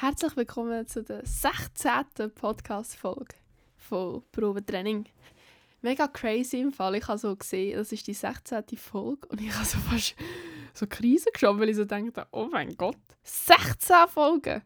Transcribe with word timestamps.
Herzlich 0.00 0.34
willkommen 0.34 0.86
zu 0.86 1.02
der 1.02 1.26
16. 1.26 2.30
Podcast-Folge 2.34 3.34
von 3.76 4.22
Probetraining. 4.32 5.04
Mega 5.82 6.08
crazy 6.08 6.60
im 6.60 6.72
Fall. 6.72 6.94
Ich 6.94 7.06
habe 7.06 7.18
so 7.18 7.36
gesehen, 7.36 7.76
das 7.76 7.92
ist 7.92 8.06
die 8.06 8.14
16. 8.14 8.64
Folge 8.78 9.28
und 9.28 9.42
ich 9.42 9.54
habe 9.54 9.66
so 9.66 9.76
fast 9.76 10.14
so 10.72 10.86
Krise 10.86 11.28
geschoben, 11.30 11.60
weil 11.60 11.68
ich 11.68 11.76
so 11.76 11.84
dachte, 11.84 12.26
oh 12.32 12.48
mein 12.50 12.74
Gott, 12.78 12.96
16 13.24 13.94
Folgen! 14.08 14.62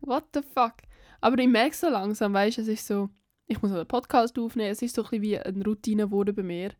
What 0.00 0.24
the 0.32 0.40
fuck? 0.40 0.76
Aber 1.20 1.38
ich 1.38 1.48
merke 1.48 1.76
so 1.76 1.90
langsam, 1.90 2.32
weißt 2.32 2.56
du, 2.56 2.62
es 2.62 2.68
ist 2.68 2.86
so, 2.86 3.10
ich 3.48 3.60
muss 3.60 3.72
einen 3.72 3.86
Podcast 3.86 4.38
aufnehmen, 4.38 4.70
es 4.70 4.80
ist 4.80 4.94
so 4.94 5.04
ein 5.04 5.20
wie 5.20 5.38
eine 5.38 5.62
Routine 5.62 6.04
geworden 6.04 6.34
bei 6.34 6.42
mir. 6.42 6.72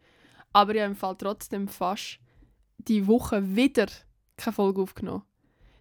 Aber 0.55 0.75
ich 0.75 0.81
habe 0.81 0.93
im 0.93 0.97
Fall 0.97 1.17
trotzdem 1.19 1.69
fast 1.69 2.19
die 2.79 3.07
Woche 3.07 3.55
wieder 3.55 3.89
keine 4.39 4.55
Folge 4.55 4.81
aufgenommen. 4.81 5.25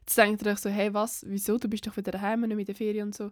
Jetzt 0.10 0.18
denkt 0.18 0.42
ihr 0.42 0.52
euch 0.52 0.58
so, 0.58 0.72
hey, 0.72 0.92
was, 0.92 1.24
wieso, 1.28 1.60
du 1.60 1.68
bist 1.68 1.86
doch 1.86 1.96
wieder 1.96 2.12
daheim, 2.12 2.42
nicht 2.42 2.56
mit 2.56 2.68
der 2.68 2.74
Ferien 2.74 3.10
und 3.10 3.16
so. 3.16 3.30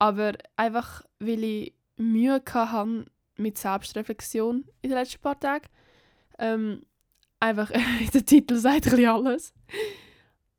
Aber 0.00 0.32
einfach, 0.56 1.04
weil 1.20 1.44
ich 1.44 1.74
Mühe 1.96 2.42
hatte 2.44 3.04
mit 3.36 3.56
Selbstreflexion 3.56 4.64
in 4.82 4.90
den 4.90 4.98
letzten 4.98 5.20
paar 5.20 5.38
Tagen. 5.38 5.68
Ähm, 6.40 6.82
einfach, 7.38 7.70
der 8.14 8.26
Titel 8.26 8.56
sagt 8.56 8.86
ein 8.86 8.90
bisschen 8.90 9.06
alles. 9.06 9.54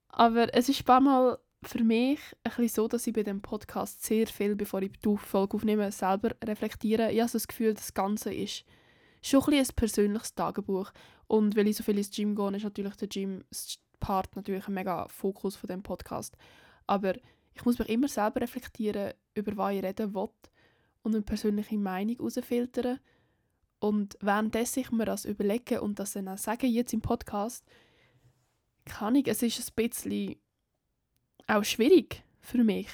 Aber 0.08 0.48
es 0.54 0.70
ist 0.70 0.80
ein 0.80 0.86
paar 0.86 1.02
Mal 1.02 1.38
für 1.62 1.84
mich 1.84 2.22
ein 2.46 2.52
bisschen 2.52 2.70
so, 2.70 2.88
dass 2.88 3.06
ich 3.06 3.14
bei 3.14 3.24
dem 3.24 3.42
Podcast 3.42 4.06
sehr 4.06 4.28
viel, 4.28 4.56
bevor 4.56 4.82
ich 4.82 4.94
die 4.94 5.18
Folge 5.18 5.58
aufnehme, 5.58 5.92
selber 5.92 6.30
reflektiere. 6.42 7.12
Ich 7.12 7.20
habe 7.20 7.28
so 7.28 7.38
das 7.38 7.50
Gefühl, 7.50 7.74
das 7.74 7.94
Ganze 7.94 8.34
ist 8.34 8.64
schon 9.22 9.44
ein, 9.48 9.60
ein 9.60 9.68
persönliches 9.76 10.36
Tagebuch. 10.36 10.94
Und 11.28 11.58
weil 11.58 11.68
ich 11.68 11.76
so 11.76 11.84
viel 11.84 11.98
ins 11.98 12.12
Gym 12.12 12.34
gehe, 12.34 12.56
ist 12.56 12.64
natürlich 12.64 12.96
der 12.96 13.10
Gym-Part 14.00 14.36
natürlich 14.36 14.68
ein 14.68 14.74
mega 14.74 15.08
Fokus 15.08 15.56
von 15.56 15.68
dem 15.68 15.84
Podcast. 15.84 16.38
Aber 16.88 17.16
ich 17.54 17.66
muss 17.66 17.80
mich 17.80 17.90
immer 17.90 18.08
selber 18.08 18.42
reflektieren, 18.42 19.14
über 19.34 19.58
was 19.58 19.76
ich 19.76 19.84
reden 19.84 20.14
will 20.14 20.30
und 21.04 21.16
eine 21.16 21.24
persönliche 21.24 21.78
Meinung 21.78 22.16
herausfiltern. 22.16 23.00
Und 23.80 24.18
währenddessen 24.22 24.82
ich 24.82 24.92
mir 24.92 25.06
das 25.06 25.26
überlege 25.26 25.82
und 25.82 26.00
das 26.00 26.14
dann 26.14 26.28
auch 26.28 26.38
sage 26.38 26.68
jetzt 26.68 26.94
im 26.94 27.02
Podcast, 27.02 27.66
kann 28.86 29.16
ich, 29.16 29.28
es 29.28 29.42
ist 29.42 29.60
ein 29.60 29.76
bisschen 29.76 30.36
auch 31.48 31.64
schwierig 31.64 32.24
für 32.42 32.64
mich. 32.64 32.90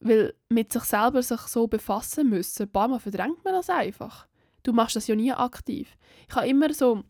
Weil 0.00 0.34
mit 0.48 0.72
sich 0.72 0.84
selber 0.84 1.22
sich 1.22 1.40
so 1.40 1.66
befassen 1.66 2.28
müssen, 2.28 2.64
ein 2.64 2.72
paar 2.72 2.88
Mal 2.88 3.00
verdrängt 3.00 3.42
man 3.44 3.54
das 3.54 3.70
einfach. 3.70 4.28
Du 4.62 4.72
machst 4.72 4.96
das 4.96 5.06
ja 5.06 5.16
nie 5.16 5.32
aktiv. 5.32 5.96
Ich 6.28 6.34
habe 6.34 6.48
immer 6.48 6.72
so, 6.72 7.04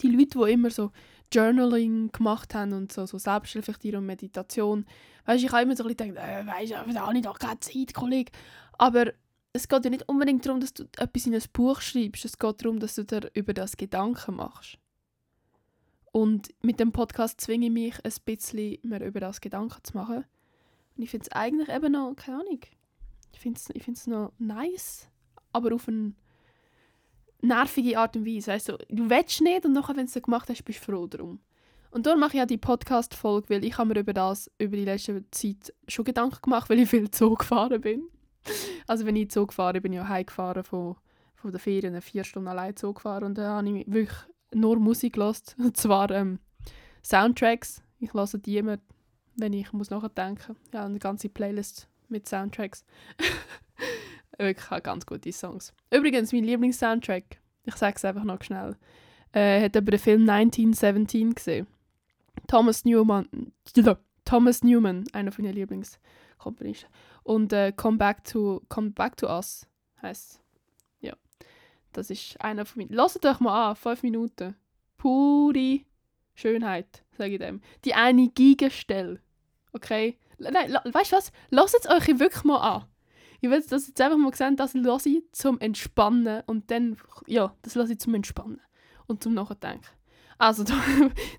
die 0.00 0.08
Leute, 0.08 0.38
die 0.38 0.52
immer 0.52 0.70
so 0.70 0.92
Journaling 1.32 2.10
gemacht 2.12 2.54
haben 2.54 2.72
und 2.72 2.92
so, 2.92 3.06
so 3.06 3.18
Selbstreflektierung 3.18 4.00
und 4.00 4.06
Meditation, 4.06 4.86
weißt, 5.26 5.44
ich 5.44 5.52
habe 5.52 5.62
immer 5.62 5.76
so 5.76 5.84
ein 5.84 5.94
bisschen 5.94 6.14
gedacht, 6.14 6.28
äh, 6.28 6.46
weißt 6.46 6.72
du, 6.72 6.92
da 6.92 7.06
habe 7.06 7.16
ich 7.16 7.24
doch 7.24 7.38
keine 7.38 7.60
Zeit, 7.60 7.94
Kollege. 7.94 8.32
Aber 8.78 9.12
es 9.52 9.68
geht 9.68 9.84
ja 9.84 9.90
nicht 9.90 10.08
unbedingt 10.08 10.46
darum, 10.46 10.60
dass 10.60 10.74
du 10.74 10.84
etwas 10.96 11.26
in 11.26 11.34
ein 11.34 11.42
Buch 11.52 11.80
schreibst. 11.80 12.24
Es 12.24 12.38
geht 12.38 12.64
darum, 12.64 12.78
dass 12.78 12.94
du 12.94 13.04
dir 13.04 13.30
über 13.34 13.52
das 13.52 13.76
Gedanken 13.76 14.36
machst. 14.36 14.78
Und 16.12 16.48
mit 16.62 16.80
dem 16.80 16.92
Podcast 16.92 17.40
zwinge 17.40 17.66
ich 17.66 17.72
mich 17.72 18.04
ein 18.04 18.12
bisschen 18.24 18.78
mehr 18.82 19.04
über 19.04 19.20
das 19.20 19.40
Gedanken 19.40 19.82
zu 19.84 19.96
machen. 19.96 20.24
Und 20.96 21.02
ich 21.02 21.10
finde 21.10 21.26
es 21.26 21.32
eigentlich 21.32 21.68
eben 21.68 21.92
noch, 21.92 22.14
keine 22.16 22.40
Ahnung, 22.40 22.60
ich 23.32 23.40
finde 23.40 23.60
es 23.60 23.70
ich 23.70 24.06
noch 24.06 24.32
nice, 24.38 25.08
aber 25.52 25.74
auf 25.74 25.88
eine 25.88 26.14
nervige 27.42 27.98
Art 27.98 28.16
und 28.16 28.26
Weise. 28.26 28.52
Weißt 28.52 28.68
du, 28.68 28.78
willst 28.88 29.40
nicht 29.40 29.64
und 29.64 29.72
nachher, 29.72 29.96
wenn 29.96 30.06
du 30.06 30.12
es 30.14 30.22
gemacht 30.22 30.48
hast, 30.48 30.64
bist 30.64 30.80
du 30.80 30.92
froh 30.92 31.06
darum. 31.06 31.40
Und 31.90 32.06
darum 32.06 32.20
mache 32.20 32.36
ich 32.36 32.42
auch 32.42 32.46
die 32.46 32.58
Podcast-Folge, 32.58 33.50
weil 33.50 33.64
ich 33.64 33.76
habe 33.76 33.88
mir 33.92 34.00
über 34.00 34.12
das 34.12 34.50
über 34.58 34.76
die 34.76 34.84
letzte 34.84 35.28
Zeit 35.30 35.72
schon 35.88 36.04
Gedanken 36.04 36.40
gemacht, 36.42 36.70
weil 36.70 36.78
ich 36.78 36.88
viel 36.88 37.12
Zoo 37.12 37.34
gefahren 37.34 37.80
bin. 37.80 38.04
Also 38.86 39.06
wenn 39.06 39.16
ich 39.16 39.30
Zug 39.30 39.52
fahre, 39.52 39.80
bin 39.80 39.92
ich 39.92 39.96
ja 39.96 40.08
heimgefahren 40.08 40.64
von, 40.64 40.96
von 41.34 41.50
der 41.50 41.60
Ferien, 41.60 42.00
vier 42.00 42.24
Stunden 42.24 42.48
allein 42.48 42.76
Zug 42.76 42.96
gefahren 42.96 43.24
und 43.24 43.38
da 43.38 43.56
habe 43.56 43.68
ich 43.68 43.86
wirklich 43.86 44.18
nur 44.54 44.78
Musik 44.78 45.14
gehört. 45.14 45.56
Und 45.58 45.76
zwar 45.76 46.10
ähm, 46.10 46.38
Soundtracks. 47.04 47.82
Ich 47.98 48.12
lasse 48.12 48.38
die 48.38 48.56
immer, 48.56 48.78
wenn 49.36 49.52
ich 49.52 49.72
muss 49.72 49.90
nachdenken. 49.90 50.56
Ja, 50.72 50.84
eine 50.84 50.98
ganze 50.98 51.28
Playlist 51.28 51.88
mit 52.08 52.28
Soundtracks. 52.28 52.84
wirklich 54.40 54.82
ganz 54.82 55.06
gute 55.06 55.32
Songs. 55.32 55.72
Übrigens, 55.90 56.32
mein 56.32 56.44
Lieblings-Soundtrack, 56.44 57.38
ich 57.64 57.76
sage 57.76 57.96
es 57.96 58.04
einfach 58.04 58.24
noch 58.24 58.42
schnell, 58.42 58.76
äh, 59.32 59.62
hat 59.64 59.76
über 59.76 59.90
den 59.90 60.00
Film 60.00 60.28
1917 60.28 61.34
gesehen. 61.34 61.66
Thomas 62.46 62.84
Newman, 62.84 63.28
Thomas 64.24 64.62
Newman, 64.62 65.04
einer 65.12 65.32
von 65.32 65.44
meinen 65.44 65.54
Lieblingskomponisten. 65.54 66.88
Und 67.22 67.52
äh, 67.52 67.72
Come, 67.72 67.98
Back 67.98 68.24
to, 68.24 68.62
Come 68.68 68.90
Back 68.90 69.16
to 69.18 69.26
Us 69.28 69.66
heißt 70.02 70.40
Ja. 71.00 71.14
Das 71.92 72.10
ist 72.10 72.40
einer 72.40 72.64
von 72.64 72.82
meinen. 72.82 72.94
Lasst 72.94 73.24
euch 73.24 73.40
mal 73.40 73.70
an, 73.70 73.76
fünf 73.76 74.02
Minuten. 74.02 74.56
Pure 74.96 75.80
Schönheit, 76.34 77.04
sage 77.16 77.34
ich 77.34 77.38
dem. 77.38 77.60
Die 77.84 77.94
eine 77.94 78.28
Gigenstelle. 78.28 79.20
Okay? 79.72 80.18
Nein, 80.38 80.72
weißt 80.84 81.12
du 81.12 81.16
was? 81.16 81.32
Lasst 81.50 81.76
es 81.78 81.88
euch 81.88 82.18
wirklich 82.18 82.44
mal 82.44 82.58
an. 82.58 82.84
Ich 83.40 83.50
will 83.50 83.62
das 83.68 83.86
jetzt 83.86 84.00
einfach 84.00 84.18
mal 84.18 84.34
sehen, 84.34 84.56
das 84.56 84.74
lasse 84.74 85.08
ich 85.08 85.22
zum 85.32 85.58
Entspannen 85.60 86.42
und 86.46 86.70
dann, 86.70 86.96
ja, 87.26 87.54
das 87.62 87.74
lasse 87.74 87.92
ich 87.92 88.00
zum 88.00 88.14
Entspannen 88.14 88.60
und 89.06 89.22
zum 89.22 89.34
Nachdenken. 89.34 89.86
Also, 90.38 90.64
da, 90.64 90.74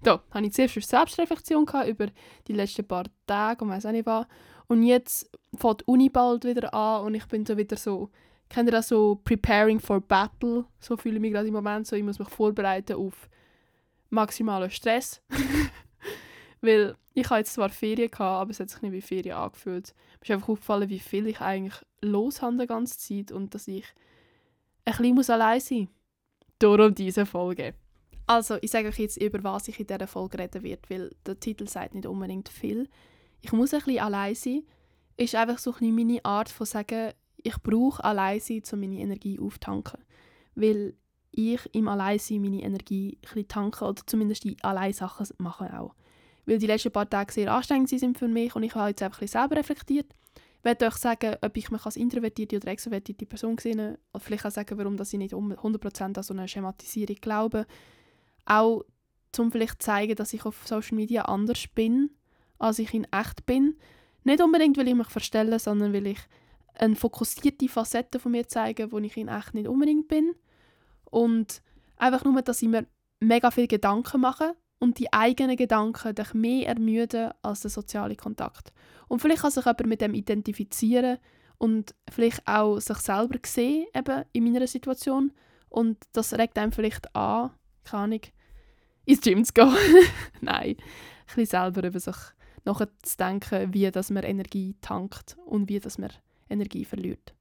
da 0.03 0.23
habe 0.31 0.45
ich 0.45 0.53
zuerst 0.53 0.77
eine 0.77 0.85
Selbstreflexion 0.85 1.65
über 1.87 2.07
die 2.47 2.53
letzten 2.53 2.87
paar 2.87 3.05
Tage 3.25 3.63
und 3.63 3.71
weiß 3.71 3.85
auch 3.87 3.91
nicht 3.91 4.05
was. 4.05 4.25
Und 4.67 4.83
jetzt 4.83 5.29
fängt 5.57 5.81
die 5.81 5.85
Uni 5.85 6.09
bald 6.09 6.45
wieder 6.45 6.73
an 6.73 7.05
und 7.05 7.15
ich 7.15 7.25
bin 7.25 7.45
so 7.45 7.57
wieder 7.57 7.77
so, 7.77 8.09
kennt 8.47 8.69
ihr 8.69 8.73
das 8.73 8.87
so, 8.87 9.15
preparing 9.23 9.79
for 9.79 9.99
battle? 9.99 10.65
So 10.79 10.97
fühle 10.97 11.15
ich 11.15 11.21
mich 11.21 11.33
gerade 11.33 11.47
im 11.47 11.53
Moment 11.53 11.87
so, 11.87 11.95
ich 11.95 12.03
muss 12.03 12.19
mich 12.19 12.29
vorbereiten 12.29 12.93
auf 12.93 13.29
maximalen 14.09 14.69
Stress. 14.69 15.21
Weil 16.61 16.95
ich 17.13 17.25
hatte 17.25 17.39
jetzt 17.39 17.53
zwar 17.53 17.69
Ferien, 17.69 18.11
gehabt, 18.11 18.41
aber 18.41 18.51
es 18.51 18.59
hat 18.59 18.69
sich 18.69 18.81
nicht 18.81 18.91
wie 18.91 19.01
Ferien 19.01 19.35
angefühlt. 19.35 19.93
Mir 20.19 20.23
ist 20.23 20.31
einfach 20.31 20.49
aufgefallen, 20.49 20.89
wie 20.89 20.99
viel 20.99 21.27
ich 21.27 21.41
eigentlich 21.41 21.83
los 22.01 22.41
habe 22.41 22.57
die 22.57 22.67
ganze 22.67 22.97
Zeit 22.97 23.31
und 23.31 23.53
dass 23.53 23.67
ich 23.67 23.85
ein 24.85 24.95
bisschen 24.95 25.15
muss 25.15 25.29
allein 25.29 25.59
sein 25.59 25.79
muss. 25.79 25.89
Darum 26.59 26.93
diese 26.93 27.25
Folge. 27.25 27.73
Also, 28.27 28.57
ich 28.61 28.71
sage 28.71 28.87
euch 28.87 28.99
jetzt, 28.99 29.21
über 29.21 29.43
was 29.43 29.67
ich 29.67 29.79
in 29.79 29.87
dieser 29.87 30.07
Folge 30.07 30.39
reden 30.39 30.63
werde, 30.63 30.81
weil 30.89 31.15
der 31.25 31.39
Titel 31.39 31.67
sagt 31.67 31.95
nicht 31.95 32.05
unbedingt 32.05 32.49
viel 32.49 32.87
ich 33.41 33.51
muss 33.51 33.73
ein 33.73 33.81
bisschen 33.81 33.99
allein 33.99 34.35
sein, 34.35 34.63
ist 35.17 35.35
einfach 35.35 35.57
so 35.57 35.73
ein 35.79 35.95
meine 35.95 36.23
Art 36.23 36.49
von 36.49 36.65
sagen, 36.65 37.11
ich 37.37 37.57
brauche 37.61 38.03
allein 38.03 38.39
sein, 38.39 38.61
um 38.71 38.79
meine 38.79 38.99
Energie 38.99 39.39
aufzutanken. 39.39 39.99
Weil 40.55 40.93
ich 41.31 41.61
im 41.73 41.87
Alleinsein 41.87 42.41
meine 42.41 42.61
Energie 42.61 43.17
ein 43.17 43.21
bisschen 43.21 43.47
tanken 43.47 43.85
oder 43.85 44.01
zumindest 44.05 44.43
die 44.43 44.57
Alleinsachen 44.63 45.27
machen 45.39 45.71
auch. 45.71 45.95
Weil 46.45 46.57
die 46.57 46.67
letzten 46.67 46.91
paar 46.91 47.09
Tage 47.09 47.33
sehr 47.33 47.53
anstrengend 47.53 47.89
sind 47.89 48.17
für 48.17 48.27
mich 48.27 48.55
und 48.55 48.63
ich 48.63 48.75
habe 48.75 48.89
jetzt 48.89 49.03
einfach 49.03 49.21
ein 49.21 49.27
selber 49.27 49.57
reflektiert. 49.57 50.07
Ich 50.57 50.65
werde 50.65 50.87
euch 50.87 50.95
sagen, 50.95 51.35
ob 51.41 51.57
ich 51.57 51.71
mich 51.71 51.85
als 51.85 51.95
introvertierte 51.95 52.57
oder 52.57 52.67
extrovertierte 52.67 53.25
Person 53.25 53.57
sehe. 53.57 53.97
Oder 54.13 54.19
vielleicht 54.19 54.45
auch 54.45 54.51
sagen, 54.51 54.77
warum 54.77 54.95
ich 54.99 55.13
nicht 55.13 55.33
100% 55.33 56.17
an 56.17 56.23
so 56.23 56.33
eine 56.33 56.47
Schematisierung 56.47 57.15
glaube. 57.15 57.65
Auch 58.45 58.83
um 59.37 59.51
vielleicht 59.51 59.81
zu 59.81 59.87
zeigen, 59.87 60.15
dass 60.15 60.33
ich 60.33 60.45
auf 60.45 60.67
Social 60.67 60.95
Media 60.95 61.23
anders 61.23 61.67
bin 61.67 62.11
als 62.61 62.79
ich 62.79 62.93
in 62.93 63.07
echt 63.11 63.45
bin. 63.45 63.75
Nicht 64.23 64.41
unbedingt, 64.41 64.77
weil 64.77 64.87
ich 64.87 64.95
mich 64.95 65.09
verstelle, 65.09 65.59
sondern 65.59 65.93
weil 65.93 66.07
ich 66.07 66.19
eine 66.75 66.95
fokussierte 66.95 67.67
Facette 67.67 68.19
von 68.19 68.31
mir 68.31 68.47
zeige, 68.47 68.91
wo 68.91 68.99
ich 68.99 69.17
in 69.17 69.27
echt 69.27 69.53
nicht 69.53 69.67
unbedingt 69.67 70.07
bin. 70.07 70.35
Und 71.05 71.61
einfach 71.97 72.23
nur, 72.23 72.41
dass 72.41 72.61
ich 72.61 72.69
mir 72.69 72.85
mega 73.19 73.51
viel 73.51 73.67
Gedanken 73.67 74.21
mache 74.21 74.55
und 74.81 74.97
die 74.97 75.13
eigenen 75.13 75.55
Gedanken 75.55 76.15
dich 76.15 76.33
mehr 76.33 76.67
ermüden 76.67 77.31
als 77.43 77.61
der 77.61 77.69
soziale 77.69 78.15
Kontakt. 78.15 78.73
Und 79.07 79.21
vielleicht 79.21 79.43
kann 79.43 79.51
sich 79.51 79.63
jemand 79.63 79.85
mit 79.85 80.01
dem 80.01 80.15
identifizieren 80.15 81.19
und 81.59 81.93
vielleicht 82.09 82.45
auch 82.47 82.79
sich 82.79 82.97
selber 82.97 83.37
sehen 83.45 83.85
eben 83.95 84.23
in 84.33 84.43
meiner 84.43 84.65
Situation 84.65 85.31
und 85.69 85.97
das 86.13 86.33
regt 86.33 86.57
einem 86.57 86.71
vielleicht 86.71 87.15
an, 87.15 87.51
keine 87.83 88.03
Ahnung, 88.03 88.21
ins 89.05 89.21
Gym 89.21 89.45
zu 89.45 89.53
gehen. 89.53 89.75
Nein, 90.41 90.75
ein 90.77 91.25
bisschen 91.27 91.45
selber 91.45 91.87
über 91.87 91.99
sich 91.99 92.15
nachzudenken, 92.65 93.73
wie 93.75 93.91
dass 93.91 94.09
man 94.09 94.23
Energie 94.23 94.75
tankt 94.81 95.37
und 95.45 95.69
wie 95.69 95.79
dass 95.79 95.99
man 95.99 96.11
Energie 96.49 96.85
verliert. 96.85 97.35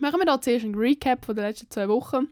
Machen 0.00 0.20
wir 0.20 0.26
da 0.26 0.40
zuerst 0.40 0.64
einen 0.64 0.76
Recap 0.76 1.24
von 1.24 1.34
den 1.34 1.44
letzten 1.44 1.70
zwei 1.70 1.88
Wochen. 1.88 2.28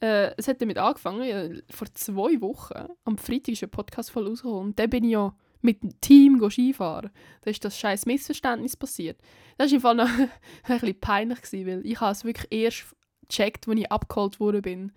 Äh, 0.00 0.32
es 0.36 0.46
hat 0.48 0.60
damit 0.60 0.78
angefangen, 0.78 1.24
ja, 1.24 1.48
vor 1.70 1.92
zwei 1.94 2.40
Wochen, 2.40 2.88
am 3.04 3.18
Freitag 3.18 3.48
ist 3.48 3.62
ein 3.64 3.70
Podcast 3.70 4.10
voll 4.10 4.26
rausgekommen 4.26 4.68
und 4.68 4.78
dann 4.78 4.90
bin 4.90 5.04
ich 5.04 5.12
ja 5.12 5.34
mit 5.60 5.82
dem 5.82 6.00
Team 6.00 6.50
Skifahren. 6.50 7.10
Da 7.42 7.50
ist 7.50 7.64
das 7.64 7.78
scheiß 7.78 8.06
Missverständnis 8.06 8.76
passiert. 8.76 9.20
Das 9.56 9.70
war 9.70 9.74
im 9.74 9.80
Fall 9.80 9.94
noch 9.96 10.08
ein 10.64 10.80
bisschen 10.80 11.00
peinlich, 11.00 11.42
gewesen, 11.42 11.66
weil 11.66 11.86
ich 11.86 12.00
es 12.00 12.24
wirklich 12.24 12.52
erst 12.52 12.84
gecheckt, 13.28 13.68
als 13.68 13.78
ich 13.78 13.90
abgeholt 13.90 14.62
bin. 14.62 14.92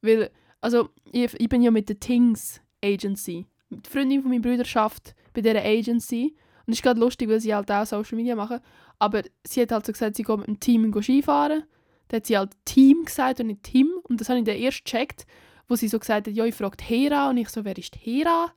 Weil, 0.00 0.30
also, 0.60 0.90
ich, 1.12 1.32
ich 1.38 1.48
bin 1.48 1.62
ja 1.62 1.70
mit 1.70 1.88
der 1.88 2.00
Things 2.00 2.60
Agency, 2.84 3.46
die 3.70 3.88
Freundin 3.88 4.22
von 4.22 4.30
meiner 4.30 4.42
Brüderschaft, 4.42 5.14
bei 5.32 5.40
dieser 5.40 5.64
Agency. 5.64 6.34
Und 6.66 6.72
es 6.72 6.78
ist 6.78 6.82
gerade 6.82 7.00
lustig, 7.00 7.28
weil 7.28 7.40
sie 7.40 7.54
halt 7.54 7.70
auch 7.70 7.86
Social 7.86 8.16
Media 8.16 8.34
machen. 8.34 8.60
Aber 8.98 9.22
sie 9.46 9.62
hat 9.62 9.72
halt 9.72 9.86
so 9.86 9.92
gesagt, 9.92 10.16
sie 10.16 10.22
geht 10.22 10.36
mit 10.36 10.46
dem 10.46 10.60
Team 10.60 11.02
Skifahren. 11.02 11.64
Dann 12.08 12.18
hat 12.18 12.26
sie 12.26 12.36
halt 12.36 12.52
Team 12.64 13.04
gesagt 13.04 13.40
und 13.40 13.46
nicht 13.48 13.62
Team. 13.62 13.90
Und 14.04 14.20
das 14.20 14.28
habe 14.28 14.38
ich 14.38 14.44
dann 14.44 14.56
erst 14.56 14.84
gecheckt, 14.84 15.26
wo 15.68 15.76
sie 15.76 15.88
so 15.88 15.98
gesagt 15.98 16.26
hat, 16.26 16.34
ja, 16.34 16.44
ich 16.44 16.54
frage 16.54 16.76
Hera. 16.82 17.30
Und 17.30 17.38
ich 17.38 17.48
so, 17.48 17.64
wer 17.64 17.76
ist 17.76 17.96
Hera? 17.96 18.52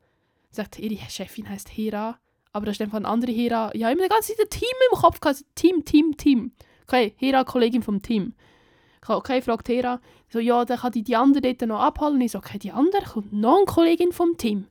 Sie 0.50 0.57
sagt, 0.57 0.80
ihre 0.80 0.97
Chefin 1.09 1.50
heißt 1.50 1.69
Hera. 1.69 2.19
Aber 2.51 2.65
da 2.65 2.71
ist 2.71 2.81
einfach 2.81 2.97
eine 2.97 3.07
andere 3.07 3.31
Hera. 3.31 3.69
Ich 3.74 3.83
habe 3.83 3.94
immer 3.94 4.03
die 4.03 4.09
ganze 4.09 4.33
Zeit 4.33 4.45
ein 4.45 4.50
Team 4.50 4.69
im 4.92 4.97
Kopf 4.97 5.19
gehabt. 5.19 5.44
Team, 5.56 5.83
Team, 5.83 6.15
Team. 6.18 6.51
Okay, 6.88 7.13
Hera, 7.18 7.44
Kollegin 7.44 7.81
vom 7.81 8.01
Team. 8.01 8.33
Okay, 9.07 9.42
fragt 9.42 9.69
Hera. 9.69 10.00
So, 10.30 10.39
ja, 10.39 10.65
dann 10.65 10.80
kann 10.80 10.92
die 10.92 11.03
die 11.03 11.15
andere 11.15 11.53
dort 11.53 11.69
noch 11.69 11.80
abholen. 11.80 12.21
Ich 12.21 12.31
so, 12.31 12.39
okay, 12.39 12.57
die 12.57 12.71
andere 12.71 13.03
kommt 13.03 13.33
noch 13.33 13.57
eine 13.57 13.65
Kollegin 13.65 14.12
vom 14.12 14.38
Team. 14.38 14.68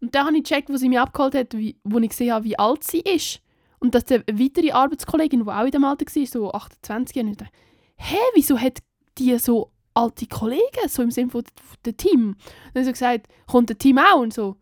Und 0.00 0.14
dann 0.14 0.26
habe 0.26 0.36
ich 0.36 0.44
gecheckt, 0.44 0.70
wo 0.70 0.76
sie 0.76 0.88
mich 0.88 1.00
abgeholt 1.00 1.34
hat, 1.34 1.56
wie, 1.56 1.76
wo 1.84 1.98
ich 1.98 2.10
gesehen 2.10 2.32
habe, 2.32 2.44
wie 2.44 2.58
alt 2.58 2.84
sie 2.84 3.00
ist. 3.00 3.40
Und 3.80 3.94
dass 3.94 4.06
eine 4.10 4.24
weitere 4.32 4.72
Arbeitskollegin, 4.72 5.44
die 5.44 5.50
auch 5.50 5.64
in 5.64 5.70
dem 5.70 5.84
Alter 5.84 6.06
war, 6.06 6.26
so 6.26 6.52
28, 6.52 7.22
und 7.22 7.28
ich 7.28 7.36
dachte, 7.36 7.52
hä, 7.98 8.18
wieso 8.34 8.58
hat 8.58 8.78
die 9.18 9.36
so 9.38 9.72
alte 9.94 10.26
Kollegen, 10.26 10.88
so 10.88 11.02
im 11.02 11.10
Sinne 11.10 11.30
von 11.30 11.44
dem 11.84 11.96
Team? 11.96 12.28
Und 12.28 12.36
dann 12.74 12.84
sie 12.84 12.92
gesagt, 12.92 13.28
kommt 13.46 13.68
der 13.68 13.78
Team 13.78 13.98
auch? 13.98 14.20
Und 14.20 14.32
so, 14.32 14.56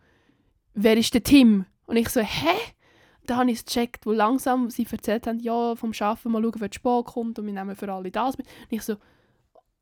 wer 0.75 0.97
ist 0.97 1.15
der 1.15 1.23
Team? 1.23 1.67
Und 1.87 1.97
ich 1.97 2.09
so, 2.09 2.21
hä? 2.21 2.55
Dann 3.27 3.39
habe 3.39 3.51
ich 3.51 3.59
es 3.59 3.65
gecheckt, 3.65 4.07
wo 4.07 4.13
langsam 4.13 4.71
sie 4.71 4.87
erzählt 4.89 5.27
haben, 5.27 5.41
ja, 5.41 5.75
vom 5.75 5.93
Arbeiten 5.99 6.31
mal 6.31 6.43
schauen, 6.43 6.61
wer 6.61 6.73
Sport 6.73 7.07
kommt 7.09 7.39
und 7.39 7.47
wir 7.47 7.53
nehmen 7.53 7.75
für 7.75 7.93
alle 7.93 8.11
das 8.11 8.39
mit. 8.39 8.47
Und 8.47 8.77
ich 8.77 8.83
so, 8.83 8.97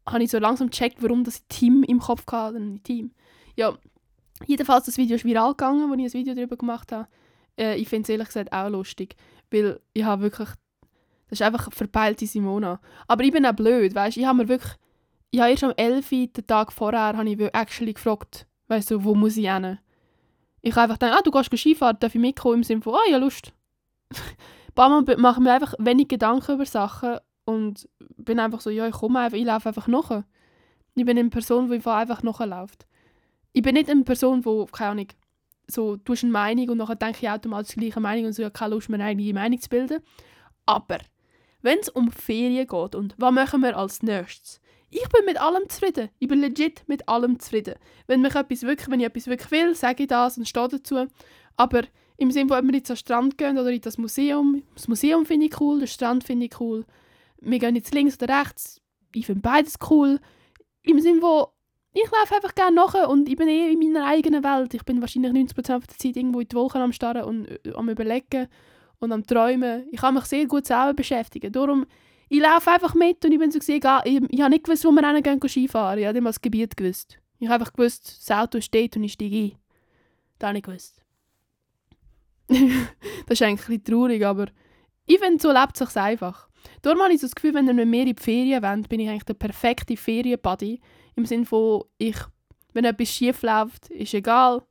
habe 0.09 0.25
ich 0.25 0.31
so 0.31 0.39
langsam 0.39 0.71
gecheckt, 0.71 1.03
warum 1.03 1.25
das 1.25 1.47
Team 1.49 1.83
im 1.87 2.01
Kopf 2.01 2.25
hatte, 2.31 2.57
ein 2.57 2.83
Team. 2.83 3.13
Ja, 3.55 3.77
jedenfalls, 4.47 4.87
das 4.87 4.97
Video 4.97 5.17
ist 5.17 5.25
viral 5.25 5.51
gegangen, 5.51 5.91
wo 5.91 5.95
ich 5.95 6.05
ein 6.05 6.13
Video 6.13 6.35
darüber 6.35 6.57
gemacht 6.57 6.91
habe. 6.91 7.07
Äh, 7.59 7.77
ich 7.77 7.89
finde 7.89 8.05
es 8.05 8.09
ehrlich 8.09 8.29
gesagt 8.29 8.53
auch 8.53 8.71
lustig, 8.71 9.15
weil 9.51 9.81
ich 9.93 10.05
habe 10.05 10.23
wirklich, 10.23 10.49
das 11.35 11.41
ist 11.41 11.47
einfach 11.47 11.73
verpeilte 11.73 12.27
Simona. 12.27 12.81
Aber 13.09 13.25
ich 13.25 13.33
bin 13.33 13.45
auch 13.45 13.53
blöd, 13.53 13.95
weißt 13.95 14.17
ich 14.17 14.25
habe 14.25 14.39
mir 14.39 14.49
wirklich, 14.49 14.73
ich 15.31 15.41
habe 15.41 15.51
erst 15.51 15.65
am 15.65 15.73
11. 15.77 16.09
den 16.09 16.47
Tag 16.47 16.73
vorher, 16.73 17.17
habe 17.17 17.29
ich 17.29 17.41
actually 17.53 17.93
gefragt, 17.93 18.47
weißt 18.69 18.93
du, 18.93 19.05
wo 19.05 19.15
muss 19.15 19.37
ich 19.37 19.51
hin? 19.51 19.79
Ich 20.63 20.73
habe 20.77 20.83
einfach 20.83 20.99
gedacht, 20.99 21.19
ah, 21.19 21.23
du 21.23 21.31
gehst 21.31 21.51
Skifahren, 21.57 21.97
darf 21.99 22.15
ich 22.15 22.21
mitkommen? 22.21 22.59
Im 22.59 22.63
Sinne 22.63 22.83
von, 22.83 22.95
ah, 22.95 23.11
ja, 23.11 23.19
Lust. 23.19 23.53
Ein 24.13 24.75
paar 24.75 24.89
Mal 24.89 25.17
mache 25.17 25.41
mir 25.41 25.53
einfach 25.53 25.75
wenig 25.79 26.09
Gedanken 26.09 26.55
über 26.55 26.67
Sachen 26.67 27.19
und 27.45 27.89
bin 28.17 28.39
einfach 28.39 28.61
so, 28.61 28.71
ja, 28.71 28.87
ich 28.87 28.95
komme 28.95 29.21
einfach, 29.21 29.37
ich 29.37 29.45
laufe 29.45 29.69
einfach 29.69 29.89
nach. 29.89 30.23
Ich 30.95 31.05
bin 31.05 31.19
eine 31.19 31.31
Person, 31.31 31.69
die 31.69 31.85
einfach 31.85 32.23
nachläuft. 32.23 32.87
Ich 33.53 33.63
bin 33.63 33.75
nicht 33.75 33.91
eine 33.91 34.05
Person, 34.05 34.43
die, 34.43 34.67
keine 34.73 34.91
Ahnung, 34.91 35.09
so, 35.67 35.97
du 35.97 36.13
hast 36.13 36.23
eine 36.23 36.33
Meinung 36.33 36.69
und 36.69 36.79
dann 36.79 36.99
denke 36.99 37.19
ich 37.23 37.29
automatisch 37.29 37.75
die 37.75 37.81
gleiche 37.81 38.01
Meinung 38.01 38.27
und 38.27 38.33
so, 38.33 38.43
ich 38.43 38.47
habe 38.47 38.53
keine 38.53 38.75
Lust, 38.75 38.89
mir 38.89 38.97
eine 38.97 39.05
eigene 39.05 39.35
Meinung 39.35 39.61
zu 39.61 39.69
bilden. 39.69 40.01
Aber, 40.67 40.99
wenn 41.65 41.79
es 41.79 41.89
um 41.89 42.11
Ferien 42.11 42.67
geht 42.67 42.95
und 42.95 43.15
was 43.17 43.33
machen 43.33 43.63
wir 43.63 43.77
als 43.77 44.03
nächstes, 44.03 44.61
ich 44.91 45.09
bin 45.09 45.25
mit 45.25 45.41
allem 45.41 45.69
zufrieden. 45.69 46.09
Ich 46.21 46.29
bin 46.29 46.41
legit 46.41 46.85
mit 46.87 47.09
allem 47.09 47.41
zufrieden. 47.41 47.75
Wenn, 48.07 48.21
mich 48.23 48.37
etwas 48.37 48.63
wirklich, 48.63 48.89
wenn 48.89 49.01
ich 49.01 49.07
etwas 49.07 49.27
wirklich 49.27 49.51
will, 49.51 49.75
sage 49.75 50.05
ich 50.05 50.09
das 50.09 50.39
und 50.39 50.49
stehe 50.49 50.69
dazu. 50.69 51.07
Aber 51.57 51.83
im 52.17 52.31
Sinne 52.31 52.49
von, 52.49 52.59
ob 52.59 52.65
wir 52.65 52.75
jetzt 52.75 52.91
an 52.91 52.95
den 52.95 53.01
Strand 53.01 53.39
gehen 53.39 53.59
oder 53.59 53.71
in 53.71 53.81
das 53.81 53.99
Museum, 53.99 54.63
das 54.75 54.87
Museum 54.87 55.27
finde 55.27 55.47
ich 55.47 55.61
cool, 55.61 55.81
den 55.81 55.89
Strand 55.89 56.23
finde 56.23 56.47
ich 56.47 56.61
cool. 56.61 56.85
Wir 57.41 57.59
gehen 57.59 57.75
jetzt 57.75 57.93
links 57.93 58.23
oder 58.23 58.41
rechts, 58.41 58.81
ich 59.13 59.27
finde 59.27 59.41
beides 59.41 59.75
cool. 59.91 60.21
Im 60.83 61.01
Sinne 61.01 61.21
von, 61.21 61.47
ich 61.93 62.09
laufe 62.11 62.37
einfach 62.37 62.55
gerne 62.55 62.77
nachher 62.77 63.09
und 63.09 63.29
ich 63.29 63.37
bin 63.37 63.49
eh 63.49 63.73
in 63.73 63.79
meiner 63.81 64.07
eigenen 64.07 64.45
Welt. 64.45 64.75
Ich 64.75 64.85
bin 64.85 65.01
wahrscheinlich 65.01 65.33
90% 65.33 65.67
der 65.67 65.81
Zeit 65.89 66.17
irgendwo 66.17 66.41
in 66.41 66.49
die 66.49 66.55
Wolken 66.57 66.81
am 66.81 66.93
Starren 66.93 67.25
und 67.25 67.47
äh, 67.47 67.73
am 67.75 67.89
Überlegen 67.89 68.49
und 68.99 69.13
am 69.13 69.27
Träumen. 69.27 69.87
Ich 69.91 70.01
kann 70.01 70.15
mich 70.15 70.25
sehr 70.25 70.47
gut 70.47 70.67
selber 70.67 70.95
beschäftigen. 70.95 71.53
Darum 71.53 71.87
ich 72.29 72.41
laufe 72.41 72.71
einfach 72.71 72.95
mit 72.95 73.25
und 73.25 73.33
ich 73.33 73.39
bin 73.39 73.51
so 73.51 73.59
gesehen, 73.59 73.83
ich, 74.05 74.23
ich 74.29 74.41
habe 74.41 74.51
nicht 74.51 74.65
gewusst, 74.65 74.85
wo 74.85 74.91
wir 74.91 75.23
gehen 75.23 75.41
Skifahren. 75.49 75.99
Ich 75.99 76.05
habe 76.05 76.15
nicht 76.15 76.23
mal 76.25 76.31
das 76.31 76.41
Gebiet 76.41 76.77
gewusst. 76.77 77.19
Ich 77.39 77.49
habe 77.49 77.61
einfach 77.61 77.73
gewusst, 77.73 78.29
das 78.29 78.37
Auto 78.37 78.61
steht 78.61 78.97
und 78.97 79.05
ich 79.05 79.13
steige 79.13 79.37
ein. 79.37 79.53
Das 80.39 80.49
habe 80.49 80.59
ich 80.59 80.65
gewusst. 80.65 81.03
das 82.49 82.59
ist 83.29 83.43
eigentlich 83.43 83.69
ein 83.69 83.79
bisschen 83.79 83.85
traurig, 83.85 84.25
aber 84.25 84.47
ich 85.07 85.19
finde, 85.19 85.41
so 85.41 85.53
lebt 85.53 85.81
es 85.81 85.93
sich 85.93 85.97
einfach. 85.97 86.49
Darum 86.83 87.03
habe 87.03 87.13
ich 87.13 87.21
so 87.21 87.27
das 87.27 87.35
Gefühl, 87.35 87.55
wenn 87.55 87.67
ihr 87.67 87.75
mit 87.75 87.89
mir 87.89 88.07
in 88.07 88.15
die 88.15 88.23
Ferien 88.23 88.63
wollt, 88.63 88.89
bin 88.89 89.01
ich 89.01 89.09
eigentlich 89.09 89.25
der 89.25 89.35
perfekte 89.35 89.97
Ferienbuddy. 89.97 90.81
Im 91.17 91.27
Sinne 91.27 91.45
von, 91.45 91.85
ich, 91.99 92.17
wenn 92.73 92.85
etwas 92.85 93.11
schief 93.11 93.43
läuft, 93.43 93.91
ist 93.91 94.15
egal. 94.15 94.63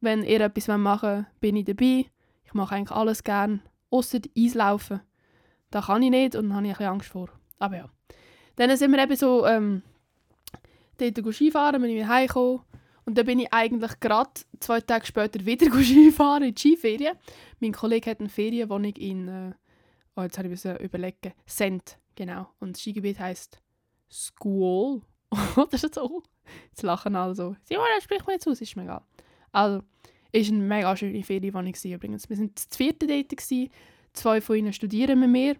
Wenn 0.00 0.24
ihr 0.24 0.40
etwas 0.40 0.68
machen 0.68 1.08
wollt, 1.08 1.40
bin 1.40 1.56
ich 1.56 1.64
dabei. 1.64 2.06
Ich 2.48 2.54
mache 2.54 2.74
eigentlich 2.74 2.96
alles 2.96 3.22
gern, 3.24 3.60
außer 3.90 4.20
Eislaufen. 4.36 5.02
Das 5.70 5.84
kann 5.84 6.02
ich 6.02 6.08
nicht 6.08 6.34
und 6.34 6.48
da 6.48 6.54
habe 6.54 6.66
ich 6.66 6.72
ein 6.72 6.78
bisschen 6.78 6.92
Angst 6.92 7.08
vor. 7.10 7.28
Aber 7.58 7.76
ja. 7.76 7.90
Dann 8.56 8.74
sind 8.74 8.90
wir 8.90 9.02
eben 9.02 9.16
so 9.16 9.46
ähm, 9.46 9.82
dort 10.96 11.34
Skifahren, 11.34 11.82
bin 11.82 11.90
ich 11.90 11.96
wieder 11.96 12.08
heimgekommen. 12.08 12.62
Und 13.04 13.18
dann 13.18 13.26
bin 13.26 13.38
ich 13.38 13.52
eigentlich 13.52 14.00
gerade 14.00 14.30
zwei 14.60 14.80
Tage 14.80 15.04
später 15.04 15.44
wieder 15.44 15.70
Skifahren 15.82 16.42
in 16.42 16.54
die 16.54 16.58
Skiferien. 16.60 17.18
Mein 17.60 17.72
Kollege 17.72 18.10
hat 18.10 18.20
eine 18.20 18.30
Ferienwohnung 18.30 18.94
in, 18.96 19.28
äh, 19.28 19.52
oh, 20.16 20.22
jetzt 20.22 20.38
habe 20.38 20.48
ich 20.48 20.64
mir 20.64 20.80
überlegen, 20.80 21.34
Sent, 21.44 21.98
genau. 22.14 22.48
Und 22.60 22.76
das 22.76 22.80
Skigebiet 22.80 23.18
heisst 23.18 23.60
School. 24.10 25.02
Oder 25.56 25.76
so. 25.76 26.22
Jetzt 26.70 26.82
lachen 26.82 27.14
alle 27.14 27.34
so. 27.34 27.56
Simon, 27.64 27.84
das 27.94 28.04
spricht 28.04 28.26
mir 28.26 28.32
jetzt 28.32 28.48
aus, 28.48 28.62
ist 28.62 28.74
mir 28.74 28.84
egal. 28.84 29.02
Also, 29.52 29.82
war 30.32 30.40
eine 30.40 30.64
mega 30.64 30.96
schöne 30.96 31.22
Ferienwohnung 31.22 31.74
übrigens. 31.84 32.28
Wir 32.28 32.38
waren 32.38 32.52
das 32.54 32.68
vierte 32.76 33.06
dort. 33.06 33.28
Gewesen. 33.28 33.70
Zwei 34.12 34.40
von 34.40 34.56
ihnen 34.56 34.72
studieren 34.72 35.20
mit 35.20 35.30
mir. 35.30 35.56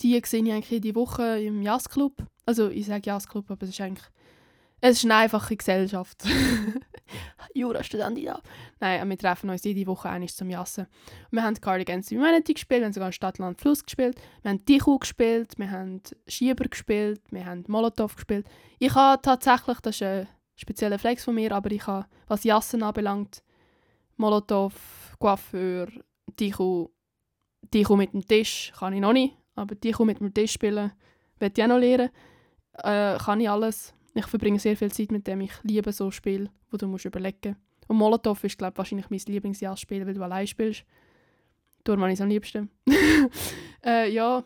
Die 0.00 0.20
sehe 0.24 0.42
ich 0.42 0.52
eigentlich 0.52 0.70
jede 0.70 0.94
Woche 0.94 1.40
im 1.40 1.62
Jazzclub. 1.62 2.24
Also 2.46 2.68
ich 2.68 2.86
sage 2.86 3.02
Jazzclub, 3.06 3.50
aber 3.50 3.64
es 3.64 3.70
ist 3.70 3.80
eigentlich 3.80 4.04
es 4.80 4.98
ist 4.98 5.04
eine 5.04 5.16
einfache 5.16 5.56
Gesellschaft. 5.56 6.24
Jurastudentin 7.54 8.26
da. 8.26 8.40
Nein, 8.78 9.08
wir 9.08 9.18
treffen 9.18 9.50
uns 9.50 9.64
jede 9.64 9.86
Woche 9.86 10.08
einmal 10.08 10.28
zum 10.28 10.50
Jassen. 10.50 10.86
Wir 11.32 11.42
haben 11.42 11.60
Cardigans 11.60 12.10
Humanity 12.10 12.54
gespielt, 12.54 12.80
wir 12.80 12.86
haben 12.86 12.92
sogar 12.92 13.10
Stadt, 13.10 13.38
Land, 13.38 13.60
Fluss 13.60 13.82
gespielt, 13.82 14.20
wir 14.42 14.50
haben 14.50 14.64
Tichu 14.64 14.98
gespielt, 14.98 15.58
wir 15.58 15.70
haben 15.70 16.00
Schieber 16.28 16.66
gespielt, 16.68 17.20
wir 17.30 17.44
haben 17.44 17.64
Molotow 17.66 18.14
gespielt. 18.14 18.46
Ich 18.78 18.94
habe 18.94 19.20
tatsächlich, 19.20 19.80
das 19.80 19.96
ist 19.96 20.02
ein 20.02 20.28
spezieller 20.54 20.98
Flex 20.98 21.24
von 21.24 21.34
mir, 21.34 21.50
aber 21.52 21.72
ich 21.72 21.86
habe, 21.86 22.06
was 22.28 22.44
Jassen 22.44 22.84
anbelangt, 22.84 23.42
Molotow, 24.18 24.72
Coiffeur, 25.18 25.88
Tichu 26.36 26.88
die 27.72 27.82
kommt 27.82 27.98
mit 27.98 28.12
dem 28.12 28.26
Tisch, 28.26 28.72
kann 28.78 28.92
ich 28.92 29.00
noch 29.00 29.12
nicht, 29.12 29.36
aber 29.54 29.74
die 29.74 29.92
kommt 29.92 30.08
mit 30.08 30.20
dem 30.20 30.32
Tisch 30.32 30.52
spielen, 30.52 30.92
will 31.38 31.52
ich 31.54 31.62
auch 31.62 31.68
noch 31.68 31.78
lernen. 31.78 32.10
Äh, 32.74 33.18
kann 33.18 33.40
ich 33.40 33.50
alles. 33.50 33.94
Ich 34.14 34.26
verbringe 34.26 34.58
sehr 34.58 34.76
viel 34.76 34.90
Zeit 34.90 35.10
mit 35.10 35.26
dem. 35.26 35.40
Ich 35.40 35.52
liebe 35.62 35.92
so 35.92 36.10
Spiele, 36.10 36.50
wo 36.70 36.76
du 36.76 36.86
musst 36.86 37.04
überlegen 37.04 37.56
Und 37.88 37.96
Molotow 37.96 38.42
ist, 38.44 38.58
glaube 38.58 38.72
ich, 38.74 38.78
wahrscheinlich 38.78 39.10
mein 39.10 39.20
Lieblingsjahrspiel, 39.26 40.06
weil 40.06 40.14
du 40.14 40.22
allein 40.22 40.46
spielst. 40.46 40.84
Darum 41.84 42.02
habe 42.02 42.12
ich 42.12 42.18
es 42.18 42.22
am 42.22 42.28
liebsten. 42.28 42.70
äh, 43.84 44.10
ja, 44.10 44.44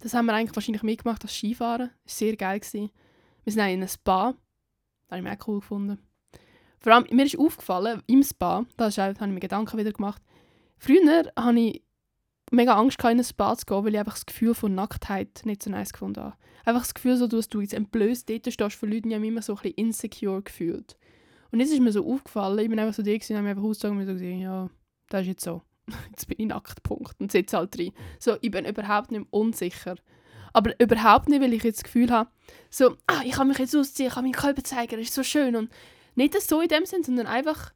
das 0.00 0.14
haben 0.14 0.26
wir 0.26 0.34
eigentlich 0.34 0.54
wahrscheinlich 0.54 0.82
mitgemacht, 0.82 1.24
das 1.24 1.34
Skifahren. 1.34 1.90
Das 2.04 2.14
war 2.14 2.18
sehr 2.18 2.36
geil. 2.36 2.60
Gewesen. 2.60 2.90
Wir 3.44 3.52
sind 3.52 3.62
in 3.62 3.66
einem 3.66 3.88
Spa. 3.88 4.34
Das 5.08 5.18
habe 5.18 5.28
ich 5.28 5.40
auch 5.40 5.48
cool 5.48 5.60
gefunden. 5.60 5.98
Vor 6.80 6.92
allem, 6.92 7.06
mir 7.10 7.24
ist 7.24 7.38
aufgefallen, 7.38 8.02
im 8.06 8.22
Spa, 8.22 8.64
da 8.76 8.90
habe 8.90 9.12
ich 9.12 9.26
mir 9.26 9.40
Gedanken 9.40 9.78
wieder 9.78 9.92
gemacht, 9.92 10.22
früher 10.78 11.32
habe 11.38 11.60
ich 11.60 11.82
mega 12.50 12.74
Angst 12.74 13.00
in 13.00 13.06
ein 13.06 13.24
Spa 13.24 13.56
zu 13.56 13.66
gehen, 13.66 13.84
weil 13.84 13.94
ich 13.94 13.98
einfach 13.98 14.14
das 14.14 14.26
Gefühl 14.26 14.54
von 14.54 14.74
Nacktheit 14.74 15.42
nicht 15.44 15.62
so 15.62 15.70
nice 15.70 15.92
gefunden 15.92 16.22
habe. 16.22 16.36
Einfach 16.64 16.82
das 16.82 16.94
Gefühl, 16.94 17.16
so, 17.16 17.26
dass 17.26 17.48
du 17.48 17.60
jetzt 17.60 17.74
entblößt 17.74 18.28
dort 18.28 18.52
stehst 18.52 18.76
von 18.76 18.90
Leuten, 18.90 19.08
die 19.08 19.14
haben 19.14 19.22
mich 19.22 19.30
immer 19.30 19.42
so 19.42 19.54
ein 19.54 19.62
bisschen 19.62 19.76
insecure 19.76 20.42
gefühlt. 20.42 20.96
Und 21.50 21.60
jetzt 21.60 21.72
ist 21.72 21.80
mir 21.80 21.92
so 21.92 22.06
aufgefallen, 22.06 22.58
ich 22.58 22.68
bin 22.68 22.78
einfach 22.78 22.94
so 22.94 23.02
die 23.02 23.14
und 23.14 23.22
habe 23.22 23.42
mir 23.42 23.50
einfach 23.50 23.62
ausgezogen 23.62 23.98
und 23.98 24.06
so 24.06 24.12
gesehen, 24.12 24.40
ja, 24.40 24.68
das 25.08 25.22
ist 25.22 25.28
jetzt 25.28 25.44
so. 25.44 25.62
Jetzt 26.10 26.26
bin 26.26 26.36
ich 26.40 26.46
nackt, 26.46 26.82
Punkt. 26.82 27.20
Und 27.20 27.30
sitze 27.30 27.56
halt 27.56 27.76
drin. 27.76 27.92
So, 28.18 28.36
ich 28.40 28.50
bin 28.50 28.64
überhaupt 28.64 29.12
nicht 29.12 29.24
unsicher. 29.30 29.94
Aber 30.52 30.72
überhaupt 30.80 31.28
nicht, 31.28 31.40
weil 31.40 31.52
ich 31.52 31.62
jetzt 31.62 31.76
das 31.76 31.84
Gefühl 31.84 32.10
habe, 32.10 32.28
so, 32.70 32.96
ah, 33.06 33.20
ich 33.24 33.32
kann 33.32 33.46
mich 33.46 33.58
jetzt 33.58 33.76
ausziehen, 33.76 34.08
ich 34.08 34.14
kann 34.14 34.24
meinen 34.24 34.32
Körper 34.32 34.64
zeigen, 34.64 34.96
das 34.96 35.02
ist 35.02 35.14
so 35.14 35.22
schön. 35.22 35.54
Und 35.54 35.70
nicht 36.16 36.40
so 36.40 36.60
in 36.60 36.68
dem 36.68 36.86
Sinn, 36.86 37.04
sondern 37.04 37.26
einfach, 37.26 37.72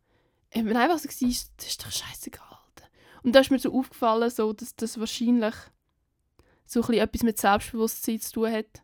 ich 0.50 0.64
bin 0.64 0.76
einfach 0.76 0.99
so, 0.99 1.09
das 1.09 1.23
ist 1.23 1.85
doch 1.85 1.90
scheißegal. 1.90 2.50
Und 3.23 3.35
da 3.35 3.40
ist 3.40 3.50
mir 3.50 3.59
so 3.59 3.73
aufgefallen, 3.73 4.30
so, 4.30 4.52
dass 4.52 4.75
das 4.76 4.99
wahrscheinlich 4.99 5.54
so 6.66 6.82
ein 6.82 6.94
etwas 6.94 7.23
mit 7.23 7.38
Selbstbewusstsein 7.38 8.20
zu 8.20 8.32
tun 8.32 8.52
hat. 8.52 8.82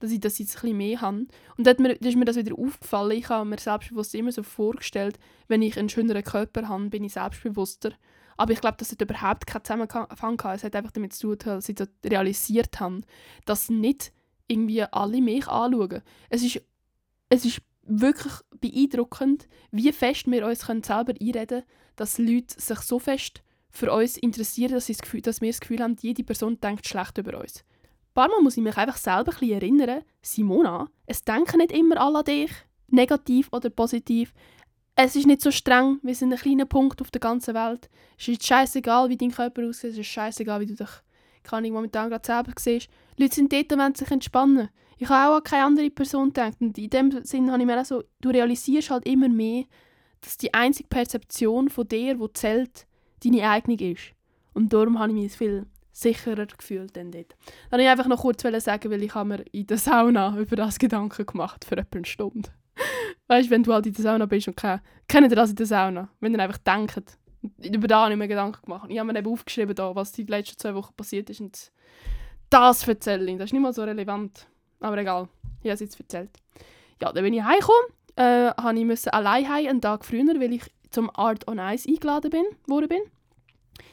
Dass 0.00 0.10
ich 0.10 0.20
das 0.20 0.38
jetzt 0.38 0.62
ein 0.64 0.76
mehr 0.76 1.00
habe. 1.00 1.26
Und 1.56 1.66
dann 1.66 1.76
ist 1.86 2.16
mir 2.16 2.24
das 2.24 2.36
wieder 2.36 2.58
aufgefallen. 2.58 3.12
Ich 3.12 3.28
habe 3.28 3.48
mir 3.48 3.58
Selbstbewusstsein 3.58 4.20
immer 4.20 4.32
so 4.32 4.42
vorgestellt, 4.42 5.18
wenn 5.48 5.62
ich 5.62 5.78
einen 5.78 5.88
schöneren 5.88 6.24
Körper 6.24 6.68
habe, 6.68 6.90
bin 6.90 7.04
ich 7.04 7.12
selbstbewusster. 7.12 7.92
Aber 8.36 8.52
ich 8.52 8.60
glaube, 8.60 8.76
das 8.78 8.90
hat 8.90 9.00
überhaupt 9.00 9.46
keinen 9.46 9.64
Zusammenhang 9.64 10.36
gehabt. 10.36 10.56
Es 10.56 10.64
hat 10.64 10.74
einfach 10.74 10.90
damit 10.90 11.12
zu 11.12 11.36
tun, 11.36 11.54
dass 11.56 11.68
ich 11.68 11.78
so 11.78 11.86
realisiert 12.04 12.80
habe, 12.80 13.02
dass 13.44 13.68
nicht 13.68 14.12
irgendwie 14.48 14.82
alle 14.82 15.20
mich 15.20 15.46
anschauen. 15.46 16.02
Es 16.28 16.42
ist, 16.42 16.60
es 17.28 17.44
ist 17.44 17.62
wirklich 17.84 18.32
beeindruckend, 18.60 19.48
wie 19.70 19.92
fest 19.92 20.30
wir 20.30 20.46
uns 20.46 20.60
selber 20.60 21.14
einreden 21.20 21.46
können, 21.46 21.64
dass 21.96 22.18
Leute 22.18 22.60
sich 22.60 22.78
so 22.80 22.98
fest 22.98 23.42
für 23.70 23.92
uns 23.92 24.16
interessieren, 24.16 24.72
dass, 24.72 24.86
das 24.86 24.98
Gefühl, 24.98 25.22
dass 25.22 25.40
wir 25.40 25.50
das 25.50 25.60
Gefühl 25.60 25.80
haben, 25.80 25.96
jede 26.00 26.24
Person 26.24 26.60
denkt 26.60 26.86
schlecht 26.86 27.18
über 27.18 27.40
uns. 27.40 27.60
Ein 27.60 28.14
paar 28.14 28.28
Mal 28.28 28.42
muss 28.42 28.56
ich 28.56 28.62
mich 28.62 28.76
einfach 28.76 28.96
selber 28.96 29.32
ein 29.40 29.50
erinnern, 29.50 30.02
Simona, 30.20 30.88
es 31.06 31.24
denken 31.24 31.58
nicht 31.58 31.72
immer 31.72 32.00
alle 32.00 32.18
an 32.18 32.24
dich, 32.24 32.52
negativ 32.88 33.48
oder 33.52 33.70
positiv. 33.70 34.34
Es 34.94 35.16
ist 35.16 35.26
nicht 35.26 35.40
so 35.40 35.50
streng, 35.50 35.98
wir 36.02 36.14
sind 36.14 36.32
ein 36.32 36.38
kleiner 36.38 36.66
Punkt 36.66 37.00
auf 37.00 37.10
der 37.10 37.20
ganzen 37.20 37.54
Welt. 37.54 37.88
Es 38.18 38.28
ist 38.28 38.46
scheißegal, 38.46 39.08
wie 39.08 39.16
dein 39.16 39.30
Körper 39.30 39.66
aussieht, 39.66 39.92
es 39.92 39.98
ist 39.98 40.06
scheißegal, 40.08 40.60
wie 40.60 40.66
du 40.66 40.74
dich 40.74 40.90
kann 41.42 41.64
ich 41.64 41.72
momentan 41.72 42.10
gerade 42.10 42.24
selber 42.24 42.52
siehst. 42.58 42.88
Leute 43.16 43.34
sind 43.34 43.52
dort, 43.52 43.70
wenn 43.70 43.94
sich 43.94 44.10
entspannen. 44.10 44.68
Ich 45.02 45.08
habe 45.08 45.32
auch 45.32 45.36
an 45.38 45.42
keine 45.42 45.64
andere 45.64 45.90
Person 45.90 46.28
gedacht. 46.28 46.60
Und 46.60 46.78
in 46.78 46.88
dem 46.88 47.24
Sinne 47.24 47.50
habe 47.50 47.60
ich 47.60 47.66
mir 47.66 47.80
auch 47.80 47.84
so, 47.84 48.04
du 48.20 48.28
realisierst 48.28 48.90
halt 48.90 49.04
immer 49.04 49.28
mehr, 49.28 49.64
dass 50.20 50.36
die 50.36 50.54
einzige 50.54 50.88
Perzeption 50.88 51.70
von 51.70 51.88
dir, 51.88 52.14
die 52.14 52.32
zählt, 52.34 52.86
deine 53.24 53.50
eigene 53.50 53.92
ist. 53.94 54.12
Und 54.54 54.72
darum 54.72 55.00
habe 55.00 55.08
ich 55.08 55.18
mich 55.18 55.32
viel 55.32 55.66
sicherer 55.90 56.46
gefühlt 56.46 56.96
dann 56.96 57.10
dort. 57.10 57.30
Dann 57.32 57.72
wollte 57.72 57.82
ich 57.82 57.90
einfach 57.90 58.06
noch 58.06 58.20
kurz 58.20 58.42
sagen, 58.42 58.90
weil 58.92 59.02
ich 59.02 59.12
habe 59.12 59.28
mir 59.28 59.44
in 59.50 59.66
der 59.66 59.78
Sauna 59.78 60.38
über 60.38 60.54
das 60.54 60.78
Gedanken 60.78 61.26
gemacht 61.26 61.64
für 61.64 61.78
etwa 61.78 61.96
eine 61.96 62.06
Stunde. 62.06 62.50
weißt 63.26 63.48
du, 63.48 63.50
wenn 63.50 63.64
du 63.64 63.72
halt 63.72 63.86
in 63.86 63.94
der 63.94 64.02
Sauna 64.04 64.26
bist 64.26 64.46
und 64.46 64.56
keine, 64.56 64.82
kennt 65.08 65.28
ihr 65.28 65.34
das 65.36 65.50
in 65.50 65.56
der 65.56 65.66
Sauna? 65.66 66.10
Wenn 66.20 66.32
ihr 66.32 66.38
einfach 66.38 66.58
denkt, 66.58 67.18
über 67.58 67.88
da 67.88 68.04
habe 68.04 68.12
ich 68.12 68.18
mir 68.18 68.28
Gedanken 68.28 68.62
gemacht. 68.62 68.88
Ich 68.88 69.00
habe 69.00 69.12
mir 69.12 69.18
eben 69.18 69.32
aufgeschrieben, 69.32 69.74
da, 69.74 69.96
was 69.96 70.12
die 70.12 70.22
letzten 70.22 70.60
zwei 70.60 70.76
Wochen 70.76 70.94
passiert 70.94 71.28
ist. 71.28 71.40
Und 71.40 71.72
das 72.50 72.86
erzähle 72.86 73.32
ich. 73.32 73.38
Das 73.38 73.46
ist 73.46 73.52
nicht 73.52 73.62
mal 73.62 73.72
so 73.72 73.82
relevant. 73.82 74.46
Aber 74.82 74.98
egal, 74.98 75.28
ich 75.62 75.70
habe 75.70 75.74
es 75.74 75.80
jetzt 75.80 75.98
erzählt. 75.98 76.30
Ja, 77.00 77.12
dann 77.12 77.24
bin 77.24 77.34
ich 77.34 77.42
heimgekommen. 77.42 77.90
Äh, 78.16 78.50
habe 78.60 78.78
ich 78.78 78.84
müssen 78.84 79.08
allein 79.10 79.48
heim, 79.48 79.66
einen 79.66 79.80
Tag 79.80 80.04
früher, 80.04 80.38
weil 80.38 80.52
ich 80.52 80.62
zum 80.90 81.10
Art 81.14 81.48
on 81.48 81.58
Ice 81.58 81.88
eingeladen 81.88 82.30
bin, 82.30 82.44
worden 82.66 82.88
bin. 82.88 83.00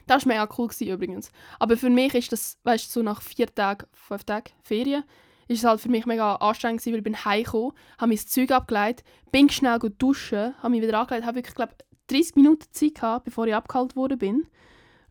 Das 0.07 0.25
war 0.25 0.33
mega 0.33 0.49
cool 0.57 0.67
gewesen, 0.67 0.87
übrigens. 0.89 1.31
Aber 1.59 1.77
für 1.77 1.89
mich 1.89 2.13
ist 2.15 2.31
das, 2.31 2.57
weißt 2.63 2.87
du, 2.87 2.91
so 2.91 3.03
nach 3.03 3.21
vier 3.21 3.47
Tagen, 3.47 3.85
fünf 3.93 4.23
Tagen 4.23 4.51
Ferien, 4.63 5.03
ist 5.47 5.59
es 5.59 5.63
halt 5.63 5.79
für 5.79 5.89
mich 5.89 6.05
mega 6.05 6.35
anstrengend 6.35 6.81
gewesen, 6.81 6.93
weil 6.93 6.99
ich 6.99 7.03
bin 7.03 7.25
heimgekommen, 7.25 7.71
habe 7.97 8.09
mein 8.09 8.17
Zeug 8.17 8.51
abgelegt, 8.51 9.03
bin 9.31 9.49
schnell 9.49 9.79
duschen, 9.97 10.53
habe 10.57 10.69
mich 10.69 10.81
wieder 10.81 10.99
angelegt, 10.99 11.25
habe 11.25 11.37
wirklich, 11.37 11.55
glaube 11.55 11.73
30 12.07 12.35
Minuten 12.35 12.65
Zeit 12.71 12.95
gehabt, 12.95 13.25
bevor 13.25 13.47
ich 13.47 13.55
abgeholt 13.55 13.95
worden 13.95 14.17
bin 14.17 14.47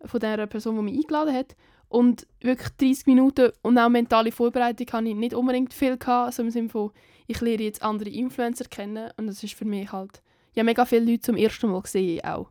von 0.05 0.21
der 0.21 0.47
Person, 0.47 0.77
die 0.77 0.83
mich 0.83 0.97
eingeladen 0.97 1.35
hat. 1.35 1.57
Und 1.89 2.27
wirklich 2.41 2.69
30 2.77 3.07
Minuten 3.07 3.51
und 3.63 3.79
auch 3.79 3.89
mentale 3.89 4.31
Vorbereitung 4.31 4.87
hatte 4.93 5.09
ich 5.09 5.15
nicht 5.15 5.35
unbedingt 5.35 5.73
viel 5.73 5.97
also 6.07 6.43
im 6.43 6.51
Sinne 6.51 6.69
von, 6.69 6.91
ich 7.27 7.41
lerne 7.41 7.63
jetzt 7.63 7.83
andere 7.83 8.11
Influencer 8.11 8.67
kennen 8.67 9.11
und 9.17 9.27
das 9.27 9.43
ist 9.43 9.55
für 9.55 9.65
mich 9.65 9.91
halt, 9.91 10.23
ja 10.55 10.65
mega 10.65 10.85
viele 10.85 11.11
Leute 11.11 11.21
zum 11.21 11.37
ersten 11.37 11.71
Mal 11.71 11.81
gesehen 11.81 12.25
auch 12.25 12.51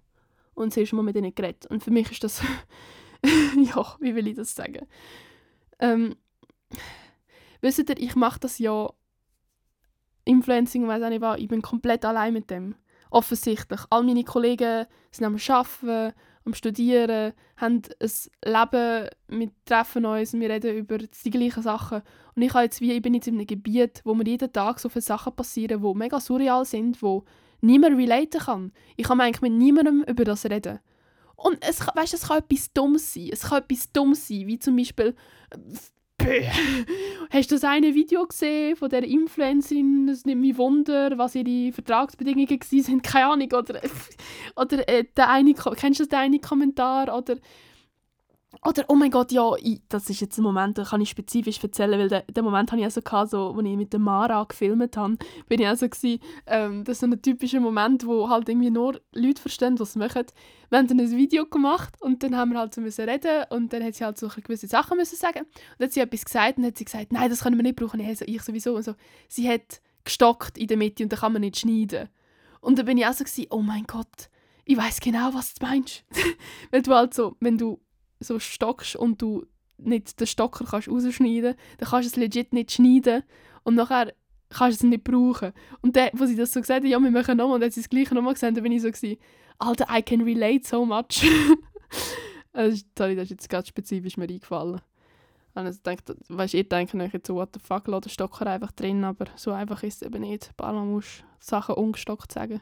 und 0.55 0.71
das 0.71 0.77
erste 0.77 0.95
Mal 0.95 1.03
mit 1.03 1.15
ihnen 1.15 1.35
geredet 1.35 1.67
und 1.67 1.83
für 1.83 1.91
mich 1.91 2.11
ist 2.11 2.23
das, 2.23 2.41
ja, 3.23 3.95
wie 3.99 4.15
will 4.15 4.27
ich 4.27 4.35
das 4.35 4.55
sagen? 4.55 4.87
Ähm, 5.77 6.15
wisst 7.61 7.77
ihr, 7.77 7.97
ich 7.97 8.15
mache 8.15 8.39
das 8.39 8.57
ja 8.57 8.89
Influencing, 10.25 10.87
weiß 10.87 11.03
auch 11.03 11.09
nicht 11.09 11.21
was, 11.21 11.39
ich 11.39 11.47
bin 11.47 11.61
komplett 11.61 12.05
allein 12.05 12.33
mit 12.33 12.49
dem 12.49 12.75
offensichtlich. 13.09 13.81
All 13.89 14.03
meine 14.03 14.23
Kollegen 14.23 14.85
sind 15.11 15.25
am 15.25 15.37
Arbeiten, 15.37 16.13
am 16.47 16.53
Studieren, 16.53 17.33
haben 17.57 17.81
ein 17.99 18.11
Leben, 18.43 19.09
wir 19.27 19.49
treffen 19.65 20.05
uns, 20.05 20.33
wir 20.33 20.49
reden 20.49 20.75
über 20.75 20.97
die 20.97 21.29
gleichen 21.29 21.61
Sachen. 21.61 22.01
Und 22.35 22.41
ich, 22.41 22.53
jetzt 22.53 22.81
wie, 22.81 22.93
ich 22.93 23.01
bin 23.01 23.13
jetzt 23.13 23.27
in 23.27 23.35
einem 23.35 23.45
Gebiet, 23.45 24.01
wo 24.05 24.15
mir 24.15 24.25
jeden 24.25 24.51
Tag 24.51 24.79
so 24.79 24.89
viele 24.89 25.03
Sachen 25.03 25.35
passieren, 25.35 25.81
die 25.83 25.93
mega 25.93 26.19
surreal 26.19 26.65
sind, 26.65 27.01
wo 27.03 27.25
niemand 27.61 27.97
relaten 27.97 28.39
kann. 28.39 28.71
Ich 28.95 29.07
kann 29.07 29.19
eigentlich 29.19 29.41
mit 29.41 29.53
niemandem 29.53 30.03
über 30.07 30.23
das 30.23 30.45
reden. 30.45 30.79
Und 31.35 31.57
es, 31.67 31.85
weißt, 31.85 32.13
es 32.13 32.27
kann 32.27 32.39
etwas 32.39 32.73
Dummes 32.73 33.13
sein. 33.13 33.29
Es 33.31 33.41
kann 33.41 33.61
etwas 33.61 33.91
Dummes 33.91 34.27
sein, 34.27 34.47
wie 34.47 34.57
zum 34.57 34.75
Beispiel 34.75 35.15
Hast 37.29 37.51
du 37.51 37.55
das 37.55 37.63
eine 37.63 37.93
Video 37.93 38.25
gesehen 38.25 38.75
von 38.75 38.89
der 38.89 39.03
Influencerin? 39.03 40.07
Es 40.09 40.25
nimmt 40.25 40.41
mich 40.41 40.57
Wunder, 40.57 41.17
was 41.17 41.35
ihre 41.35 41.73
Vertragsbedingungen 41.73 42.49
waren. 42.49 43.01
Keine 43.01 43.25
Ahnung. 43.25 43.49
Oder, 43.53 43.81
oder 44.55 44.89
äh, 44.89 45.05
der 45.15 45.29
eine, 45.29 45.53
kennst 45.53 45.99
du 45.99 46.05
den 46.05 46.19
einen 46.19 46.41
Kommentar? 46.41 47.15
Oder 47.15 47.35
oder, 48.65 48.85
oh 48.87 48.95
mein 48.95 49.11
Gott, 49.11 49.31
ja, 49.31 49.51
ich, 49.57 49.81
das 49.89 50.09
ist 50.09 50.19
jetzt 50.19 50.37
ein 50.37 50.43
Moment, 50.43 50.77
den 50.77 50.85
kann 50.85 51.01
ich 51.01 51.09
spezifisch 51.09 51.61
erzählen, 51.63 51.99
weil 51.99 52.23
den, 52.23 52.43
Moment 52.43 52.71
hatte 52.71 52.79
ich 52.79 52.85
also 52.85 53.01
gehabt, 53.01 53.31
so, 53.31 53.53
als 53.55 53.65
ich 53.65 53.75
mit 53.77 53.93
der 53.93 53.99
Mara 53.99 54.43
gefilmt 54.43 54.97
habe, 54.97 55.17
bin 55.47 55.61
ich 55.61 55.67
also 55.67 55.87
gewesen, 55.87 56.19
ähm, 56.45 56.83
das 56.83 56.95
ist 56.97 56.99
so 57.01 57.07
ein 57.07 57.21
typischer 57.21 57.59
Moment, 57.59 58.05
wo 58.05 58.29
halt 58.29 58.49
irgendwie 58.49 58.69
nur 58.69 58.99
Leute 59.13 59.41
verstehen, 59.41 59.79
was 59.79 59.93
sie 59.93 59.99
machen. 59.99 60.25
Wir 60.69 60.79
haben 60.79 60.87
dann 60.87 60.99
ein 60.99 61.11
Video 61.11 61.45
gemacht 61.45 61.93
und 62.01 62.23
dann 62.23 62.35
haben 62.35 62.51
wir 62.51 62.59
halt 62.59 62.73
so 62.73 62.81
müssen 62.81 63.07
reden 63.07 63.45
und 63.49 63.71
dann 63.71 63.83
hat 63.83 63.95
sie 63.95 64.03
halt 64.03 64.17
so 64.17 64.27
gewisse 64.27 64.67
Sachen 64.67 64.97
müssen 64.97 65.15
sagen 65.15 65.39
und 65.39 65.49
dann 65.79 65.87
hat 65.87 65.93
sie 65.93 66.01
etwas 66.01 66.25
gesagt 66.25 66.57
und 66.57 66.63
dann 66.63 66.71
hat 66.71 66.77
sie 66.77 66.85
gesagt, 66.85 67.13
nein, 67.13 67.29
das 67.29 67.43
können 67.43 67.57
wir 67.57 67.63
nicht 67.63 67.77
brauchen, 67.77 67.99
ich, 67.99 68.41
sowieso 68.41 68.75
und 68.75 68.83
so. 68.83 68.93
Sie 69.29 69.47
hat 69.47 69.81
gestockt 70.03 70.57
in 70.57 70.67
der 70.67 70.77
Mitte 70.77 71.03
und 71.03 71.13
da 71.13 71.17
kann 71.17 71.33
man 71.33 71.41
nicht 71.41 71.57
schneiden. 71.57 72.09
Und 72.59 72.79
dann 72.79 72.85
bin 72.85 72.97
ich 72.97 73.05
also 73.05 73.23
gewesen, 73.23 73.47
oh 73.49 73.61
mein 73.61 73.83
Gott, 73.83 74.29
ich 74.65 74.75
weiß 74.75 74.99
genau, 74.99 75.33
was 75.33 75.53
du 75.53 75.65
meinst. 75.65 76.03
wenn 76.71 76.83
du 76.83 76.93
halt 76.93 77.13
so, 77.13 77.37
wenn 77.39 77.57
du 77.57 77.79
so 78.19 78.39
stockst 78.39 78.95
und 78.95 79.21
du 79.21 79.45
nicht 79.77 80.19
den 80.19 80.27
Stocker 80.27 80.65
kannst 80.65 80.89
rausschneiden 80.89 81.55
dann 81.77 81.89
kannst 81.89 82.07
du 82.07 82.09
es 82.09 82.15
legit 82.15 82.51
nicht 82.51 82.71
schneiden 82.71 83.23
und 83.63 83.75
nachher 83.75 84.13
kannst 84.49 84.81
du 84.81 84.87
es 84.87 84.89
nicht 84.89 85.03
brauchen. 85.03 85.53
Und 85.81 85.95
dann, 85.95 86.09
wo 86.13 86.25
sie 86.25 86.35
das 86.35 86.51
so 86.51 86.61
gesagt 86.61 86.83
hat, 86.83 86.89
ja, 86.89 86.99
wir 86.99 87.11
machen 87.11 87.37
nochmal, 87.37 87.55
und 87.55 87.61
dann 87.61 87.67
hat 87.67 87.73
sie 87.73 87.81
das 87.81 87.89
Gleiche 87.89 88.15
nochmal 88.15 88.33
gesagt, 88.33 88.55
dann 88.55 88.63
bin 88.63 88.71
ich 88.71 88.81
so 88.81 88.91
gewesen, 88.91 89.17
Alter, 89.59 89.87
I 89.91 90.01
can 90.01 90.21
relate 90.21 90.65
so 90.65 90.85
much. 90.85 91.25
also, 92.53 92.83
sorry, 92.97 93.15
das 93.15 93.25
ist 93.25 93.31
jetzt 93.31 93.49
ganz 93.49 93.67
spezifisch 93.67 94.17
mir 94.17 94.29
eingefallen. 94.29 94.81
Also, 95.53 95.79
denkt, 95.83 96.13
weißt, 96.29 96.53
ihr 96.53 96.63
denkt 96.63 96.93
euch 96.93 97.13
jetzt 97.13 97.27
so, 97.27 97.35
what 97.35 97.49
the 97.53 97.59
fuck, 97.59 97.87
lass 97.87 98.01
den 98.01 98.09
Stocker 98.09 98.45
einfach 98.47 98.71
drin, 98.71 99.03
aber 99.03 99.25
so 99.35 99.51
einfach 99.51 99.81
ist 99.83 100.01
es 100.01 100.07
eben 100.07 100.21
nicht. 100.21 100.49
Ein 100.49 100.55
paar 100.55 100.73
Mal 100.73 100.85
musst 100.85 101.19
du 101.19 101.23
Sachen 101.39 101.75
ungestockt 101.75 102.31
sagen. 102.31 102.61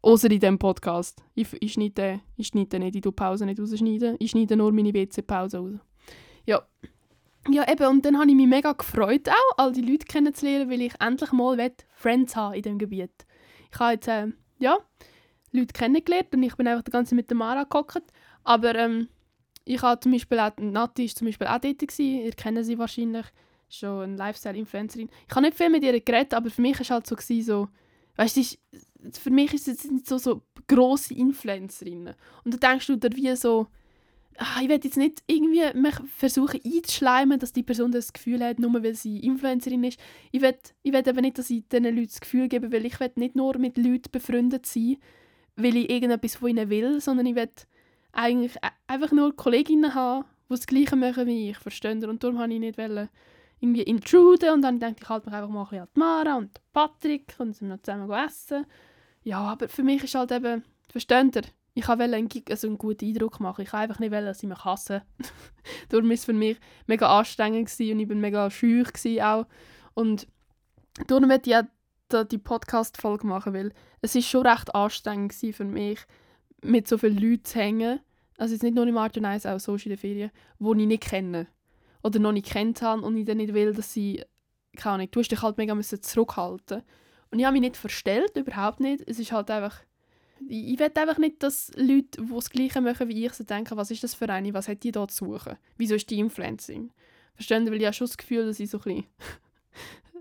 Außer 0.00 0.30
in 0.30 0.40
diesem 0.40 0.58
Podcast. 0.58 1.22
Ich, 1.34 1.48
ich, 1.60 1.74
schneide, 1.74 2.20
ich 2.36 2.48
schneide 2.48 2.78
nicht, 2.78 2.96
ich 2.96 3.02
tue 3.02 3.12
Pause 3.12 3.46
nicht 3.46 3.60
rausschneiden. 3.60 4.16
Ich 4.18 4.30
schneide 4.30 4.56
nur 4.56 4.72
meine 4.72 4.94
WC-Pause 4.94 5.58
raus. 5.58 5.80
Ja. 6.46 6.62
Ja, 7.50 7.68
eben, 7.70 7.86
und 7.86 8.04
dann 8.04 8.18
habe 8.18 8.30
ich 8.30 8.36
mich 8.36 8.46
mega 8.46 8.72
gefreut, 8.72 9.28
auch 9.28 9.58
all 9.58 9.72
die 9.72 9.80
Leute 9.80 10.06
kennenzulernen, 10.06 10.70
weil 10.70 10.80
ich 10.80 10.94
endlich 11.00 11.32
mal 11.32 11.72
Friends 11.92 12.36
haben 12.36 12.54
in 12.54 12.62
diesem 12.62 12.78
Gebiet. 12.78 13.26
Ich 13.72 13.80
habe 13.80 13.94
jetzt, 13.94 14.06
äh, 14.06 14.28
ja, 14.60 14.78
Leute 15.50 15.72
kennengelernt 15.72 16.32
und 16.32 16.42
ich 16.44 16.54
bin 16.54 16.68
einfach 16.68 16.84
die 16.84 16.92
ganze 16.92 17.10
Zeit 17.10 17.16
mit 17.16 17.30
der 17.30 17.36
Mara 17.36 17.64
gehockt. 17.64 18.04
Aber 18.44 18.74
ähm, 18.76 19.08
ich 19.64 19.82
habe 19.82 19.98
zum 19.98 20.12
Beispiel 20.12 20.38
auch, 20.38 20.52
Nati 20.58 21.08
war 21.08 21.14
zum 21.14 21.26
Beispiel 21.26 21.46
auch 21.48 21.58
dort, 21.58 21.78
gewesen. 21.78 22.24
ihr 22.24 22.32
kennt 22.32 22.64
sie 22.64 22.78
wahrscheinlich, 22.78 23.26
schon 23.68 24.02
eine 24.02 24.16
Lifestyle-Influencerin. 24.16 25.08
Ich 25.28 25.34
habe 25.34 25.46
nicht 25.46 25.56
viel 25.56 25.70
mit 25.70 25.82
ihr 25.82 25.98
geredet, 26.00 26.34
aber 26.34 26.50
für 26.50 26.62
mich 26.62 26.74
war 26.74 26.82
es 26.82 26.90
halt 26.90 27.06
so, 27.06 27.16
gewesen, 27.16 27.42
so 27.42 27.68
weißt 28.16 28.36
du, 28.36 28.40
für 29.12 29.30
mich 29.30 29.52
ist 29.54 29.68
es 29.68 29.90
nicht 29.90 30.08
so, 30.08 30.18
so 30.18 30.42
grosse 30.68 31.14
Influencerinnen. 31.14 32.14
Und 32.44 32.54
da 32.54 32.70
denkst 32.70 32.86
du 32.86 32.96
dir 32.96 33.14
wie 33.16 33.34
so, 33.36 33.66
ach, 34.38 34.60
ich 34.60 34.68
will 34.68 34.80
jetzt 34.82 34.96
nicht 34.96 35.22
irgendwie 35.26 35.62
versuchen 36.16 36.60
einzuschleimen, 36.64 37.38
dass 37.38 37.52
die 37.52 37.62
Person 37.62 37.92
das 37.92 38.12
Gefühl 38.12 38.42
hat, 38.44 38.58
nur 38.58 38.82
weil 38.82 38.94
sie 38.94 39.18
Influencerin 39.20 39.84
ist. 39.84 39.98
Ich 40.30 40.40
will, 40.40 40.56
ich 40.82 40.92
will 40.92 41.06
eben 41.06 41.20
nicht, 41.20 41.38
dass 41.38 41.50
ich 41.50 41.66
diesen 41.68 41.84
Leuten 41.84 42.06
das 42.06 42.20
Gefühl 42.20 42.48
gebe, 42.48 42.72
weil 42.72 42.86
ich 42.86 42.98
will 43.00 43.10
nicht 43.16 43.36
nur 43.36 43.58
mit 43.58 43.76
Leuten 43.76 44.10
befreundet 44.10 44.66
sein, 44.66 44.96
weil 45.56 45.76
ich 45.76 45.90
irgendetwas 45.90 46.36
von 46.36 46.50
ihnen 46.50 46.70
will, 46.70 47.00
sondern 47.00 47.26
ich 47.26 47.34
will 47.34 47.50
eigentlich 48.12 48.56
e-, 48.56 48.68
einfach 48.86 49.12
nur 49.12 49.34
Kolleginnen 49.36 49.94
haben, 49.94 50.24
die 50.48 50.54
das 50.54 50.66
Gleiche 50.66 50.96
machen 50.96 51.26
wie 51.26 51.50
ich, 51.50 51.58
verstehen 51.58 52.04
Und 52.04 52.22
darum 52.22 52.38
habe 52.38 52.52
ich 52.52 52.60
nicht 52.60 52.78
wollen, 52.78 53.08
irgendwie 53.62 53.82
intruden 53.82 54.54
und 54.54 54.62
dann 54.62 54.80
dachte 54.80 54.96
ich, 55.00 55.08
halt 55.08 55.24
mich 55.24 55.34
einfach 55.34 55.48
mal 55.48 55.62
ein 55.62 55.68
bisschen 55.68 55.82
an 55.82 55.88
Mara 55.94 56.36
und 56.36 56.60
Patrick 56.72 57.34
und 57.38 57.54
sind 57.54 57.68
noch 57.68 57.80
zusammen 57.80 58.10
essen. 58.10 58.66
Ja, 59.24 59.40
aber 59.40 59.68
für 59.68 59.82
mich 59.82 60.02
ist 60.02 60.14
halt 60.14 60.32
eben, 60.32 60.64
versteht 60.90 61.36
ihr, 61.36 61.42
ich 61.74 61.88
wollte 61.88 62.02
einen, 62.04 62.28
also 62.50 62.66
einen 62.66 62.78
guten 62.78 63.06
Eindruck 63.06 63.40
machen. 63.40 63.62
Ich 63.62 63.72
wollte 63.72 63.84
einfach 63.84 63.98
nicht, 63.98 64.12
wollen, 64.12 64.26
dass 64.26 64.40
sie 64.40 64.46
mich 64.46 64.64
hassen. 64.64 65.00
Darum 65.88 66.08
war 66.08 66.14
es 66.14 66.24
für 66.24 66.32
mich 66.32 66.58
mega 66.86 67.18
anstrengend 67.18 67.70
und 67.78 68.00
ich 68.00 68.08
war 68.08 68.16
mega 68.16 68.50
schüch 68.50 68.88
auch. 69.22 69.46
Und 69.94 70.26
darum 71.06 71.28
möchte 71.28 71.50
ich 71.50 71.56
auch 71.56 72.24
die 72.24 72.38
Podcast-Folge 72.38 73.26
machen, 73.26 73.54
weil 73.54 73.72
es 74.00 74.14
ist 74.14 74.28
schon 74.28 74.46
recht 74.46 74.74
anstrengend 74.74 75.32
für 75.34 75.64
mich, 75.64 76.00
mit 76.62 76.88
so 76.88 76.98
vielen 76.98 77.18
Leuten 77.18 77.44
zu 77.44 77.58
hängen. 77.58 78.00
Also 78.38 78.54
jetzt 78.54 78.62
nicht 78.62 78.74
nur 78.74 78.86
im 78.86 78.96
Art 78.98 79.16
und 79.16 79.24
Weise, 79.24 79.52
auch 79.52 79.60
so 79.60 79.74
in 79.76 79.90
den 79.90 79.98
Ferien, 79.98 80.30
die 80.58 80.80
ich 80.80 80.86
nicht 80.86 81.02
kenne 81.02 81.46
oder 82.02 82.18
noch 82.18 82.32
nicht 82.32 82.46
kennt 82.46 82.82
habe 82.82 83.02
und 83.02 83.16
ich 83.16 83.24
dann 83.24 83.36
nicht 83.38 83.54
will, 83.54 83.72
dass 83.72 83.92
sie, 83.92 84.24
keine 84.76 84.94
Ahnung, 84.94 85.08
du 85.10 85.20
hast 85.20 85.28
dich 85.28 85.42
halt 85.42 85.58
mega 85.58 85.74
müssen 85.74 86.02
zurückhalten 86.02 86.82
Und 87.32 87.38
ich 87.38 87.46
habe 87.46 87.54
mich 87.54 87.62
nicht 87.62 87.78
verstellt, 87.78 88.36
überhaupt 88.36 88.78
nicht. 88.78 89.02
Es 89.06 89.18
ist 89.18 89.32
halt 89.32 89.50
einfach, 89.50 89.80
ich, 90.46 90.74
ich 90.74 90.78
will 90.78 90.92
einfach 90.94 91.16
nicht, 91.16 91.42
dass 91.42 91.72
Leute, 91.74 92.22
die 92.22 92.34
das 92.34 92.50
Gleiche 92.50 92.80
machen 92.82 93.08
wie 93.08 93.24
ich, 93.24 93.32
so 93.32 93.42
denken, 93.42 93.76
was 93.76 93.90
ist 93.90 94.04
das 94.04 94.14
für 94.14 94.28
eine, 94.28 94.52
was 94.52 94.68
hat 94.68 94.82
die 94.84 94.92
da 94.92 95.08
zu 95.08 95.24
suchen? 95.24 95.56
Wieso 95.78 95.94
ist 95.94 96.10
die 96.10 96.18
Influencing? 96.18 96.92
Verstehen 97.34 97.66
Weil 97.66 97.80
ich 97.80 97.86
habe 97.86 97.94
schon 97.94 98.06
das 98.06 98.18
Gefühl, 98.18 98.44
dass 98.44 98.60
ich 98.60 98.68
so 98.68 98.78
ein 98.84 99.04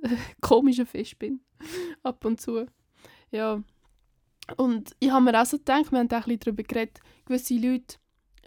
komischer 0.42 0.86
Fisch 0.86 1.18
bin. 1.18 1.42
Ab 2.04 2.24
und 2.24 2.40
zu. 2.40 2.66
Ja. 3.30 3.62
Und 4.56 4.96
ich 5.00 5.12
habe 5.12 5.26
mir 5.26 5.40
auch 5.40 5.46
so 5.46 5.58
gedacht, 5.58 5.92
wir 5.92 6.00
haben 6.00 6.08
auch 6.08 6.14
ein 6.14 6.24
bisschen 6.24 6.40
darüber 6.40 6.64
geredet, 6.64 7.00
gewisse 7.26 7.56
Leute 7.56 7.98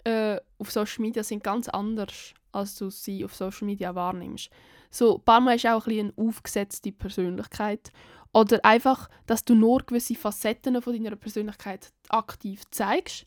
äh, 0.05 0.41
auf 0.57 0.71
Social 0.71 1.03
Media 1.03 1.23
sind 1.23 1.43
ganz 1.43 1.69
anders, 1.69 2.33
als 2.51 2.75
du 2.75 2.89
sie 2.89 3.23
auf 3.23 3.35
Social 3.35 3.65
Media 3.67 3.93
wahrnimmst. 3.93 4.49
So, 4.89 5.21
Mal 5.25 5.55
ist 5.55 5.65
auch 5.65 5.85
ein 5.85 5.89
bisschen 5.89 6.13
eine 6.17 6.27
aufgesetzte 6.27 6.91
Persönlichkeit. 6.91 7.91
Oder 8.35 8.59
einfach, 8.65 9.09
dass 9.27 9.45
du 9.45 9.55
nur 9.55 9.81
gewisse 9.83 10.13
Facetten 10.13 10.81
von 10.81 10.93
deiner 10.93 11.15
Persönlichkeit 11.15 11.93
aktiv 12.09 12.63
zeigst. 12.69 13.25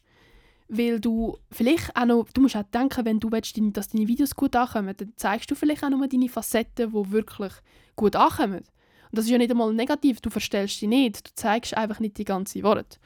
Weil 0.68 1.00
du 1.00 1.38
vielleicht 1.50 1.96
auch 1.96 2.04
noch, 2.04 2.26
du 2.34 2.42
musst 2.42 2.56
auch 2.56 2.62
denken, 2.64 3.06
wenn 3.06 3.18
du 3.18 3.32
willst, 3.32 3.58
dass 3.72 3.88
deine 3.88 4.06
Videos 4.06 4.36
gut 4.36 4.54
ankommen, 4.54 4.94
dann 4.94 5.14
zeigst 5.16 5.50
du 5.50 5.54
vielleicht 5.54 5.82
auch 5.82 5.88
nur 5.88 6.06
deine 6.06 6.28
Facetten, 6.28 6.92
die 6.92 7.10
wirklich 7.10 7.54
gut 7.96 8.16
ankommen. 8.16 8.58
Und 8.58 8.66
das 9.12 9.24
ist 9.24 9.30
ja 9.30 9.38
nicht 9.38 9.50
einmal 9.50 9.72
negativ, 9.72 10.20
du 10.20 10.28
verstellst 10.28 10.78
sie 10.78 10.86
nicht, 10.86 11.26
du 11.26 11.34
zeigst 11.34 11.74
einfach 11.74 12.00
nicht 12.00 12.18
die 12.18 12.24
ganze 12.24 12.62
Worte. 12.62 12.98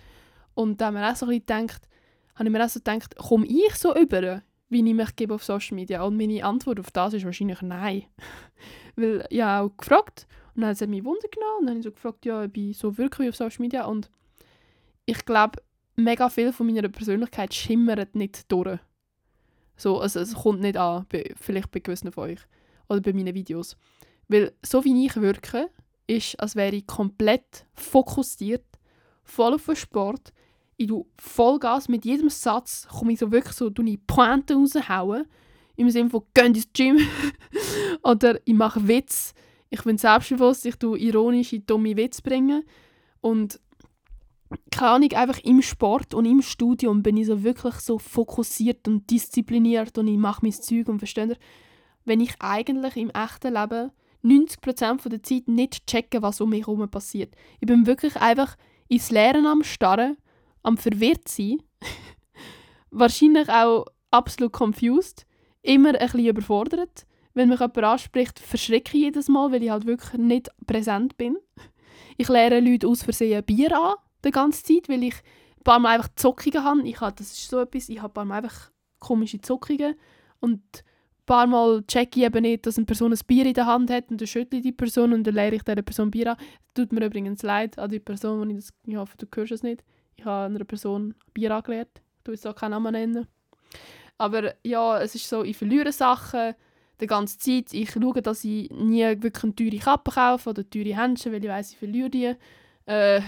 Und 0.54 0.80
da 0.80 0.86
haben 0.86 0.94
wir 0.94 1.08
auch 1.08 1.14
so 1.14 1.26
ein 1.26 1.28
bisschen 1.28 1.46
gedacht, 1.46 1.88
habe 2.34 2.48
ich 2.48 2.52
mir 2.52 2.64
auch 2.64 2.68
so 2.68 2.80
gedacht, 2.80 3.14
komme 3.14 3.46
ich 3.46 3.76
so 3.76 3.96
über, 3.96 4.42
wie 4.72 4.86
ich 4.86 4.94
mich 4.94 5.16
gebe 5.16 5.34
auf 5.34 5.44
Social 5.44 5.74
Media? 5.74 6.02
Und 6.02 6.16
meine 6.16 6.44
Antwort 6.44 6.80
auf 6.80 6.90
das 6.90 7.14
ist 7.14 7.24
wahrscheinlich 7.24 7.62
nein. 7.62 8.04
Weil 8.96 9.26
ich 9.30 9.40
habe 9.40 9.66
auch 9.66 9.76
gefragt 9.76 10.26
und 10.54 10.62
dann 10.62 10.70
hat 10.70 10.80
es 10.80 10.88
mich 10.88 11.04
Wunder 11.04 11.28
genommen 11.28 11.60
und 11.60 11.66
dann 11.66 11.74
habe 11.74 11.78
ich 11.80 11.84
so 11.84 11.92
gefragt, 11.92 12.26
ja, 12.26 12.44
ob 12.44 12.56
ich 12.56 12.76
so 12.76 12.98
wirklich 12.98 13.28
auf 13.28 13.36
Social 13.36 13.60
Media 13.62 13.84
und 13.84 14.10
ich 15.06 15.24
glaube, 15.24 15.62
mega 15.96 16.28
viel 16.28 16.52
von 16.52 16.66
meiner 16.66 16.88
Persönlichkeit 16.88 17.54
schimmert 17.54 18.14
nicht 18.14 18.50
durch. 18.50 18.78
So, 19.76 19.98
also 19.98 20.20
es 20.20 20.34
kommt 20.34 20.60
nicht 20.60 20.76
an, 20.76 21.06
vielleicht 21.36 21.70
bei 21.70 21.80
gewissen 21.80 22.12
von 22.12 22.24
euch 22.24 22.40
oder 22.88 23.00
bei 23.00 23.12
meinen 23.12 23.34
Videos. 23.34 23.76
Weil 24.28 24.52
so 24.64 24.84
wie 24.84 25.06
ich 25.06 25.16
wirke, 25.16 25.70
ist, 26.06 26.38
als 26.40 26.56
wäre 26.56 26.76
ich 26.76 26.86
komplett 26.86 27.66
fokussiert, 27.74 28.64
voll 29.24 29.54
auf 29.54 29.66
den 29.66 29.76
Sport. 29.76 30.32
Ich 30.82 30.88
tue 30.88 31.06
Vollgas 31.16 31.88
mit 31.88 32.04
jedem 32.04 32.28
Satz, 32.28 32.88
komme 32.88 33.12
ich 33.12 33.20
so 33.20 33.30
wirklich 33.30 33.54
so 33.54 33.70
die 33.70 33.98
Pointe 33.98 34.54
raushauen. 34.54 35.26
Im 35.76 35.90
Sinne 35.90 36.10
von, 36.10 36.22
geh 36.34 36.46
ins 36.46 36.72
Gym. 36.72 36.98
Oder 38.02 38.40
ich 38.44 38.54
mache 38.54 38.88
Witz. 38.88 39.32
Ich 39.70 39.84
bin 39.84 39.96
selbstbewusst, 39.96 40.66
ich 40.66 40.74
tue 40.74 40.98
ironische, 40.98 41.60
dumme 41.60 41.96
Witz 41.96 42.20
bringen. 42.20 42.64
Und 43.20 43.60
keine 44.72 44.90
Ahnung, 44.90 45.12
einfach 45.12 45.38
im 45.44 45.62
Sport 45.62 46.14
und 46.14 46.24
im 46.24 46.42
Studium 46.42 47.04
bin 47.04 47.16
ich 47.16 47.28
so 47.28 47.44
wirklich 47.44 47.76
so 47.76 48.00
fokussiert 48.00 48.88
und 48.88 49.08
diszipliniert 49.08 49.96
und 49.98 50.08
ich 50.08 50.18
mache 50.18 50.40
mein 50.42 50.52
Zeug 50.52 50.88
und 50.88 50.98
versteht 50.98 51.30
ihr, 51.30 51.36
wenn 52.04 52.20
ich 52.20 52.34
eigentlich 52.40 52.96
im 52.96 53.10
echten 53.10 53.54
Leben 53.54 53.92
90% 54.24 55.08
der 55.08 55.22
Zeit 55.22 55.46
nicht 55.46 55.86
checken, 55.86 56.22
was 56.22 56.40
um 56.40 56.50
mich 56.50 56.66
herum 56.66 56.88
passiert. 56.90 57.36
Ich 57.60 57.68
bin 57.68 57.86
wirklich 57.86 58.16
einfach 58.16 58.56
ins 58.88 59.12
Leeren 59.12 59.46
am 59.46 59.62
Starren, 59.62 60.16
am 60.62 60.76
verwirrt 60.76 61.28
sein, 61.28 61.62
wahrscheinlich 62.90 63.48
auch 63.48 63.86
absolut 64.10 64.52
confused, 64.52 65.26
immer 65.62 65.90
ein 65.90 65.98
bisschen 65.98 66.26
überfordert. 66.26 67.06
Wenn 67.34 67.48
mich 67.48 67.60
jemand 67.60 67.78
anspricht, 67.78 68.38
verschrecke 68.38 68.96
ich 68.96 69.04
jedes 69.04 69.28
Mal, 69.28 69.50
weil 69.52 69.62
ich 69.62 69.70
halt 69.70 69.86
wirklich 69.86 70.20
nicht 70.20 70.50
präsent 70.66 71.16
bin. 71.16 71.38
Ich 72.18 72.28
lehre 72.28 72.60
Leute 72.60 72.86
aus 72.86 73.02
Versehen 73.02 73.42
Bier 73.42 73.76
an, 73.76 73.94
die 74.24 74.30
ganze 74.30 74.62
Zeit, 74.62 74.88
weil 74.88 75.02
ich 75.02 75.14
ein 75.14 75.64
paar 75.64 75.78
Mal 75.78 75.96
einfach 75.96 76.10
Zuckungen 76.14 76.62
habe. 76.62 76.86
Ich 76.86 77.00
habe, 77.00 77.14
das 77.16 77.32
ist 77.32 77.48
so 77.48 77.60
etwas, 77.60 77.88
ich 77.88 78.02
habe 78.02 78.10
ein 78.10 78.14
paar 78.14 78.24
Mal 78.24 78.36
einfach 78.36 78.70
komische 78.98 79.40
Zuckungen 79.40 79.94
und 80.40 80.60
ein 80.60 81.26
paar 81.26 81.46
Mal 81.46 81.82
checke 81.86 82.20
ich 82.20 82.26
eben 82.26 82.42
nicht, 82.42 82.66
dass 82.66 82.76
eine 82.76 82.84
Person 82.84 83.12
ein 83.12 83.18
Bier 83.26 83.46
in 83.46 83.54
der 83.54 83.66
Hand 83.66 83.90
hat 83.90 84.10
und 84.10 84.20
dann 84.20 84.28
schüttle 84.28 84.58
ich 84.58 84.64
die 84.64 84.72
Person 84.72 85.12
und 85.12 85.24
dann 85.24 85.34
leere 85.34 85.54
ich 85.54 85.62
dieser 85.62 85.82
Person 85.82 86.10
Bier 86.10 86.32
an. 86.32 86.36
Tut 86.74 86.92
mir 86.92 87.04
übrigens 87.04 87.42
leid 87.42 87.78
an 87.78 87.90
die 87.90 88.00
Person, 88.00 88.40
wenn 88.40 88.50
ich 88.50 88.56
das, 88.56 88.70
ich 88.86 88.96
hoffe, 88.96 89.16
du 89.16 89.26
hörst 89.34 89.52
es 89.52 89.62
nicht. 89.62 89.82
Ich 90.22 90.26
habe 90.26 90.54
einer 90.54 90.64
Person 90.64 91.16
Bier. 91.34 91.60
Ich 91.66 91.86
tue 92.22 92.34
jetzt 92.34 92.46
auch 92.46 92.54
keinen 92.54 92.70
Namen 92.70 92.92
nennen. 92.92 93.26
Aber 94.18 94.54
ja, 94.62 95.00
es 95.00 95.16
ist 95.16 95.28
so, 95.28 95.42
ich 95.42 95.56
verliere 95.56 95.90
Sachen 95.90 96.54
die 97.00 97.08
ganze 97.08 97.38
Zeit. 97.38 97.74
Ich 97.74 97.90
schaue, 97.90 98.22
dass 98.22 98.44
ich 98.44 98.70
nie 98.70 99.02
wirklich 99.20 99.42
eine 99.42 99.56
teure 99.56 99.78
Kappe 99.78 100.12
kaufe 100.12 100.50
oder 100.50 100.70
teure 100.70 100.96
Händchen, 100.96 101.32
weil 101.32 101.42
ich 101.42 101.50
weiß, 101.50 101.72
ich 101.72 101.76
verliere 101.76 102.08
die. 102.10 102.34
Äh, 102.86 103.20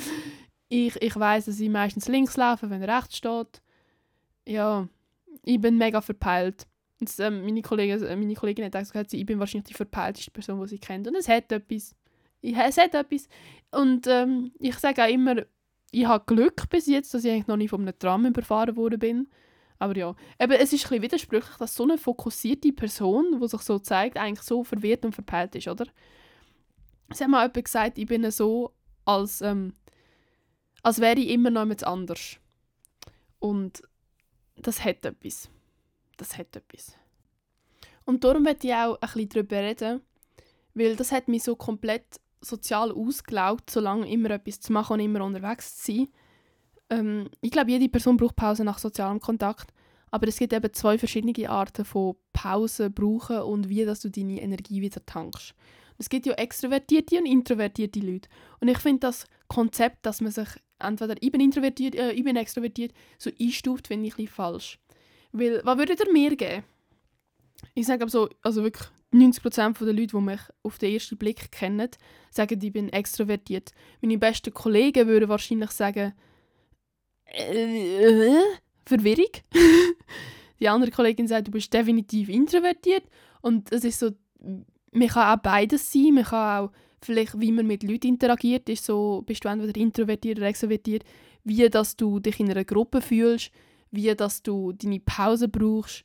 ich 0.68 1.00
ich 1.00 1.16
weiß, 1.16 1.46
dass 1.46 1.58
ich 1.58 1.70
meistens 1.70 2.06
links 2.06 2.36
laufe, 2.36 2.68
wenn 2.68 2.84
rechts 2.84 3.16
steht. 3.16 3.62
Ja, 4.46 4.86
ich 5.42 5.58
bin 5.58 5.78
mega 5.78 6.02
verpeilt. 6.02 6.66
Jetzt, 7.00 7.18
ähm, 7.18 7.46
meine, 7.46 7.62
Kollegin, 7.62 8.02
äh, 8.02 8.14
meine 8.14 8.34
Kollegin 8.34 8.66
hat 8.66 8.74
gesagt, 8.74 9.14
ich 9.14 9.24
bin 9.24 9.38
wahrscheinlich 9.38 9.68
die 9.68 9.74
verpeilteste 9.74 10.32
Person, 10.32 10.60
die 10.60 10.68
sie 10.68 10.78
kennt. 10.78 11.08
Und 11.08 11.14
es 11.14 11.30
hat 11.30 11.50
etwas. 11.50 11.96
Es 12.42 12.76
hat 12.76 12.94
etwas. 12.94 13.26
Und 13.70 14.06
ähm, 14.06 14.52
ich 14.58 14.76
sage 14.76 15.02
auch 15.02 15.08
immer, 15.08 15.36
ich 15.96 16.06
habe 16.06 16.24
Glück 16.26 16.68
bis 16.68 16.86
jetzt, 16.86 17.14
dass 17.14 17.24
ich 17.24 17.32
eigentlich 17.32 17.46
noch 17.46 17.56
nicht 17.56 17.70
von 17.70 17.82
einem 17.82 17.98
Tram 17.98 18.26
überfahren 18.26 18.76
worden 18.76 18.98
bin. 18.98 19.28
Aber 19.78 19.96
ja, 19.96 20.14
eben, 20.40 20.52
es 20.52 20.72
ist 20.72 20.84
ein 20.84 20.88
bisschen 20.88 21.02
widersprüchlich, 21.02 21.56
dass 21.56 21.74
so 21.74 21.82
eine 21.84 21.98
fokussierte 21.98 22.72
Person, 22.72 23.40
die 23.40 23.48
sich 23.48 23.60
so 23.60 23.78
zeigt, 23.78 24.16
eigentlich 24.16 24.42
so 24.42 24.64
verwirrt 24.64 25.04
und 25.04 25.12
verpeilt 25.12 25.54
ist, 25.54 25.68
oder? 25.68 25.86
Es 27.08 27.20
hat 27.20 27.28
mal 27.28 27.42
jemand 27.42 27.64
gesagt, 27.64 27.98
ich 27.98 28.06
bin 28.06 28.28
so, 28.30 28.72
als, 29.04 29.42
ähm, 29.42 29.74
als 30.82 31.00
wäre 31.00 31.20
ich 31.20 31.28
immer 31.28 31.50
noch 31.50 31.62
jemand 31.62 31.84
anders. 31.84 32.38
Und 33.38 33.82
das 34.56 34.82
hat 34.82 35.04
etwas 35.04 35.50
das 36.16 36.36
hat 36.38 36.56
etwas. 36.56 36.96
Und 38.04 38.24
darum 38.24 38.42
möchte 38.42 38.68
ich 38.68 38.74
auch 38.74 38.94
ein 39.00 39.00
bisschen 39.00 39.28
darüber 39.28 39.56
reden, 39.56 40.00
weil 40.74 40.96
das 40.96 41.12
hat 41.12 41.28
mich 41.28 41.42
so 41.42 41.56
komplett 41.56 42.20
sozial 42.46 42.92
ausgelaugt, 42.92 43.70
solange 43.70 44.10
immer 44.10 44.30
etwas 44.30 44.60
zu 44.60 44.72
machen 44.72 44.94
und 44.94 45.00
immer 45.00 45.24
unterwegs 45.24 45.76
zu 45.76 45.92
sein. 45.92 46.08
Ähm, 46.90 47.28
ich 47.40 47.50
glaube, 47.50 47.70
jede 47.70 47.88
Person 47.88 48.16
braucht 48.16 48.36
Pause 48.36 48.64
nach 48.64 48.78
sozialem 48.78 49.20
Kontakt, 49.20 49.72
aber 50.10 50.28
es 50.28 50.38
gibt 50.38 50.52
eben 50.52 50.72
zwei 50.72 50.98
verschiedene 50.98 51.48
Arten 51.48 51.84
von 51.84 52.16
Pause 52.32 52.90
brauchen 52.90 53.40
und 53.40 53.68
wie 53.68 53.84
dass 53.84 54.00
du 54.00 54.10
deine 54.10 54.40
Energie 54.40 54.80
wieder 54.80 55.04
tankst. 55.04 55.54
Es 55.98 56.08
gibt 56.08 56.26
ja 56.26 56.34
extrovertierte 56.34 57.18
und 57.18 57.26
introvertierte 57.26 58.00
Leute. 58.00 58.28
Und 58.60 58.68
ich 58.68 58.78
finde 58.78 59.00
das 59.00 59.26
Konzept, 59.48 60.04
dass 60.04 60.20
man 60.20 60.30
sich 60.30 60.48
entweder 60.78 61.14
bin 61.14 61.40
introvertiert, 61.40 61.94
äh, 61.94 62.20
bin 62.22 62.36
extrovertiert, 62.36 62.92
so 63.18 63.30
einstuft, 63.40 63.88
finde 63.88 64.06
ich 64.06 64.14
ein 64.14 64.16
bisschen 64.16 64.34
falsch. 64.34 64.78
Weil, 65.32 65.60
was 65.64 65.78
würdet 65.78 66.00
ihr 66.00 66.12
mir 66.12 66.36
geben? 66.36 66.64
Ich 67.74 67.86
sage 67.86 68.02
aber 68.02 68.10
so, 68.10 68.28
also 68.42 68.62
wirklich 68.62 68.88
90% 69.12 69.84
der 69.84 69.94
Leute, 69.94 70.16
die 70.16 70.20
mich 70.20 70.40
auf 70.62 70.78
den 70.78 70.92
ersten 70.92 71.16
Blick 71.16 71.50
kennen, 71.52 71.88
sagen, 72.30 72.60
ich 72.62 72.72
bin 72.72 72.88
extrovertiert. 72.88 73.72
Meine 74.00 74.18
besten 74.18 74.52
Kollegen 74.52 75.06
würden 75.06 75.28
wahrscheinlich 75.28 75.70
sagen, 75.70 76.12
äh, 77.26 78.34
Verwirrung. 78.84 79.30
Die 80.60 80.68
andere 80.68 80.90
Kollegin 80.90 81.28
sagt, 81.28 81.48
du 81.48 81.52
bist 81.52 81.72
definitiv 81.72 82.28
introvertiert. 82.28 83.04
Und 83.42 83.70
es 83.72 83.84
ist 83.84 83.98
so, 83.98 84.10
man 84.92 85.08
kann 85.08 85.38
auch 85.38 85.42
beides 85.42 85.92
sein. 85.92 86.14
Man 86.14 86.24
kann 86.24 86.66
auch, 86.66 86.72
vielleicht, 87.00 87.38
wie 87.38 87.52
man 87.52 87.66
mit 87.66 87.82
Leuten 87.82 88.08
interagiert, 88.08 88.68
ist 88.68 88.84
so, 88.84 89.22
bist 89.26 89.44
du 89.44 89.48
entweder 89.48 89.78
introvertiert 89.78 90.38
oder 90.38 90.48
extrovertiert, 90.48 91.04
wie 91.44 91.68
dass 91.68 91.96
du 91.96 92.20
dich 92.20 92.40
in 92.40 92.50
einer 92.50 92.64
Gruppe 92.64 93.00
fühlst 93.00 93.52
wie 93.90 94.14
dass 94.14 94.42
du 94.42 94.72
deine 94.72 95.00
Pause 95.00 95.48
brauchst. 95.48 96.04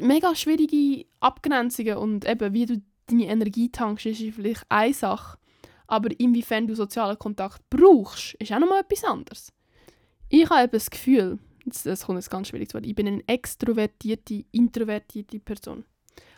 Mega 0.00 0.34
schwierige 0.34 1.06
Abgrenzungen 1.20 1.96
und 1.96 2.28
eben 2.28 2.52
wie 2.52 2.66
du 2.66 2.82
deine 3.06 3.26
Energie 3.26 3.70
tankst, 3.70 4.06
ist 4.06 4.34
vielleicht 4.34 4.64
eine 4.68 4.94
Sache. 4.94 5.38
Aber 5.86 6.08
inwiefern 6.18 6.66
du 6.66 6.74
sozialen 6.74 7.18
Kontakt 7.18 7.62
brauchst, 7.70 8.34
ist 8.34 8.52
auch 8.52 8.58
nochmal 8.58 8.82
etwas 8.82 9.04
anderes. 9.04 9.52
Ich 10.28 10.48
habe 10.50 10.64
eben 10.64 10.72
das 10.72 10.90
Gefühl, 10.90 11.38
das 11.84 12.04
kommt 12.04 12.18
jetzt 12.18 12.30
ganz 12.30 12.48
schwierig 12.48 12.68
zu 12.68 12.78
ich 12.78 12.94
bin 12.94 13.06
eine 13.06 13.22
extrovertierte, 13.26 14.44
introvertierte 14.52 15.38
Person. 15.40 15.84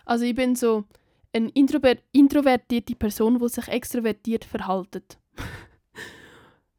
Also 0.04 0.24
ich 0.24 0.34
bin 0.34 0.54
so 0.54 0.84
eine 1.32 1.50
introvertierte 1.50 2.94
Person, 2.96 3.38
die 3.38 3.48
sich 3.48 3.68
extrovertiert 3.68 4.44
verhaltet. 4.44 5.19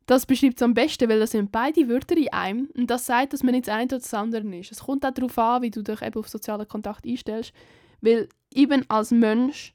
Das 0.05 0.25
beschreibt 0.25 0.57
es 0.57 0.63
am 0.63 0.73
besten, 0.73 1.07
weil 1.09 1.19
das 1.19 1.31
sind 1.31 1.51
beide 1.51 1.87
Wörter 1.87 2.17
in 2.17 2.33
einem 2.33 2.69
und 2.75 2.89
das 2.89 3.05
sagt, 3.05 3.33
dass 3.33 3.43
man 3.43 3.53
nicht 3.53 3.67
das 3.67 3.75
eine 3.75 3.85
oder 3.85 3.99
das 3.99 4.13
andere 4.13 4.55
ist. 4.55 4.71
Es 4.71 4.83
kommt 4.83 5.05
auch 5.05 5.11
darauf 5.11 5.37
an, 5.37 5.61
wie 5.61 5.71
du 5.71 5.81
dich 5.83 6.01
eben 6.01 6.19
auf 6.19 6.27
sozialen 6.27 6.67
Kontakt 6.67 7.05
einstellst, 7.05 7.53
weil 8.01 8.27
bin 8.53 8.85
als 8.89 9.11
Mensch 9.11 9.73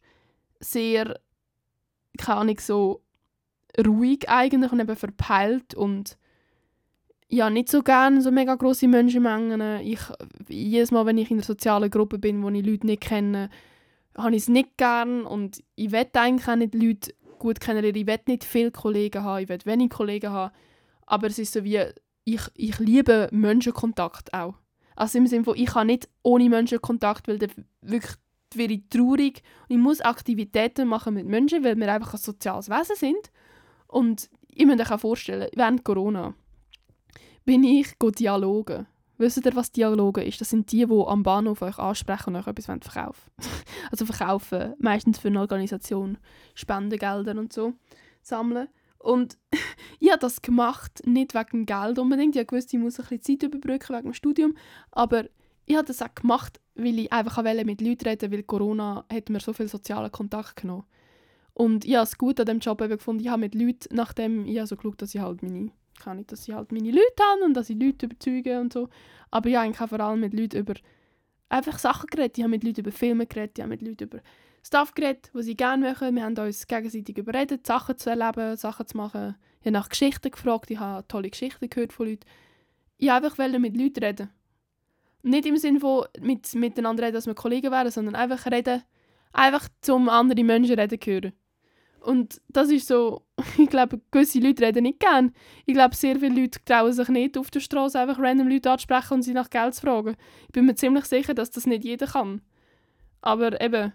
sehr, 0.61 1.19
keine 2.19 2.41
Ahnung, 2.41 2.59
so 2.59 3.03
ruhig 3.85 4.29
eigentlich 4.29 4.73
und 4.73 4.81
eben 4.81 4.97
verpeilt 4.97 5.75
und 5.75 6.19
ja, 7.29 7.51
nicht 7.51 7.69
so 7.69 7.83
gerne 7.83 8.23
so 8.23 8.31
mega 8.31 8.55
grosse 8.55 8.89
Menschenmengen. 8.89 9.81
Ich, 9.81 10.01
jedes 10.49 10.91
Mal, 10.91 11.07
wenn 11.07 11.19
ich 11.19 11.31
in 11.31 11.39
einer 11.39 11.45
sozialen 11.45 11.91
Gruppe 11.91 12.19
bin, 12.19 12.43
wo 12.43 12.51
ich 12.51 12.65
Leute 12.65 12.87
nicht 12.87 13.03
kenne, 13.03 13.51
habe 14.17 14.31
ich 14.31 14.43
es 14.43 14.49
nicht 14.49 14.77
gern 14.77 15.27
und 15.27 15.63
ich 15.75 15.91
will 15.93 16.07
eigentlich 16.15 16.49
auch 16.49 16.57
nicht 16.57 16.75
Leute 16.75 17.15
gut 17.47 17.61
kennenlernen. 17.61 18.01
Ich 18.01 18.07
will 18.07 18.19
nicht 18.27 18.45
viele 18.45 18.73
Kollegen 18.73 19.23
haben, 19.23 19.43
ich 19.43 19.49
will 19.49 19.59
wenig 19.65 19.91
Kollegen 19.91 20.31
haben. 20.31 20.53
Aber 21.07 21.29
es 21.29 21.39
ist 21.39 21.53
so 21.53 21.63
wie, 21.63 21.81
ich, 22.25 22.43
ich 22.55 22.79
liebe 22.81 23.29
Menschenkontakt 23.31 24.35
auch. 24.35 24.55
Also 24.97 25.19
im 25.19 25.27
Sinne 25.27 25.45
von, 25.45 25.57
ich 25.57 25.67
kann 25.67 25.87
nicht 25.87 26.09
ohne 26.23 26.49
Menschenkontakt, 26.49 27.29
weil 27.29 27.39
dann 27.39 27.51
wirklich 27.83 28.15
wäre 28.55 28.73
ich 28.73 28.89
traurig. 28.91 29.43
Und 29.69 29.77
ich 29.77 29.83
muss 29.83 30.01
Aktivitäten 30.01 30.89
machen 30.89 31.15
mit 31.15 31.27
Menschen, 31.27 31.63
weil 31.63 31.77
wir 31.77 31.93
einfach 31.93 32.15
ein 32.15 32.19
soziales 32.19 32.69
Wesen 32.69 32.97
sind. 32.97 33.31
Und 33.87 34.29
ich 34.49 34.67
muss 34.67 34.77
mir 34.77 34.99
vorstellen, 34.99 35.49
während 35.55 35.85
Corona 35.85 36.35
bin 37.45 37.63
ich 37.63 37.95
Dialogen 38.19 38.87
Wisst 39.19 39.45
ihr, 39.45 39.57
was 39.57 39.73
Dialoge 39.73 40.23
ist? 40.23 40.41
Das 40.41 40.51
sind 40.51 40.71
die, 40.73 40.87
die 40.87 41.05
am 41.07 41.23
Bahnhof 41.23 41.63
euch 41.63 41.79
ansprechen 41.79 42.35
und 42.35 42.37
euch 42.37 42.47
etwas 42.47 42.67
verkaufen 42.67 43.31
Also 43.91 44.05
verkaufen, 44.05 44.75
meistens 44.79 45.19
für 45.19 45.29
eine 45.29 45.41
Organisation, 45.41 46.19
Spendengelder 46.55 47.39
und 47.39 47.53
so 47.53 47.73
sammeln. 48.23 48.69
Und 48.99 49.39
ich 50.01 50.11
habe 50.11 50.21
das 50.21 50.43
gemacht, 50.43 51.03
nicht 51.07 51.35
wegen 51.35 51.65
Geld 51.65 51.99
unbedingt. 51.99 52.37
Ich 52.37 52.51
wusste, 52.53 52.77
ich 52.77 52.83
muss 52.83 52.99
ein 52.99 53.07
bisschen 53.07 53.41
Zeit 53.41 53.43
überbrücken 53.45 53.97
wegen 53.97 54.09
dem 54.09 54.13
Studium. 54.13 54.57
Aber 54.91 55.25
ich 55.65 55.77
habe 55.77 55.87
das 55.87 56.03
auch 56.03 56.15
gemacht, 56.15 56.61
weil 56.75 56.99
ich 56.99 57.13
einfach 57.13 57.43
mit 57.43 57.81
Leuten 57.81 58.09
reden 58.09 58.33
weil 58.33 58.43
Corona 58.43 59.05
hat 59.13 59.31
mir 59.31 59.41
so 59.41 59.53
viel 59.53 59.69
sozialen 59.69 60.13
Kontakt 60.13 60.57
genommen. 60.57 60.85
Und 61.55 61.87
ich 61.87 61.95
habe 61.95 62.05
es 62.05 62.19
gut 62.19 62.39
an 62.39 62.47
diesem 62.47 62.61
Job 62.61 62.79
gefunden. 62.79 63.23
Ich 63.23 63.29
habe 63.29 63.41
mit 63.41 63.55
Leuten, 63.55 63.95
nachdem 63.95 64.45
ich 64.45 64.63
so 64.67 64.77
geschaut, 64.77 65.01
dass 65.01 65.15
ich 65.15 65.21
halt 65.23 65.43
meine 65.43 65.71
kann 65.99 66.19
ich, 66.19 66.27
dass 66.27 66.47
ich 66.49 66.55
halt 66.55 66.73
meine 66.73 66.91
Leute 66.91 67.23
habe 67.23 67.45
und 67.45 67.55
dass 67.55 67.71
ich 67.71 67.81
Leute 67.81 68.07
überzeuge 68.07 68.61
und 68.61 68.73
so. 68.73 68.89
Aber 69.31 69.49
ich 69.49 69.57
habe 69.57 69.89
vor 69.89 70.01
allem 70.01 70.21
mit 70.21 70.35
Leuten 70.35 70.59
über 70.59 70.75
einfach 71.49 71.79
Sachen 71.79 72.07
geredet. 72.09 72.39
Ich 72.39 72.45
habe 72.45 72.51
mit 72.51 72.65
Leuten 72.65 72.81
über 72.81 72.93
Filme 72.93 73.27
geredet, 73.27 73.59
ich 73.59 73.63
habe 73.63 73.71
mit 73.71 73.83
Leuten 73.83 74.05
über 74.05 74.21
Stuff 74.65 74.95
geredet, 74.95 75.31
was 75.33 75.45
sie 75.45 75.57
gerne 75.57 75.91
machen. 75.91 76.15
Wir 76.17 76.25
haben 76.25 76.37
uns 76.39 76.67
gegenseitig 76.67 77.19
überredet, 77.19 77.67
Sachen 77.67 77.97
zu 77.97 78.11
erleben, 78.11 78.57
Sachen 78.57 78.87
zu 78.87 78.97
machen. 78.97 79.37
Ich 79.61 79.67
habe 79.67 79.73
nach 79.73 79.89
Geschichten 79.89 80.31
gefragt, 80.31 80.71
ich 80.71 80.81
habe 80.81 81.07
tolle 81.07 81.31
Geschichten 81.31 81.71
gehört 81.71 81.93
von 81.93 82.09
Leuten. 82.09 82.25
Ich 82.99 83.09
wollte 83.09 83.27
einfach 83.27 83.59
mit 83.61 83.77
Leuten 83.77 84.05
reden. 84.05 84.31
Nicht 85.23 85.47
im 85.47 85.57
Sinne 85.57 85.81
von 85.81 86.07
mit, 86.21 86.53
miteinander 86.55 87.05
reden, 87.05 87.15
dass 87.15 87.27
wir 87.27 87.35
Kollegen 87.35 87.71
wären, 87.71 87.91
sondern 87.91 88.15
einfach 88.15 88.47
reden, 88.51 88.83
einfach 89.33 89.69
zum 89.83 90.09
anderen 90.09 90.47
Menschen 90.47 90.79
reden 90.79 90.99
hören. 91.03 91.33
Und 92.01 92.41
das 92.49 92.71
ist 92.71 92.89
so, 92.89 93.23
ich 93.59 93.69
glaube, 93.69 94.01
gewisse 94.11 94.39
Leute 94.39 94.65
reden 94.65 94.85
nicht 94.85 95.01
gern. 95.01 95.33
Ich 95.65 95.75
glaube, 95.75 95.95
sehr 95.95 96.19
viele 96.19 96.41
Leute 96.41 96.61
trauen 96.65 96.93
sich 96.93 97.09
nicht, 97.09 97.37
auf 97.37 97.51
der 97.51 97.61
Straße 97.61 97.99
einfach 97.99 98.19
random 98.19 98.49
Leute 98.49 98.71
anzusprechen 98.71 99.15
und 99.15 99.23
sie 99.23 99.33
nach 99.33 99.51
Geld 99.51 99.75
zu 99.75 99.83
fragen. 99.83 100.17
Ich 100.47 100.53
bin 100.53 100.67
mir 100.67 100.75
ziemlich 100.75 101.05
sicher, 101.07 101.35
dass 101.35 101.51
das 101.51 101.67
nicht 101.67 101.85
jeder 101.85 102.07
kann. 102.07 102.43
Aber 103.21 103.61
eben, 103.61 103.93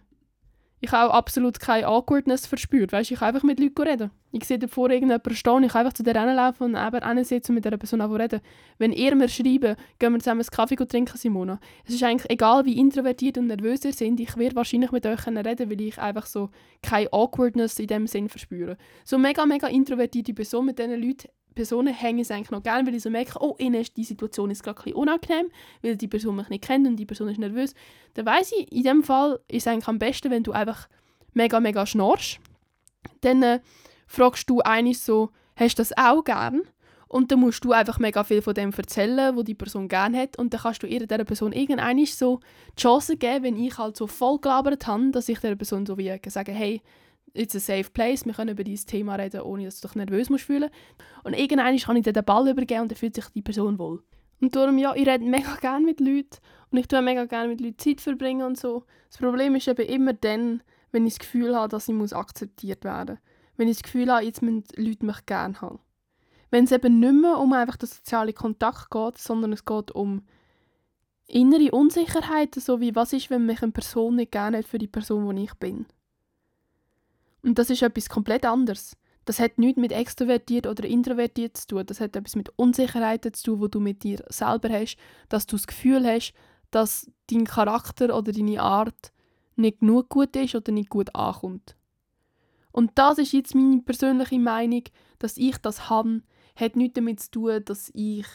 ich 0.83 0.91
habe 0.91 1.11
auch 1.11 1.15
absolut 1.15 1.59
keine 1.59 1.87
Awkwardness 1.87 2.47
verspürt. 2.47 2.91
Weißt, 2.91 3.11
ich 3.11 3.19
kann 3.19 3.29
einfach 3.29 3.43
mit 3.43 3.59
Leuten 3.59 3.81
reden. 3.83 4.11
Ich 4.31 4.45
sehe 4.45 4.57
davor 4.57 4.89
irgendjemanden 4.89 5.35
stehen, 5.35 5.63
ich 5.63 5.71
kann 5.71 5.85
einfach 5.85 5.93
zu 5.93 6.01
der 6.01 6.13
laufen 6.33 6.75
und 6.75 6.75
eben 6.75 7.23
sitzen 7.23 7.51
und 7.51 7.55
mit 7.55 7.65
dieser 7.65 7.77
Person 7.77 8.01
reden. 8.01 8.41
Wenn 8.79 8.91
ihr 8.91 9.15
mir 9.15 9.29
schreibt, 9.29 9.77
gehen 9.99 10.13
wir 10.13 10.19
zusammen 10.19 10.41
einen 10.41 10.49
Kaffee 10.49 10.75
trinken, 10.75 11.17
Simona. 11.17 11.59
Es 11.85 11.93
ist 11.93 12.03
eigentlich 12.03 12.31
egal, 12.31 12.65
wie 12.65 12.79
introvertiert 12.79 13.37
und 13.37 13.47
nervös 13.47 13.85
ihr 13.85 13.93
seid, 13.93 14.19
ich 14.19 14.35
werde 14.37 14.55
wahrscheinlich 14.55 14.91
mit 14.91 15.05
euch 15.05 15.27
reden, 15.27 15.69
weil 15.69 15.81
ich 15.81 15.99
einfach 15.99 16.25
so 16.25 16.49
keine 16.81 17.13
Awkwardness 17.13 17.77
in 17.77 17.87
dem 17.87 18.07
Sinn 18.07 18.27
verspüre. 18.27 18.77
So 19.03 19.19
mega, 19.19 19.45
mega 19.45 19.67
introvertierte 19.67 20.33
Person 20.33 20.65
mit 20.65 20.79
diesen 20.79 20.99
Leuten 20.99 21.27
Personen 21.53 21.93
hänge 21.93 22.21
ich 22.21 22.31
eigentlich 22.31 22.51
noch 22.51 22.63
gerne, 22.63 22.87
weil 22.87 22.95
ich 22.95 23.03
so 23.03 23.09
merke, 23.09 23.39
oh, 23.39 23.55
ihnen 23.59 23.81
ist 23.81 23.97
die 23.97 24.03
Situation 24.03 24.51
ist 24.51 24.63
gerade 24.63 24.79
ein 24.79 24.83
bisschen 24.83 24.97
unangenehm, 24.97 25.51
weil 25.81 25.95
die 25.97 26.07
Person 26.07 26.35
mich 26.35 26.49
nicht 26.49 26.63
kennt 26.63 26.87
und 26.87 26.95
die 26.95 27.05
Person 27.05 27.29
ist 27.29 27.39
nervös. 27.39 27.73
Dann 28.13 28.25
weiss 28.25 28.51
ich, 28.51 28.71
in 28.71 28.83
dem 28.83 29.03
Fall 29.03 29.39
ist 29.47 29.63
es 29.63 29.67
eigentlich 29.67 29.87
am 29.87 29.99
besten, 29.99 30.31
wenn 30.31 30.43
du 30.43 30.51
einfach 30.51 30.87
mega, 31.33 31.59
mega 31.59 31.85
schnorchst. 31.85 32.39
Dann 33.21 33.43
äh, 33.43 33.59
fragst 34.07 34.49
du 34.49 34.61
eigentlich 34.61 34.99
so, 34.99 35.31
hast 35.55 35.77
du 35.77 35.81
das 35.81 35.97
auch 35.97 36.23
gern? 36.23 36.61
Und 37.07 37.29
dann 37.29 37.41
musst 37.41 37.65
du 37.65 37.73
einfach 37.73 37.99
mega 37.99 38.23
viel 38.23 38.41
von 38.41 38.53
dem 38.53 38.71
erzählen, 38.71 39.35
wo 39.35 39.43
die 39.43 39.53
Person 39.53 39.89
gerne 39.89 40.17
hat. 40.17 40.37
Und 40.37 40.53
dann 40.53 40.61
kannst 40.61 40.81
du 40.81 40.87
ihr, 40.87 41.05
dieser 41.05 41.25
Person 41.25 41.51
irgendwann 41.51 42.05
so 42.05 42.39
die 42.77 42.81
Chance 42.81 43.17
geben, 43.17 43.43
wenn 43.43 43.61
ich 43.61 43.77
halt 43.77 43.97
so 43.97 44.07
voll 44.07 44.39
gelabert 44.39 44.87
habe, 44.87 45.11
dass 45.11 45.27
ich 45.27 45.39
der 45.39 45.57
Person 45.57 45.85
so 45.85 45.97
wie 45.97 46.17
sagen, 46.27 46.55
hey, 46.55 46.81
it's 47.33 47.55
a 47.55 47.59
safe 47.59 47.89
place, 47.91 48.25
wir 48.25 48.33
können 48.33 48.51
über 48.51 48.63
dieses 48.63 48.85
Thema 48.85 49.15
reden, 49.15 49.41
ohne 49.41 49.65
dass 49.65 49.81
du 49.81 49.87
dich 49.87 49.95
nervös 49.95 50.29
musst 50.29 50.45
fühlen 50.45 50.69
Und 51.23 51.33
irgendwann 51.33 51.77
kann 51.77 51.95
ich 51.95 52.03
dir 52.03 52.13
den 52.13 52.25
Ball 52.25 52.49
übergeben 52.49 52.81
und 52.81 52.91
dann 52.91 52.97
fühlt 52.97 53.15
sich 53.15 53.25
die 53.29 53.41
Person 53.41 53.79
wohl. 53.79 54.03
Und 54.41 54.55
darum, 54.55 54.77
ja, 54.77 54.95
ich 54.95 55.07
rede 55.07 55.23
mega 55.23 55.55
gerne 55.61 55.85
mit 55.85 55.99
Leuten 55.99 56.37
und 56.71 56.77
ich 56.77 56.87
tue 56.87 57.01
mega 57.01 57.25
gerne 57.25 57.49
mit 57.49 57.61
Leuten 57.61 57.77
Zeit 57.77 58.01
verbringen 58.01 58.43
und 58.43 58.57
so. 58.57 58.85
Das 59.09 59.17
Problem 59.17 59.55
ist 59.55 59.67
eben 59.67 59.85
immer 59.85 60.13
dann, 60.13 60.63
wenn 60.91 61.05
ich 61.05 61.13
das 61.13 61.19
Gefühl 61.19 61.55
habe, 61.55 61.69
dass 61.69 61.87
ich 61.87 61.95
muss 61.95 62.13
akzeptiert 62.13 62.83
werden 62.83 63.15
muss. 63.15 63.57
Wenn 63.57 63.67
ich 63.67 63.77
das 63.77 63.83
Gefühl 63.83 64.11
habe, 64.11 64.25
jetzt 64.25 64.41
müssen 64.41 64.63
Leute 64.75 65.05
mich 65.05 65.25
gerne 65.25 65.61
haben. 65.61 65.79
Wenn 66.49 66.65
es 66.65 66.71
eben 66.71 66.99
nicht 66.99 67.13
mehr 67.13 67.37
um 67.37 67.53
einfach 67.53 67.77
den 67.77 67.87
sozialen 67.87 68.33
Kontakt 68.33 68.89
geht, 68.89 69.17
sondern 69.17 69.53
es 69.53 69.63
geht 69.63 69.91
um 69.91 70.23
innere 71.27 71.71
Unsicherheiten, 71.71 72.61
so 72.61 72.81
wie 72.81 72.95
was 72.95 73.13
ist, 73.13 73.29
wenn 73.29 73.45
mich 73.45 73.61
eine 73.61 73.71
Person 73.71 74.15
nicht 74.15 74.31
gerne 74.31 74.57
hat 74.57 74.65
für 74.65 74.79
die 74.79 74.87
Person, 74.87 75.35
die 75.35 75.43
ich 75.43 75.53
bin. 75.53 75.85
Und 77.43 77.57
das 77.57 77.69
ist 77.69 77.81
etwas 77.81 78.09
komplett 78.09 78.45
anderes. 78.45 78.95
Das 79.25 79.39
hat 79.39 79.57
nichts 79.57 79.79
mit 79.79 79.91
extrovertiert 79.91 80.67
oder 80.67 80.83
introvertiert 80.83 81.57
zu 81.57 81.67
tun. 81.67 81.85
Das 81.85 81.99
hat 81.99 82.15
etwas 82.15 82.35
mit 82.35 82.49
Unsicherheiten 82.57 83.33
zu 83.33 83.51
tun, 83.51 83.61
wo 83.61 83.67
du 83.67 83.79
mit 83.79 84.03
dir 84.03 84.23
selber 84.29 84.69
hast, 84.69 84.97
dass 85.29 85.45
du 85.45 85.55
das 85.55 85.67
Gefühl 85.67 86.05
hast, 86.05 86.33
dass 86.71 87.11
dein 87.29 87.45
Charakter 87.45 88.15
oder 88.17 88.31
deine 88.31 88.61
Art 88.61 89.11
nicht 89.55 89.79
genug 89.79 90.09
gut 90.09 90.35
ist 90.35 90.55
oder 90.55 90.71
nicht 90.71 90.89
gut 90.89 91.13
ankommt. 91.15 91.75
Und 92.71 92.91
das 92.95 93.17
ist 93.17 93.33
jetzt 93.33 93.53
meine 93.53 93.81
persönliche 93.81 94.39
Meinung, 94.39 94.83
dass 95.19 95.37
ich 95.37 95.57
das 95.57 95.89
habe, 95.89 96.21
hat 96.55 96.75
nichts 96.75 96.95
damit 96.95 97.19
zu 97.19 97.31
tun, 97.31 97.65
dass 97.65 97.91
ich 97.93 98.25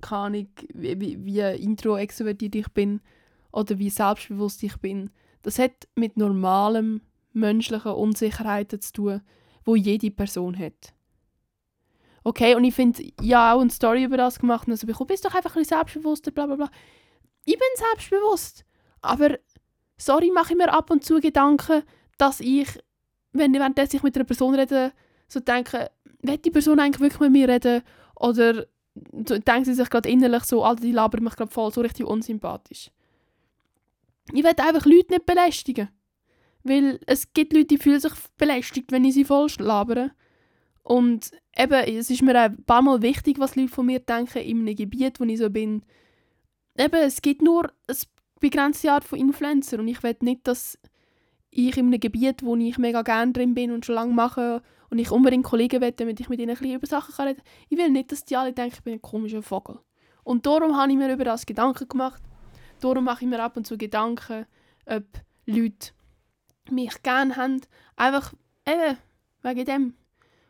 keine 0.00 0.22
Ahnung, 0.22 0.48
wie, 0.74 1.24
wie 1.24 1.40
intro-extrovertiert 1.40 2.54
ich 2.54 2.68
bin 2.68 3.00
oder 3.50 3.78
wie 3.78 3.90
selbstbewusst 3.90 4.62
ich 4.62 4.76
bin. 4.76 5.10
Das 5.42 5.58
hat 5.58 5.88
mit 5.94 6.16
normalem 6.16 7.00
menschlichen 7.36 7.92
Unsicherheiten 7.92 8.80
zu 8.80 8.92
tun, 8.92 9.20
wo 9.64 9.76
jede 9.76 10.10
Person 10.10 10.58
hat. 10.58 10.94
Okay, 12.24 12.56
und 12.56 12.64
ich 12.64 12.74
finde, 12.74 13.04
ja, 13.20 13.54
auch 13.54 13.60
eine 13.60 13.70
Story 13.70 14.04
über 14.04 14.16
das 14.16 14.40
gemacht, 14.40 14.68
also 14.68 14.88
ich 14.88 14.98
bist 15.06 15.24
doch 15.24 15.34
einfach 15.34 15.54
ein 15.54 15.60
bisschen 15.62 15.76
selbstbewusster, 15.76 16.32
bla 16.32 16.46
bla 16.46 16.56
bla. 16.56 16.70
Ich 17.44 17.54
bin 17.54 17.68
selbstbewusst, 17.76 18.64
aber 19.00 19.38
sorry, 19.96 20.32
mache 20.32 20.52
ich 20.52 20.58
mir 20.58 20.72
ab 20.72 20.90
und 20.90 21.04
zu 21.04 21.20
Gedanken, 21.20 21.82
dass 22.18 22.40
ich, 22.40 22.68
wenn 23.32 23.54
währenddessen 23.54 23.96
ich 23.96 24.02
mit 24.02 24.16
einer 24.16 24.24
Person 24.24 24.54
rede, 24.56 24.92
so 25.28 25.38
denke, 25.38 25.90
will 26.22 26.38
die 26.38 26.50
Person 26.50 26.80
eigentlich 26.80 27.00
wirklich 27.00 27.20
mit 27.20 27.32
mir 27.32 27.48
reden 27.48 27.82
oder 28.16 28.66
denkt 28.94 29.66
sie 29.66 29.74
sich 29.74 29.90
gerade 29.90 30.08
innerlich 30.08 30.44
so, 30.44 30.64
Alter, 30.64 30.82
die 30.82 30.92
labert 30.92 31.20
mich 31.20 31.36
gerade 31.36 31.50
voll, 31.50 31.72
so 31.72 31.80
richtig 31.80 32.06
unsympathisch. 32.06 32.90
Ich 34.32 34.42
will 34.42 34.52
einfach 34.56 34.86
Leute 34.86 35.12
nicht 35.12 35.26
belästigen. 35.26 35.88
Weil 36.68 36.98
es 37.06 37.32
gibt 37.32 37.52
Leute, 37.52 37.66
die 37.66 37.78
fühlen 37.78 38.00
sich 38.00 38.12
belästigt, 38.38 38.90
wenn 38.90 39.04
ich 39.04 39.14
sie 39.14 39.24
voll 39.24 39.48
labere. 39.58 40.10
Und 40.82 41.30
eben, 41.56 41.96
es 41.96 42.10
ist 42.10 42.22
mir 42.22 42.38
ein 42.38 42.64
paar 42.64 42.82
Mal 42.82 43.02
wichtig, 43.02 43.38
was 43.38 43.56
Leute 43.56 43.72
von 43.72 43.86
mir 43.86 44.00
denken, 44.00 44.38
in 44.38 44.60
einem 44.60 44.76
Gebiet, 44.76 45.20
wo 45.20 45.24
ich 45.24 45.38
so 45.38 45.50
bin. 45.50 45.82
Eben, 46.76 47.02
es 47.02 47.22
gibt 47.22 47.42
nur 47.42 47.72
eine 47.88 47.98
begrenzte 48.40 48.92
Art 48.92 49.04
von 49.04 49.18
Influencer 49.18 49.78
und 49.78 49.88
ich 49.88 50.02
will 50.02 50.16
nicht, 50.20 50.46
dass 50.46 50.78
ich 51.50 51.76
in 51.76 51.86
einem 51.86 52.00
Gebiet, 52.00 52.42
wo 52.42 52.54
ich 52.56 52.78
mega 52.78 53.02
gerne 53.02 53.32
drin 53.32 53.54
bin 53.54 53.70
und 53.70 53.86
schon 53.86 53.94
lange 53.94 54.12
mache 54.12 54.62
und 54.90 54.98
ich 54.98 55.10
unbedingt 55.10 55.44
Kollegen 55.44 55.80
will, 55.80 55.92
damit 55.92 56.20
ich 56.20 56.28
mit 56.28 56.40
ihnen 56.40 56.50
ein 56.50 56.56
bisschen 56.56 56.74
über 56.74 56.86
Sachen 56.86 57.14
reden 57.24 57.38
kann, 57.38 57.46
ich 57.68 57.78
will 57.78 57.90
nicht, 57.90 58.12
dass 58.12 58.24
die 58.24 58.36
alle 58.36 58.52
denken, 58.52 58.74
ich 58.76 58.82
bin 58.82 58.94
ein 58.94 59.02
komischer 59.02 59.42
Vogel. 59.42 59.78
Und 60.22 60.46
darum 60.46 60.76
habe 60.76 60.90
ich 60.90 60.98
mir 60.98 61.12
über 61.12 61.24
das 61.24 61.46
Gedanken 61.46 61.88
gemacht. 61.88 62.22
Darum 62.80 63.04
mache 63.04 63.24
ich 63.24 63.30
mir 63.30 63.42
ab 63.42 63.56
und 63.56 63.66
zu 63.66 63.78
Gedanken, 63.78 64.46
ob 64.84 65.04
Leute 65.46 65.92
mich 66.70 67.02
gerne 67.02 67.36
haben. 67.36 67.60
Einfach 67.96 68.32
eben 68.66 68.96
wegen 69.42 69.64
dem. 69.64 69.94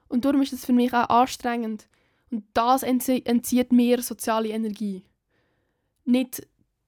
Und 0.09 0.25
darum 0.25 0.43
ist 0.43 0.53
es 0.53 0.65
für 0.65 0.73
mich 0.73 0.93
auch 0.93 1.09
anstrengend. 1.09 1.89
Und 2.31 2.45
das 2.55 2.83
entzieht 2.83 3.73
mir 3.73 4.03
soziale 4.03 4.49
Energie. 4.49 5.05
Nicht 6.05 6.47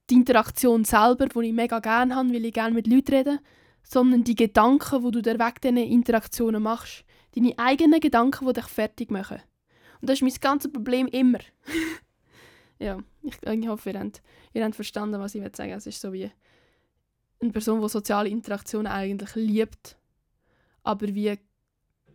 die 0.09 0.15
Interaktion 0.15 0.85
selber, 0.85 1.27
die 1.27 1.47
ich 1.47 1.53
mega 1.53 1.79
gerne 1.79 2.15
habe, 2.15 2.33
weil 2.33 2.45
ich 2.45 2.53
gerne 2.53 2.73
mit 2.73 2.87
Leuten 2.87 3.13
rede, 3.13 3.39
sondern 3.83 4.23
die 4.23 4.35
Gedanken, 4.35 5.03
die 5.03 5.11
du 5.11 5.21
dir 5.21 5.39
wegen 5.39 5.61
diesen 5.63 5.77
Interaktionen 5.77 6.63
machst. 6.63 7.05
Deine 7.35 7.53
eigenen 7.57 7.99
Gedanken, 7.99 8.47
die 8.47 8.53
dich 8.53 8.65
fertig 8.65 9.11
machen. 9.11 9.41
Und 10.01 10.09
das 10.09 10.19
ist 10.19 10.21
mein 10.21 10.33
ganzes 10.39 10.71
Problem 10.71 11.07
immer. 11.07 11.39
ja, 12.79 12.99
ich, 13.21 13.35
ich 13.41 13.67
hoffe, 13.67 13.91
ihr 13.91 13.99
habt, 13.99 14.21
ihr 14.53 14.63
habt 14.63 14.75
verstanden, 14.75 15.19
was 15.19 15.35
ich 15.35 15.43
sagen 15.55 15.71
will. 15.71 15.77
Es 15.77 15.87
ist 15.87 16.01
so 16.01 16.11
wie 16.13 16.31
eine 17.41 17.51
Person, 17.51 17.81
die 17.81 17.89
soziale 17.89 18.29
Interaktionen 18.29 18.87
eigentlich 18.91 19.35
liebt, 19.35 19.97
aber 20.83 21.07
wie 21.07 21.37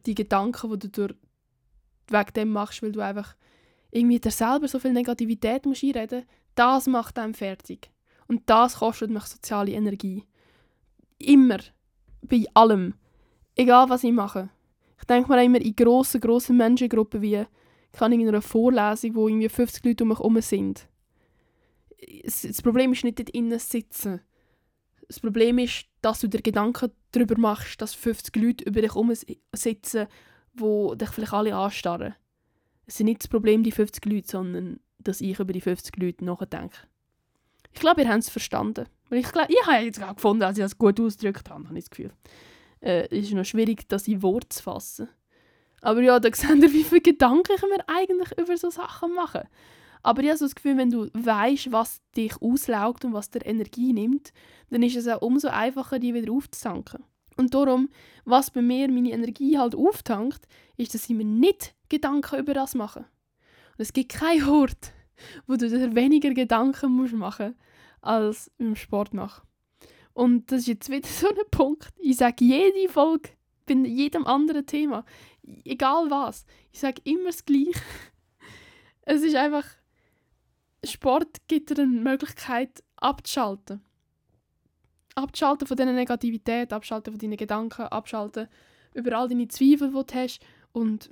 die 0.07 0.15
Gedanken, 0.15 0.71
die 0.73 0.79
du 0.79 0.89
durch, 0.89 1.15
wegen 2.09 2.33
dem 2.35 2.51
machst, 2.51 2.83
weil 2.83 2.93
du 2.93 3.01
einfach 3.01 3.35
irgendwie 3.91 4.21
dir 4.21 4.31
selber 4.31 4.69
so 4.69 4.79
viel 4.79 4.93
Negativität 4.93 5.65
musst 5.65 5.85
einreden 5.85 6.25
das 6.55 6.87
macht 6.87 7.19
einem 7.19 7.35
fertig. 7.35 7.91
Und 8.29 8.43
das 8.47 8.77
kostet 8.77 9.11
mich 9.11 9.25
soziale 9.25 9.73
Energie. 9.73 10.25
Immer. 11.19 11.59
Bei 12.23 12.45
allem. 12.55 12.95
Egal, 13.57 13.89
was 13.89 14.05
ich 14.05 14.13
mache. 14.13 14.51
Ich 14.99 15.05
denke 15.05 15.31
mir 15.31 15.43
immer 15.43 15.61
in 15.61 15.75
grossen, 15.75 16.21
grossen 16.21 16.57
Menschengruppen 16.57 17.23
wie 17.23 17.45
kann 17.93 18.13
ich 18.13 18.21
in 18.21 18.29
einer 18.29 18.43
Vorlesung, 18.43 19.15
wo 19.15 19.29
irgendwie 19.29 19.49
50 19.49 19.85
Leute 19.85 20.05
um 20.05 20.09
mich 20.09 20.19
herum 20.19 20.41
sind. 20.41 20.89
Das 22.25 22.63
Problem 22.63 22.93
ist 22.93 23.05
nicht 23.05 23.19
dort 23.19 23.31
innen 23.31 23.59
sitzen 23.59 24.21
das 25.09 25.21
Problem 25.21 25.59
ist, 25.59 25.87
dass 26.01 26.21
du 26.21 26.29
dir 26.29 26.43
Gedanken 26.43 26.91
darüber 27.13 27.39
machst, 27.39 27.81
dass 27.81 27.95
50 27.95 28.37
Leute 28.37 28.65
über 28.65 28.83
dich 28.83 28.93
sitzen, 29.53 30.07
die 30.55 30.97
dich 30.97 31.09
vielleicht 31.11 31.33
alle 31.33 31.57
anstarren. 31.57 32.15
Es 32.87 32.97
ist 32.97 33.05
nicht 33.05 33.23
das 33.23 33.29
Problem, 33.29 33.63
die 33.63 33.73
50 33.73 34.05
Leute, 34.07 34.29
sondern 34.29 34.81
dass 34.99 35.21
ich 35.21 35.39
über 35.39 35.53
die 35.53 35.61
50 35.61 35.97
Leute 35.97 36.25
nachdenke. 36.25 36.79
Ich 37.73 37.81
glaube, 37.81 38.03
ihr 38.03 38.09
habt 38.09 38.23
es 38.23 38.31
verstanden. 38.31 38.87
Ich, 39.11 39.31
glaub, 39.31 39.49
ich 39.49 39.67
habe 39.67 39.85
jetzt 39.85 40.03
auch 40.03 40.15
gefunden, 40.15 40.41
dass 40.41 40.57
ich 40.57 40.65
das 40.65 40.79
gut 40.79 40.99
ausgedrückt 41.01 41.51
habe, 41.51 41.65
habe 41.65 41.79
ich 41.79 41.85
das 41.85 41.91
Gefühl. 41.91 42.13
Äh, 42.81 43.09
es 43.11 43.27
ist 43.27 43.33
noch 43.33 43.45
schwierig, 43.45 43.89
das 43.89 44.09
in 44.09 44.23
Wort 44.23 44.53
zu 44.53 44.63
fassen. 44.63 45.09
Aber 45.81 46.01
ja, 46.01 46.19
da 46.19 46.29
seht 46.33 46.63
ihr, 46.63 46.73
wie 46.73 46.85
viele 46.85 47.01
Gedanken 47.01 47.53
wir 47.71 47.85
eigentlich 47.87 48.39
über 48.39 48.57
so 48.57 48.71
Sachen 48.71 49.15
machen. 49.15 49.43
Aber 50.05 50.23
ich 50.23 50.29
habe 50.29 50.39
so 50.39 50.45
das 50.45 50.55
Gefühl, 50.55 50.77
wenn 50.77 50.91
du 50.91 51.09
weißt, 51.15 51.73
was 51.73 52.03
dich 52.15 52.41
auslaugt 52.43 53.07
und 53.07 53.15
was 53.15 53.31
dir 53.31 53.45
Energie 53.45 53.95
nimmt, 53.95 54.33
dann 54.69 54.83
ist 54.83 54.97
es 54.97 55.09
auch 55.09 55.23
umso 55.23 55.49
einfacher, 55.49 55.99
die 55.99 56.13
wieder 56.13 56.31
aufzutanken. 56.31 57.03
Und 57.37 57.55
darum, 57.55 57.89
was 58.27 58.51
bei 58.51 58.61
mir 58.61 58.89
meine 58.91 59.13
Energie 59.13 59.59
halt 59.59 59.75
auftankt, 59.75 60.47
ist, 60.77 60.95
dass 60.95 61.09
ich 61.09 61.17
mir 61.17 61.25
nicht 61.25 61.75
Gedanken 61.89 62.39
über 62.39 62.53
das 62.53 62.75
mache. 62.75 63.01
Und 63.01 63.79
es 63.79 63.95
gibt 63.95 64.13
keinen 64.13 64.47
Ort, 64.47 64.93
wo 65.47 65.57
du 65.57 65.71
dir 65.71 65.95
weniger 65.95 66.35
Gedanken 66.35 66.93
musst 66.93 67.15
machen 67.15 67.57
als 68.03 68.53
im 68.59 68.77
Sport 68.77 69.15
machen. 69.15 69.49
Und 70.13 70.53
das 70.53 70.61
ist 70.61 70.69
jetzt 70.69 70.91
wieder 70.91 71.09
so 71.09 71.29
ein 71.29 71.37
Punkt. 71.51 71.95
Ich 71.99 72.19
sage 72.19 72.45
jede 72.45 72.91
Folge 72.91 73.31
bei 73.67 73.73
jedem 73.73 74.27
anderen 74.27 74.67
Thema, 74.67 75.07
egal 75.65 76.11
was, 76.11 76.45
ich 76.73 76.81
sage 76.81 77.01
immer 77.05 77.29
das 77.29 77.45
Gleiche. 77.47 77.73
Es 79.07 79.23
ist 79.23 79.35
einfach, 79.35 79.67
Sport 80.87 81.49
gibt 81.49 81.71
dir 81.71 81.83
eine 81.83 81.87
Möglichkeit 81.87 82.83
abzuschalten. 82.97 83.81
Abschalten 85.15 85.67
von 85.67 85.77
deiner 85.77 85.93
Negativität, 85.93 86.73
abschalten 86.73 87.13
von 87.13 87.21
deinen 87.21 87.37
Gedanken, 87.37 87.83
abschalten 87.83 88.49
über 88.95 89.17
all 89.17 89.29
deine 89.29 89.49
Zweifel, 89.49 89.89
die 89.89 90.07
du 90.07 90.15
hast. 90.15 90.41
Und 90.73 91.11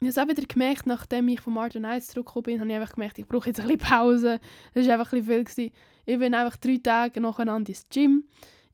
ich 0.00 0.02
habe 0.02 0.08
es 0.08 0.18
auch 0.18 0.28
wieder 0.28 0.46
gemerkt, 0.46 0.86
nachdem 0.86 1.28
ich 1.28 1.40
von 1.40 1.54
Martin 1.54 1.82
Nights 1.82 2.08
zurückgekommen 2.08 2.44
bin, 2.44 2.60
habe 2.60 2.70
ich 2.70 2.76
einfach 2.76 2.94
gemerkt, 2.94 3.18
ich 3.18 3.26
brauche 3.26 3.48
jetzt 3.48 3.60
ein 3.60 3.66
bisschen 3.66 3.88
Pause. 3.88 4.40
Das 4.74 4.86
war 4.86 4.94
einfach 4.94 5.12
ein 5.12 5.24
bisschen 5.24 5.34
viel. 5.34 5.44
Gewesen. 5.44 5.72
Ich 6.06 6.18
bin 6.18 6.34
einfach 6.34 6.56
drei 6.56 6.78
Tage 6.78 7.20
nacheinander 7.20 7.68
ins 7.68 7.88
Gym. 7.88 8.24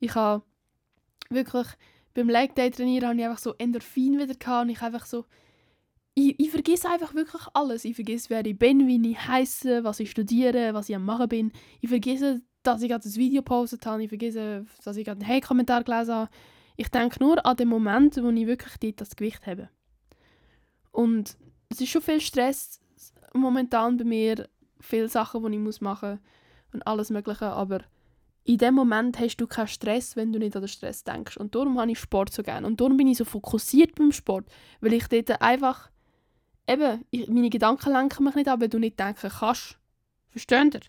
Ich 0.00 0.14
habe 0.14 0.44
wirklich 1.30 1.66
beim 2.14 2.28
Leg 2.28 2.54
Day 2.54 2.70
trainieren 2.70 3.08
habe 3.08 3.18
ich 3.18 3.24
einfach 3.24 3.38
so 3.38 3.54
Endorphin 3.58 4.18
wieder 4.18 4.34
gehabt 4.34 4.64
und 4.64 4.70
ich 4.70 4.82
einfach 4.82 5.04
so 5.04 5.24
ich, 6.14 6.38
ich 6.38 6.50
vergesse 6.50 6.88
einfach 6.88 7.14
wirklich 7.14 7.42
alles. 7.54 7.84
Ich 7.84 7.96
vergesse, 7.96 8.30
wer 8.30 8.46
ich 8.46 8.58
bin, 8.58 8.86
wie 8.86 9.10
ich 9.10 9.26
heiße, 9.26 9.84
was 9.84 10.00
ich 10.00 10.10
studiere, 10.10 10.72
was 10.72 10.88
ich 10.88 10.96
am 10.96 11.04
machen 11.04 11.28
bin. 11.28 11.52
Ich 11.80 11.88
vergesse, 11.88 12.42
dass 12.62 12.82
ich 12.82 12.88
gerade 12.88 13.04
das 13.04 13.16
Video 13.16 13.42
gepostet 13.42 13.84
habe. 13.84 14.02
Ich 14.04 14.08
vergesse, 14.08 14.64
dass 14.84 14.96
ich 14.96 15.04
gerade 15.04 15.20
einen 15.20 15.28
Hey-Kommentar 15.28 15.82
gelesen 15.82 16.14
habe. 16.14 16.30
Ich 16.76 16.88
denke 16.88 17.22
nur 17.22 17.44
an 17.44 17.56
den 17.56 17.68
Moment, 17.68 18.16
wo 18.16 18.30
ich 18.30 18.46
wirklich 18.46 18.76
dort 18.78 19.00
das 19.00 19.16
Gewicht 19.16 19.46
habe. 19.46 19.68
Und 20.92 21.36
es 21.68 21.80
ist 21.80 21.90
schon 21.90 22.02
viel 22.02 22.20
Stress 22.20 22.80
momentan 23.32 23.96
bei 23.96 24.04
mir. 24.04 24.48
Viele 24.80 25.08
Sachen, 25.08 25.42
die 25.50 25.58
ich 25.58 25.80
machen 25.80 26.10
muss 26.10 26.20
und 26.72 26.86
alles 26.86 27.10
Mögliche. 27.10 27.46
Aber 27.46 27.80
in 28.44 28.58
dem 28.58 28.74
Moment 28.74 29.18
hast 29.18 29.36
du 29.36 29.46
keinen 29.46 29.66
Stress, 29.66 30.14
wenn 30.14 30.32
du 30.32 30.38
nicht 30.38 30.54
an 30.54 30.62
den 30.62 30.68
Stress 30.68 31.02
denkst. 31.02 31.36
Und 31.38 31.54
darum 31.54 31.80
habe 31.80 31.90
ich 31.90 31.98
Sport 31.98 32.32
so 32.32 32.42
gerne. 32.42 32.66
Und 32.66 32.80
darum 32.80 32.96
bin 32.96 33.08
ich 33.08 33.18
so 33.18 33.24
fokussiert 33.24 33.94
beim 33.96 34.12
Sport, 34.12 34.46
weil 34.80 34.92
ich 34.92 35.08
dort 35.08 35.40
einfach 35.42 35.90
eben, 36.68 37.04
ich, 37.10 37.28
meine 37.28 37.50
Gedanken 37.50 37.92
lenken 37.92 38.24
mich 38.24 38.34
nicht 38.34 38.48
ab, 38.48 38.60
wenn 38.60 38.70
du 38.70 38.78
nicht 38.78 38.98
denken 38.98 39.30
kannst. 39.30 39.78
Versteht 40.30 40.74
ihr? 40.74 40.80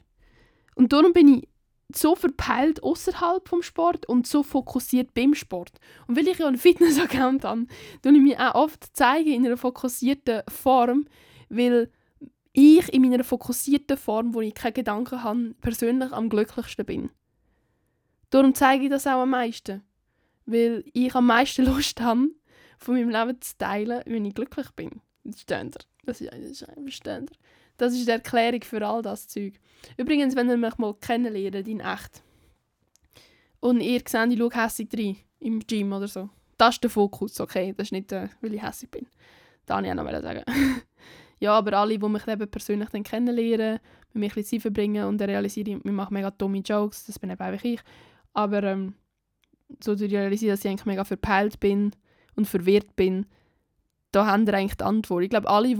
Und 0.75 0.91
darum 0.93 1.13
bin 1.13 1.27
ich 1.27 1.47
so 1.93 2.15
verpeilt 2.15 2.81
außerhalb 2.83 3.47
vom 3.47 3.61
Sport 3.61 4.07
und 4.07 4.25
so 4.27 4.43
fokussiert 4.43 5.13
beim 5.13 5.33
Sport. 5.35 5.71
Und 6.07 6.17
weil 6.17 6.27
ich 6.27 6.39
ja 6.39 6.47
einen 6.47 6.57
Fitness-Account 6.57 7.43
habe, 7.43 7.67
tue 8.01 8.13
ich 8.13 8.21
mich 8.21 8.39
auch 8.39 8.55
oft 8.55 8.95
zeigen 8.95 9.31
in 9.31 9.45
einer 9.45 9.57
fokussierten 9.57 10.41
Form, 10.47 11.07
weil 11.49 11.91
ich 12.53 12.91
in 12.93 13.01
meiner 13.01 13.23
fokussierten 13.23 13.97
Form, 13.97 14.33
wo 14.33 14.41
ich 14.41 14.53
keine 14.53 14.73
Gedanken 14.73 15.23
habe, 15.23 15.55
persönlich 15.61 16.11
am 16.11 16.29
glücklichsten 16.29 16.85
bin. 16.85 17.09
Darum 18.29 18.55
zeige 18.55 18.85
ich 18.85 18.89
das 18.89 19.07
auch 19.07 19.21
am 19.21 19.31
meisten. 19.31 19.83
Weil 20.45 20.83
ich 20.93 21.13
am 21.15 21.27
meisten 21.27 21.65
Lust 21.65 22.01
habe, 22.01 22.29
von 22.77 22.95
meinem 22.95 23.09
Leben 23.09 23.41
zu 23.41 23.57
teilen, 23.57 24.01
wenn 24.05 24.25
ich 24.25 24.33
glücklich 24.35 24.71
bin. 24.71 25.01
Versteht 25.31 25.75
Das 26.05 26.21
ist, 26.21 26.33
ist 26.33 26.65
versteht 26.65 27.31
Das 27.77 27.93
ist 27.93 28.07
die 28.07 28.11
Erklärung 28.11 28.61
für 28.63 28.85
all 28.85 29.01
das 29.01 29.27
Zeug. 29.27 29.53
Übrigens, 29.97 30.35
wenn 30.35 30.49
ihr 30.49 30.57
mich 30.57 30.77
mal 30.77 30.93
kennenlernt, 30.95 31.67
in 31.67 31.79
echt, 31.79 32.21
und 33.59 33.81
ihr 33.81 34.01
seht, 34.05 34.31
ich 34.31 34.37
schaue 34.37 34.53
hässlich 34.53 34.89
rein, 34.95 35.17
im 35.39 35.59
Gym 35.59 35.91
oder 35.93 36.07
so. 36.07 36.29
Das 36.57 36.75
ist 36.75 36.83
der 36.83 36.89
Fokus, 36.89 37.39
okay? 37.39 37.73
Das 37.75 37.87
ist 37.87 37.91
nicht, 37.91 38.11
äh, 38.11 38.29
weil 38.41 38.53
ich 38.53 38.61
hässlich 38.61 38.91
bin. 38.91 39.07
Das 39.65 39.75
wollte 39.75 39.89
ich 39.89 39.99
auch 39.99 40.03
noch 40.03 40.21
sagen. 40.21 40.43
ja, 41.39 41.53
aber 41.53 41.77
alle, 41.77 41.97
die 41.97 42.07
mich 42.07 42.27
eben 42.27 42.49
persönlich 42.49 42.89
dann 42.89 43.03
kennenlernen, 43.03 43.79
mit 44.13 44.21
mir 44.21 44.27
ein 44.27 44.33
bisschen 44.35 44.59
Zeit 44.59 44.61
verbringen 44.61 45.05
und 45.05 45.17
dann 45.17 45.29
realisiere 45.29 45.71
ich, 45.71 45.83
wir 45.83 45.91
machen 45.91 46.13
mega 46.13 46.31
dumme 46.31 46.59
Jokes, 46.59 47.05
das 47.05 47.19
bin 47.19 47.31
eben 47.31 47.41
einfach 47.41 47.63
ich. 47.63 47.81
Aber 48.33 48.63
ähm, 48.63 48.93
so 49.83 49.95
zu 49.95 50.05
realisieren, 50.05 50.53
dass 50.53 50.63
ich 50.63 50.69
eigentlich 50.69 50.85
mega 50.85 51.03
verpeilt 51.03 51.59
bin 51.59 51.91
und 52.35 52.47
verwirrt 52.47 52.95
bin, 52.95 53.25
da 54.15 54.25
haben 54.25 54.47
wir 54.47 54.53
eigentlich 54.53 54.77
die 54.77 54.83
Antwort. 54.85 55.23
Ich 55.23 55.29
glaube, 55.29 55.49
alle, 55.49 55.67
die 55.67 55.77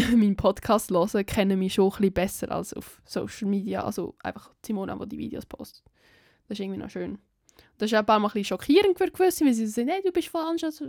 meinen 0.16 0.36
Podcast 0.36 0.90
hören, 0.90 1.26
kennen 1.26 1.58
mich 1.58 1.74
schon 1.74 1.86
ein 1.86 1.90
bisschen 1.90 2.12
besser 2.12 2.52
als 2.52 2.72
auf 2.72 3.02
Social 3.04 3.48
Media. 3.48 3.84
Also 3.84 4.14
einfach 4.22 4.50
Simona, 4.64 4.96
die 4.96 5.08
die 5.10 5.18
Videos 5.18 5.44
postet. 5.44 5.84
Das 6.48 6.58
ist 6.58 6.60
irgendwie 6.60 6.80
noch 6.80 6.88
schön. 6.88 7.18
Das 7.76 7.90
ist 7.90 7.94
auch 7.94 8.00
ein 8.00 8.06
paar 8.06 8.18
Mal 8.18 8.28
ein 8.28 8.32
bisschen 8.32 8.56
schockierend 8.56 8.96
für 8.96 9.10
gewisse, 9.10 9.44
weil 9.44 9.52
sie 9.52 9.66
sagen, 9.66 9.88
hey, 9.88 10.00
du 10.02 10.10
bist 10.10 10.28
voll 10.28 10.42
anders. 10.42 10.82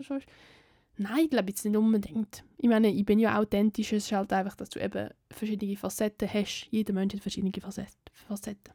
Nein, 0.97 1.19
ich 1.23 1.29
glaube 1.29 1.49
jetzt 1.49 1.65
nicht 1.65 1.75
unbedingt. 1.75 2.43
Ich 2.57 2.69
meine, 2.69 2.89
ich 2.89 3.05
bin 3.05 3.19
ja 3.19 3.37
authentisch. 3.37 3.91
Es 3.91 4.05
ist 4.05 4.11
halt 4.13 4.31
einfach, 4.31 4.55
dass 4.55 4.69
du 4.69 4.79
eben 4.79 5.09
verschiedene 5.31 5.75
Facetten 5.75 6.33
hast. 6.33 6.67
Jeder 6.71 6.93
Mensch 6.93 7.15
hat 7.15 7.21
verschiedene 7.21 7.51
Facetten. 7.61 8.73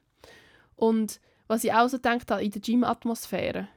Und 0.77 1.21
was 1.47 1.65
ich 1.65 1.73
auch 1.73 1.89
so 1.89 1.97
gedacht 1.97 2.31
habe, 2.31 2.45
in 2.45 2.51
der 2.51 2.61
Gym-Atmosphäre, 2.61 3.69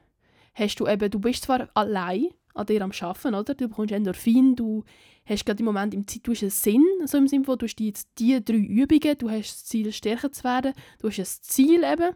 hast 0.53 0.79
du 0.79 0.87
eben, 0.87 1.09
du 1.09 1.19
bist 1.19 1.43
zwar 1.43 1.69
allein, 1.73 2.27
an 2.57 2.65
dir 2.65 2.81
am 2.81 2.91
Arbeiten, 2.99 3.35
oder? 3.35 3.53
Du 3.53 3.67
bekommst 3.67 3.93
Endorphin, 3.93 4.55
du 4.55 4.83
hast 5.25 5.45
gerade 5.45 5.59
im 5.59 5.65
Moment 5.65 5.93
im 5.93 6.07
Zeit, 6.07 6.27
einen 6.27 6.49
Sinn, 6.49 6.85
so 7.05 7.17
im 7.17 7.27
Sinne 7.27 7.45
von, 7.45 7.57
du 7.57 7.65
hast 7.65 7.79
jetzt 7.79 8.09
diese 8.17 8.41
drei 8.41 8.55
Übungen, 8.55 9.17
du 9.17 9.29
hast 9.29 9.51
das 9.51 9.65
Ziel, 9.65 9.91
stärker 9.91 10.31
zu 10.31 10.43
werden, 10.43 10.73
du 10.99 11.07
hast 11.09 11.19
ein 11.19 11.43
Ziel 11.43 11.83
eben, 11.83 12.15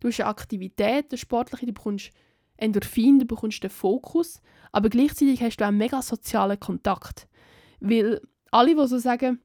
du 0.00 0.08
hast 0.08 0.20
eine 0.20 0.28
Aktivität, 0.28 1.06
eine 1.10 1.18
sportliche, 1.18 1.66
du 1.66 1.72
bekommst 1.72 2.10
Endorphin, 2.56 3.18
du 3.18 3.24
bekommst 3.24 3.62
den 3.62 3.70
Fokus, 3.70 4.40
aber 4.72 4.88
gleichzeitig 4.88 5.42
hast 5.42 5.56
du 5.56 5.64
auch 5.64 5.68
einen 5.68 5.78
mega 5.78 6.02
sozialen 6.02 6.60
Kontakt. 6.60 7.26
Weil 7.80 8.20
alle, 8.50 8.74
die 8.74 8.86
so 8.86 8.98
sagen, 8.98 9.40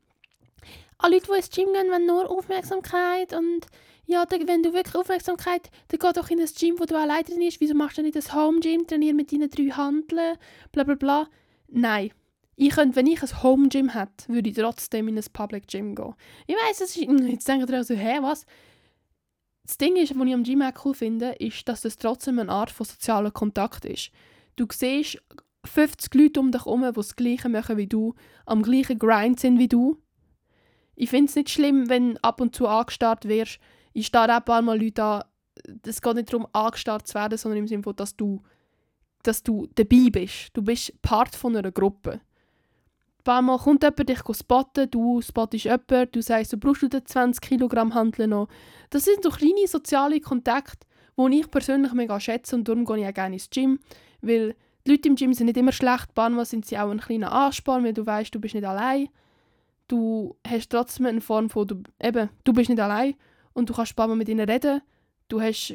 alle 0.98 1.16
Leute, 1.16 1.28
die 1.32 1.38
ins 1.38 1.50
Gym 1.50 1.74
gehen, 1.74 1.92
wollen 1.92 2.06
nur 2.06 2.30
Aufmerksamkeit 2.30 3.34
und 3.34 3.68
ja, 4.06 4.26
wenn 4.30 4.64
du 4.64 4.74
wirklich 4.74 4.96
Aufmerksamkeit, 4.96 5.70
dann 5.88 6.00
geh 6.00 6.14
doch 6.14 6.30
in 6.30 6.40
das 6.40 6.54
Gym, 6.54 6.80
wo 6.80 6.86
du 6.86 6.98
alleine 6.98 7.24
trainierst. 7.24 7.60
Wieso 7.60 7.74
machst 7.74 7.98
du 7.98 8.02
nicht 8.02 8.16
das 8.16 8.34
Home 8.34 8.60
Gym, 8.60 8.86
trainier 8.86 9.14
mit 9.14 9.32
deinen 9.32 9.50
drei 9.50 9.70
Handeln, 9.70 10.38
bla 10.72 10.84
bla 10.84 10.96
bla. 10.96 11.28
Nein. 11.68 12.12
Ich 12.58 12.70
könnte, 12.70 12.96
wenn 12.96 13.08
ich 13.08 13.22
ein 13.22 13.44
Home 13.44 13.68
Gym 13.68 13.90
hätte, 13.90 14.30
würde 14.30 14.50
ich 14.50 14.56
trotzdem 14.56 15.08
in 15.08 15.18
ein 15.18 15.26
Public 15.34 15.68
Gym 15.68 15.94
gehen. 15.94 16.14
Ich 16.48 16.56
weiss, 16.56 16.80
es 16.82 16.96
ist, 16.96 16.98
jetzt 17.30 17.48
denken 17.48 17.72
ihr 17.72 17.84
so, 17.84 17.96
hä, 17.96 18.20
was? 18.22 18.46
Das 19.66 19.78
Ding 19.78 19.96
ist, 19.96 20.18
was 20.18 20.28
ich 20.28 20.34
am 20.34 20.44
Gym 20.44 20.62
auch 20.62 20.86
cool 20.86 20.94
finde, 20.94 21.32
ist, 21.40 21.68
dass 21.68 21.84
es 21.84 21.98
trotzdem 21.98 22.40
eine 22.40 22.52
Art 22.52 22.70
von 22.70 22.86
sozialer 22.86 23.32
Kontakt 23.32 23.84
ist. 23.84 24.12
Du 24.56 24.68
siehst 24.72 25.22
50 25.66 26.14
Leute 26.14 26.40
um 26.40 26.52
dich 26.52 26.64
herum, 26.64 26.84
die 26.84 26.94
das 26.94 27.16
Gleiche 27.16 27.50
machen 27.50 27.78
wie 27.78 27.88
du, 27.88 28.14
am 28.46 28.62
gleichen 28.62 29.00
Grind 29.00 29.40
sind 29.40 29.58
wie 29.58 29.68
du. 29.68 29.98
Ich 30.96 31.10
finde 31.10 31.30
es 31.30 31.36
nicht 31.36 31.50
schlimm, 31.50 31.90
wenn 31.90 32.18
ab 32.20 32.40
und 32.40 32.56
zu 32.56 32.68
angestarrt 32.68 33.28
wirst, 33.28 33.60
ich 33.96 34.08
starre 34.08 34.34
auch 34.34 34.38
ein 34.38 34.46
paar 34.46 34.62
Mal 34.62 34.80
Leute 34.80 35.04
an. 35.04 35.24
Es 35.88 36.02
geht 36.02 36.16
nicht 36.16 36.32
darum, 36.32 36.48
angestarrt 36.52 37.08
zu 37.08 37.16
werden, 37.16 37.38
sondern 37.38 37.60
im 37.60 37.68
Sinne 37.68 37.82
dass 37.96 38.16
du, 38.16 38.42
dass 39.24 39.42
du 39.42 39.68
dabei 39.74 40.10
bist. 40.12 40.50
Du 40.54 40.62
bist 40.62 41.02
Part 41.02 41.34
von 41.34 41.56
einer 41.56 41.72
Gruppe. 41.72 42.12
Ein 42.12 43.24
paar 43.24 43.42
Mal 43.42 43.58
kommt 43.58 43.84
jemand 43.84 44.10
dich 44.10 44.20
spotten, 44.38 44.92
du 44.92 45.22
spottest 45.22 45.64
jemanden, 45.64 46.10
du 46.12 46.22
sagst, 46.22 46.52
du 46.52 46.58
brauchst 46.58 46.84
du 46.84 47.04
20 47.04 47.42
Kilogramm 47.42 47.94
Handeln 47.94 48.32
noch. 48.32 48.50
Das 48.90 49.06
sind 49.06 49.24
so 49.24 49.30
kleine 49.30 49.66
soziale 49.66 50.20
Kontakte, 50.20 50.86
die 51.18 51.40
ich 51.40 51.50
persönlich 51.50 51.94
mega 51.94 52.20
schätze 52.20 52.58
und 52.58 52.68
darum 52.68 52.86
gehe 52.86 53.00
ich 53.00 53.08
auch 53.08 53.14
gerne 53.14 53.36
ins 53.36 53.50
Gym, 53.50 53.80
weil 54.22 54.56
die 54.86 54.92
Leute 54.92 55.08
im 55.08 55.16
Gym 55.16 55.34
sind 55.34 55.48
nicht 55.48 55.58
immer 55.58 55.72
schlecht, 55.72 56.10
manchmal 56.16 56.46
sind 56.46 56.66
sie 56.66 56.78
auch 56.78 56.92
ein 56.92 57.00
kleiner 57.00 57.32
Ansporn, 57.32 57.86
weil 57.86 57.94
du 57.94 58.06
weißt, 58.06 58.36
du 58.36 58.42
bist 58.42 58.54
nicht 58.54 58.68
allein. 58.68 59.08
Du 59.88 60.36
hast 60.46 60.70
trotzdem 60.70 61.06
eine 61.06 61.22
Form 61.22 61.50
von, 61.50 61.66
du, 61.66 61.82
eben, 62.00 62.30
du 62.44 62.54
bist 62.54 62.70
nicht 62.70 62.82
allein 62.82 63.16
und 63.56 63.70
du 63.70 63.74
kannst 63.74 63.94
ein 63.94 63.96
paar 63.96 64.08
Mal 64.08 64.18
mit 64.18 64.30
ihnen 64.30 64.48
reden. 64.48 64.82
Du 65.30 65.42
hast 65.42 65.74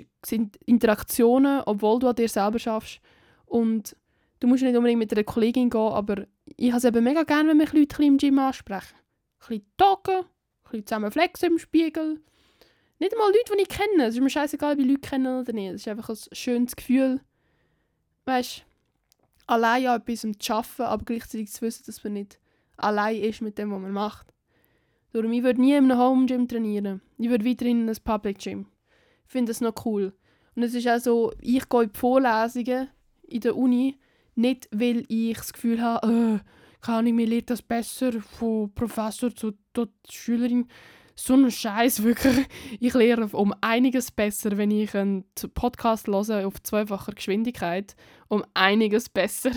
Interaktionen, 0.66 1.62
obwohl 1.66 1.98
du 1.98 2.08
an 2.08 2.14
dir 2.14 2.28
selber 2.28 2.58
schaffst. 2.58 3.00
Und 3.46 3.96
du 4.38 4.46
musst 4.46 4.62
nicht 4.62 4.76
unbedingt 4.76 5.00
mit 5.00 5.12
einer 5.12 5.24
Kollegin 5.24 5.70
gehen, 5.70 5.80
aber 5.80 6.26
ich 6.56 6.68
habe 6.68 6.78
es 6.78 6.84
eben 6.84 7.02
mega 7.02 7.24
gerne, 7.24 7.48
wenn 7.48 7.56
mich 7.56 7.72
Leute 7.72 8.04
im 8.04 8.18
Gym 8.18 8.38
ansprechen. 8.38 8.94
Ein 9.40 9.48
bisschen 9.48 9.72
talken, 9.76 10.18
ein 10.18 10.24
bisschen 10.64 10.86
zusammen 10.86 11.10
flexen 11.10 11.52
im 11.52 11.58
Spiegel. 11.58 12.20
Nicht 12.98 13.12
einmal 13.14 13.32
Leute, 13.32 13.56
die 13.56 13.62
ich 13.62 13.68
kenne. 13.68 14.04
Es 14.04 14.14
ist 14.14 14.20
mir 14.20 14.30
scheißegal, 14.30 14.76
wie 14.76 14.84
Leute 14.84 15.00
kennen 15.00 15.40
oder 15.40 15.52
nicht. 15.52 15.70
Es 15.70 15.80
ist 15.80 15.88
einfach 15.88 16.10
ein 16.10 16.18
schönes 16.32 16.76
Gefühl, 16.76 17.20
weißt 18.26 18.64
allein 19.46 19.86
an 19.86 20.02
etwas 20.02 20.26
zu 20.38 20.52
arbeiten, 20.52 20.82
aber 20.82 21.04
gleichzeitig 21.06 21.50
zu 21.50 21.62
wissen, 21.62 21.84
dass 21.86 22.04
man 22.04 22.12
nicht 22.12 22.38
allein 22.76 23.16
ist 23.16 23.40
mit 23.40 23.56
dem, 23.56 23.72
was 23.72 23.80
man 23.80 23.92
macht. 23.92 24.32
Darum, 25.12 25.32
ich 25.32 25.42
würde 25.42 25.60
nie 25.60 25.74
in 25.74 25.90
einem 25.90 25.98
Home 25.98 26.26
Gym 26.26 26.46
trainieren. 26.46 27.00
Ich 27.18 27.28
würde 27.28 27.44
weiterhin 27.44 27.82
in 27.82 27.88
einem 27.88 27.96
Public 28.04 28.38
Gym. 28.38 28.66
Ich 29.26 29.32
finde 29.32 29.50
das 29.50 29.60
noch 29.60 29.84
cool. 29.84 30.12
Und 30.54 30.62
es 30.62 30.74
ist 30.74 30.88
auch 30.88 30.98
so, 30.98 31.32
ich 31.40 31.68
gehe 31.68 31.82
in 31.82 31.92
die 31.92 31.98
Vorlesungen 31.98 32.88
in 33.22 33.40
der 33.40 33.56
Uni, 33.56 33.96
nicht 34.34 34.68
weil 34.72 35.04
ich 35.08 35.36
das 35.36 35.52
Gefühl 35.52 35.80
habe, 35.80 36.40
äh, 36.42 36.50
kann 36.80 37.06
ich 37.06 37.12
mir 37.12 37.26
lernt 37.26 37.50
das 37.50 37.62
besser 37.62 38.12
von 38.20 38.72
Professor 38.74 39.34
zu, 39.34 39.52
zu 39.74 39.86
Schülerin. 40.08 40.66
So 41.22 41.34
ein 41.34 41.50
Scheiß 41.50 42.02
wirklich. 42.02 42.46
Ich 42.80 42.94
lerne 42.94 43.26
um 43.26 43.54
einiges 43.60 44.10
besser, 44.10 44.56
wenn 44.56 44.70
ich 44.70 44.96
einen 44.96 45.26
Podcast 45.52 46.06
höre 46.06 46.46
auf 46.46 46.62
zweifacher 46.62 47.12
Geschwindigkeit. 47.12 47.94
Um 48.28 48.42
einiges 48.54 49.10
besser. 49.10 49.50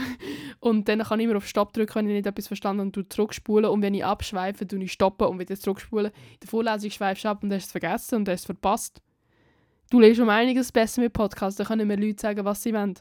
Und 0.60 0.90
dann 0.90 1.04
kann 1.04 1.22
ich 1.22 1.26
immer 1.26 1.38
auf 1.38 1.48
Stopp 1.48 1.72
drücken, 1.72 1.96
wenn 1.96 2.10
ich 2.10 2.16
nicht 2.16 2.28
etwas 2.28 2.48
verstanden 2.48 2.88
habe 2.88 3.00
und 3.00 3.14
zurückspulen. 3.14 3.70
Und 3.70 3.82
wenn 3.82 3.94
ich 3.94 4.04
abschweife, 4.04 4.68
tue 4.68 4.84
ich 4.84 5.02
und 5.02 5.40
wieder 5.40 5.56
zurückspulen. 5.56 6.12
In 6.34 6.40
der 6.42 6.50
Vorlesung 6.50 6.92
schweifst 6.92 7.24
du 7.24 7.30
ab 7.30 7.42
und 7.44 7.54
hast 7.54 7.68
es 7.68 7.72
vergessen 7.72 8.16
und 8.16 8.28
hast 8.28 8.42
es 8.42 8.46
verpasst. 8.46 9.02
Du 9.90 10.02
lernst 10.02 10.20
um 10.20 10.28
einiges 10.28 10.70
besser 10.70 11.02
mit 11.02 11.14
Podcasts. 11.14 11.58
Da 11.58 11.64
können 11.64 11.88
mir 11.88 11.96
Leute 11.96 12.22
sagen, 12.22 12.44
was 12.44 12.62
sie 12.62 12.74
wollen. 12.74 12.96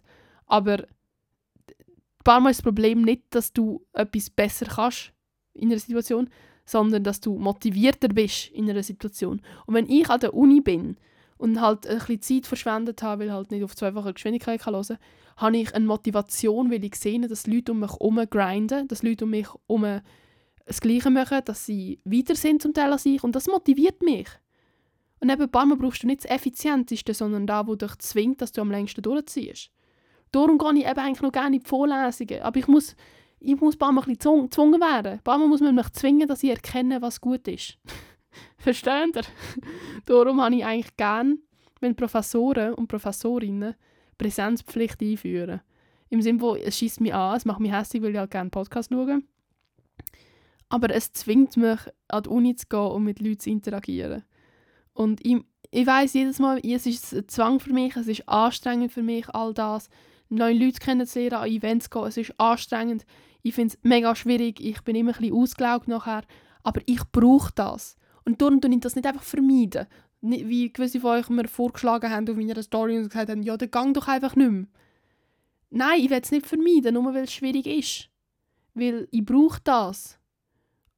Aber 0.47 0.75
ein 0.75 2.23
paar 2.23 2.39
Mal 2.39 2.51
ist 2.51 2.59
das 2.59 2.65
Problem 2.65 3.03
nicht, 3.03 3.25
dass 3.31 3.53
du 3.53 3.85
etwas 3.93 4.31
besser 4.31 4.67
kannst 4.67 5.13
in 5.53 5.71
einer 5.71 5.81
Situation, 5.81 6.31
sondern 6.73 7.05
dass 7.05 7.21
du 7.21 7.39
motivierter 7.39 8.09
bist 8.09 8.49
in 8.51 8.69
einer 8.69 8.83
Situation. 8.83 9.41
Und 9.67 9.75
wenn 9.75 9.89
ich 9.89 10.09
an 10.11 10.21
der 10.21 10.35
Uni 10.35 10.61
bin 10.61 10.97
und 11.37 11.61
halt 11.61 11.87
ein 11.87 11.99
bisschen 11.99 12.23
Zeit 12.23 12.47
verschwendet 12.47 13.03
habe, 13.03 13.25
weil 13.25 13.33
halt 13.33 13.51
nicht 13.51 13.63
auf 13.63 13.77
zweifache 13.77 14.15
Geschwindigkeit 14.15 14.61
kann 14.61 14.75
hören 14.75 14.99
habe 15.37 15.57
ich 15.57 15.75
eine 15.75 15.87
Motivation, 15.87 16.71
weil 16.71 16.85
ich 16.85 16.95
sehe, 16.97 17.21
dass 17.21 17.47
Leute 17.47 17.73
um 17.73 17.81
mich 17.81 17.91
herum 17.91 18.21
grinden, 18.29 18.89
dass 18.89 19.03
Leute 19.03 19.25
um 19.25 19.31
mich 19.31 19.47
herum 19.49 20.01
das 20.67 20.81
Gleiche 20.81 21.11
machen, 21.11 21.41
dass 21.45 21.67
sie 21.67 22.01
weiter 22.05 22.35
sind 22.35 22.63
zum 22.63 22.75
Teil 22.75 22.93
als 22.93 23.07
ich 23.07 23.23
und 23.25 23.35
das 23.35 23.47
motiviert 23.47 24.03
mich. 24.03 24.29
Und 25.21 25.31
eben 25.31 25.49
Mal 25.53 25.77
brauchst 25.77 26.03
du 26.03 26.07
nicht 26.07 26.25
das 26.25 26.31
Effizienteste, 26.31 27.15
sondern 27.15 27.47
da, 27.47 27.67
wo 27.67 27.77
dich 27.77 27.97
zwingt, 27.99 28.43
dass 28.43 28.53
du 28.53 28.61
am 28.61 28.71
längsten 28.71 29.03
durchziehst. 29.03 29.71
Darum 30.33 30.59
gehe 30.59 30.81
ich 30.81 30.87
eben 30.87 30.99
eigentlich 30.99 31.23
noch 31.23 31.33
gerne 31.33 31.57
in 31.57 31.63
die 31.63 31.69
Vorlesungen. 31.69 32.43
Aber 32.43 32.59
ich 32.59 32.67
muss, 32.67 32.97
ich 33.45 33.61
muss 33.61 33.81
ein 33.81 33.99
ein 33.99 34.15
bisschen 34.15 34.43
gezwungen 34.43 34.81
werden. 34.81 35.21
Ein 35.25 35.49
muss 35.49 35.61
man 35.61 35.75
mich 35.75 35.91
zwingen, 35.91 36.29
dass 36.29 36.43
ich 36.43 36.51
erkenne, 36.51 37.03
was 37.03 37.21
gut 37.21 37.47
ist. 37.49 37.79
Versteht 38.57 39.17
ihr? 39.17 39.23
Darum 40.07 40.41
habe 40.41 40.55
ich 40.55 40.65
eigentlich 40.65 40.97
gerne, 40.97 41.39
wenn 41.81 41.97
Professoren 41.97 42.75
und 42.75 42.89
Professorinnen 42.89 43.75
Präsenzpflicht 44.17 45.03
einführen. 45.03 45.61
Im 46.09 46.23
Sinne, 46.23 46.41
wo 46.41 46.55
es 46.55 46.79
schießt 46.79 47.01
mich 47.01 47.15
an, 47.15 47.37
es 47.37 47.45
macht 47.45 47.61
mich 47.61 47.73
hässlich, 47.73 48.03
weil 48.03 48.13
ich 48.13 48.19
halt 48.19 48.31
gerne 48.31 48.51
Podcast 48.51 48.91
schaue. 48.91 49.23
Aber 50.69 50.91
es 50.95 51.13
zwingt 51.13 51.57
mich, 51.57 51.81
an 52.09 52.23
die 52.23 52.29
Uni 52.29 52.55
zu 52.55 52.67
gehen 52.67 52.79
und 52.79 53.05
mit 53.05 53.21
Leuten 53.21 53.41
zu 53.41 53.51
interagieren. 53.51 54.23
Und 54.93 55.25
ich, 55.27 55.39
ich 55.71 55.87
weiß 55.87 56.15
jedes 56.15 56.39
Mal, 56.39 56.61
es 56.63 56.87
ist 56.87 57.13
ein 57.13 57.29
Zwang 57.29 57.61
für 57.61 57.73
mich, 57.73 57.97
es 57.97 58.07
ist 58.07 58.29
anstrengend 58.29 58.93
für 58.93 59.03
mich, 59.03 59.29
all 59.31 59.55
das 59.55 59.89
neue 60.29 60.55
Leute 60.55 60.79
kennenzulernen, 60.79 61.35
an 61.35 61.49
Events 61.49 61.87
zu 61.87 61.91
gehen. 61.91 62.09
Es 62.09 62.17
ist 62.17 62.39
anstrengend. 62.39 63.05
Ich 63.43 63.55
finde 63.55 63.75
es 63.75 63.83
mega 63.83 64.15
schwierig. 64.15 64.61
Ich 64.61 64.83
bin 64.83 64.97
immer 64.97 65.13
ein 65.13 65.19
bisschen 65.21 65.35
ausgelaugt 65.35 65.89
nachher. 65.89 66.23
Aber 66.63 66.81
ich 66.87 67.01
brauche 67.11 67.53
das. 67.55 67.97
Und 68.25 68.41
darum 68.41 68.61
tue 68.61 68.73
ich 68.73 68.81
das 68.81 68.97
nicht 68.97 69.07
einfach 69.07 69.23
vermeiden. 69.23 69.87
Wie 70.21 70.73
gewisse 70.73 71.01
von 71.01 71.19
euch 71.19 71.29
mir 71.29 71.49
vorgeschlagen 71.49 72.11
haben 72.11 72.29
auf 72.29 72.37
meiner 72.37 72.63
Story 72.63 72.97
und 72.97 73.09
gesagt 73.09 73.31
haben, 73.31 73.43
ja, 73.43 73.57
dann 73.57 73.71
gang 73.71 73.95
doch 73.95 74.07
einfach 74.07 74.37
nicht 74.37 74.51
mehr. 74.51 74.67
Nein, 75.71 76.01
ich 76.01 76.11
will 76.11 76.21
es 76.23 76.31
nicht 76.31 76.47
vermeiden, 76.47 76.95
nur 76.95 77.13
weil 77.13 77.25
es 77.25 77.33
schwierig 77.33 77.67
ist. 77.67 78.09
Weil 78.75 79.09
ich 79.11 79.25
brauche 79.25 79.61
das. 79.65 80.19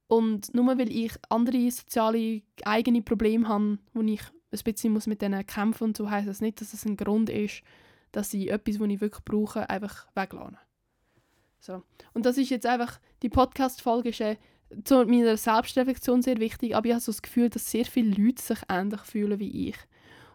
Und 0.07 0.53
nur 0.53 0.67
weil 0.77 0.91
ich 0.91 1.13
andere 1.29 1.71
soziale 1.71 2.43
eigene 2.63 3.01
Probleme 3.01 3.47
habe, 3.47 3.79
wo 3.93 4.01
ich 4.01 4.21
ein 4.51 4.59
bisschen 4.63 4.93
muss 4.93 5.07
mit 5.07 5.21
denen 5.21 5.45
kämpfen 5.45 5.87
muss, 5.87 5.97
so 5.97 6.09
heisst 6.09 6.27
das 6.27 6.41
nicht, 6.41 6.61
dass 6.61 6.73
es 6.73 6.85
ein 6.85 6.97
Grund 6.97 7.29
ist, 7.29 7.63
dass 8.11 8.33
ich 8.33 8.51
etwas, 8.51 8.79
was 8.79 8.89
ich 8.89 9.01
wirklich 9.01 9.25
brauche, 9.25 9.69
einfach 9.69 10.07
weglasse. 10.15 10.57
So. 11.65 11.81
Und 12.13 12.25
das 12.27 12.37
ist 12.37 12.51
jetzt 12.51 12.67
einfach, 12.67 12.99
die 13.23 13.29
Podcast-Folge 13.29 14.09
ist 14.09 14.21
äh, 14.21 14.37
zu 14.83 15.03
meiner 15.05 15.35
Selbstreflexion 15.35 16.21
sehr 16.21 16.37
wichtig, 16.39 16.75
aber 16.75 16.85
ich 16.85 16.93
habe 16.93 17.01
so 17.01 17.11
das 17.11 17.23
Gefühl, 17.23 17.49
dass 17.49 17.71
sehr 17.71 17.85
viele 17.85 18.11
Leute 18.11 18.41
sich 18.41 18.59
ähnlich 18.69 19.01
fühlen 19.01 19.39
wie 19.39 19.69
ich. 19.69 19.77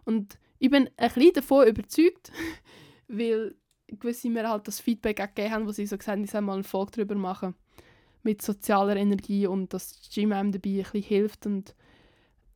Und 0.03 0.37
ich 0.59 0.69
bin 0.69 0.89
ein 0.97 1.11
bisschen 1.13 1.33
davon 1.33 1.67
überzeugt, 1.67 2.31
weil 3.07 3.55
gewisse 3.87 4.29
mir 4.29 4.49
halt 4.49 4.67
das 4.67 4.81
Feedback 4.81 5.17
gegeben 5.17 5.53
haben, 5.53 5.67
wo 5.67 5.71
sie 5.71 5.85
so 5.85 5.97
gesagt 5.97 6.17
haben, 6.17 6.23
ich 6.23 6.31
soll 6.31 6.41
mal 6.41 6.53
eine 6.53 6.63
Folge 6.63 6.91
darüber 6.95 7.15
machen 7.15 7.55
mit 8.23 8.41
sozialer 8.41 8.97
Energie 8.97 9.47
und 9.47 9.73
dass 9.73 9.99
Gym 10.13 10.31
einem 10.33 10.51
dabei 10.51 10.69
ein 10.69 10.77
bisschen 10.83 11.01
hilft 11.01 11.45
und 11.45 11.75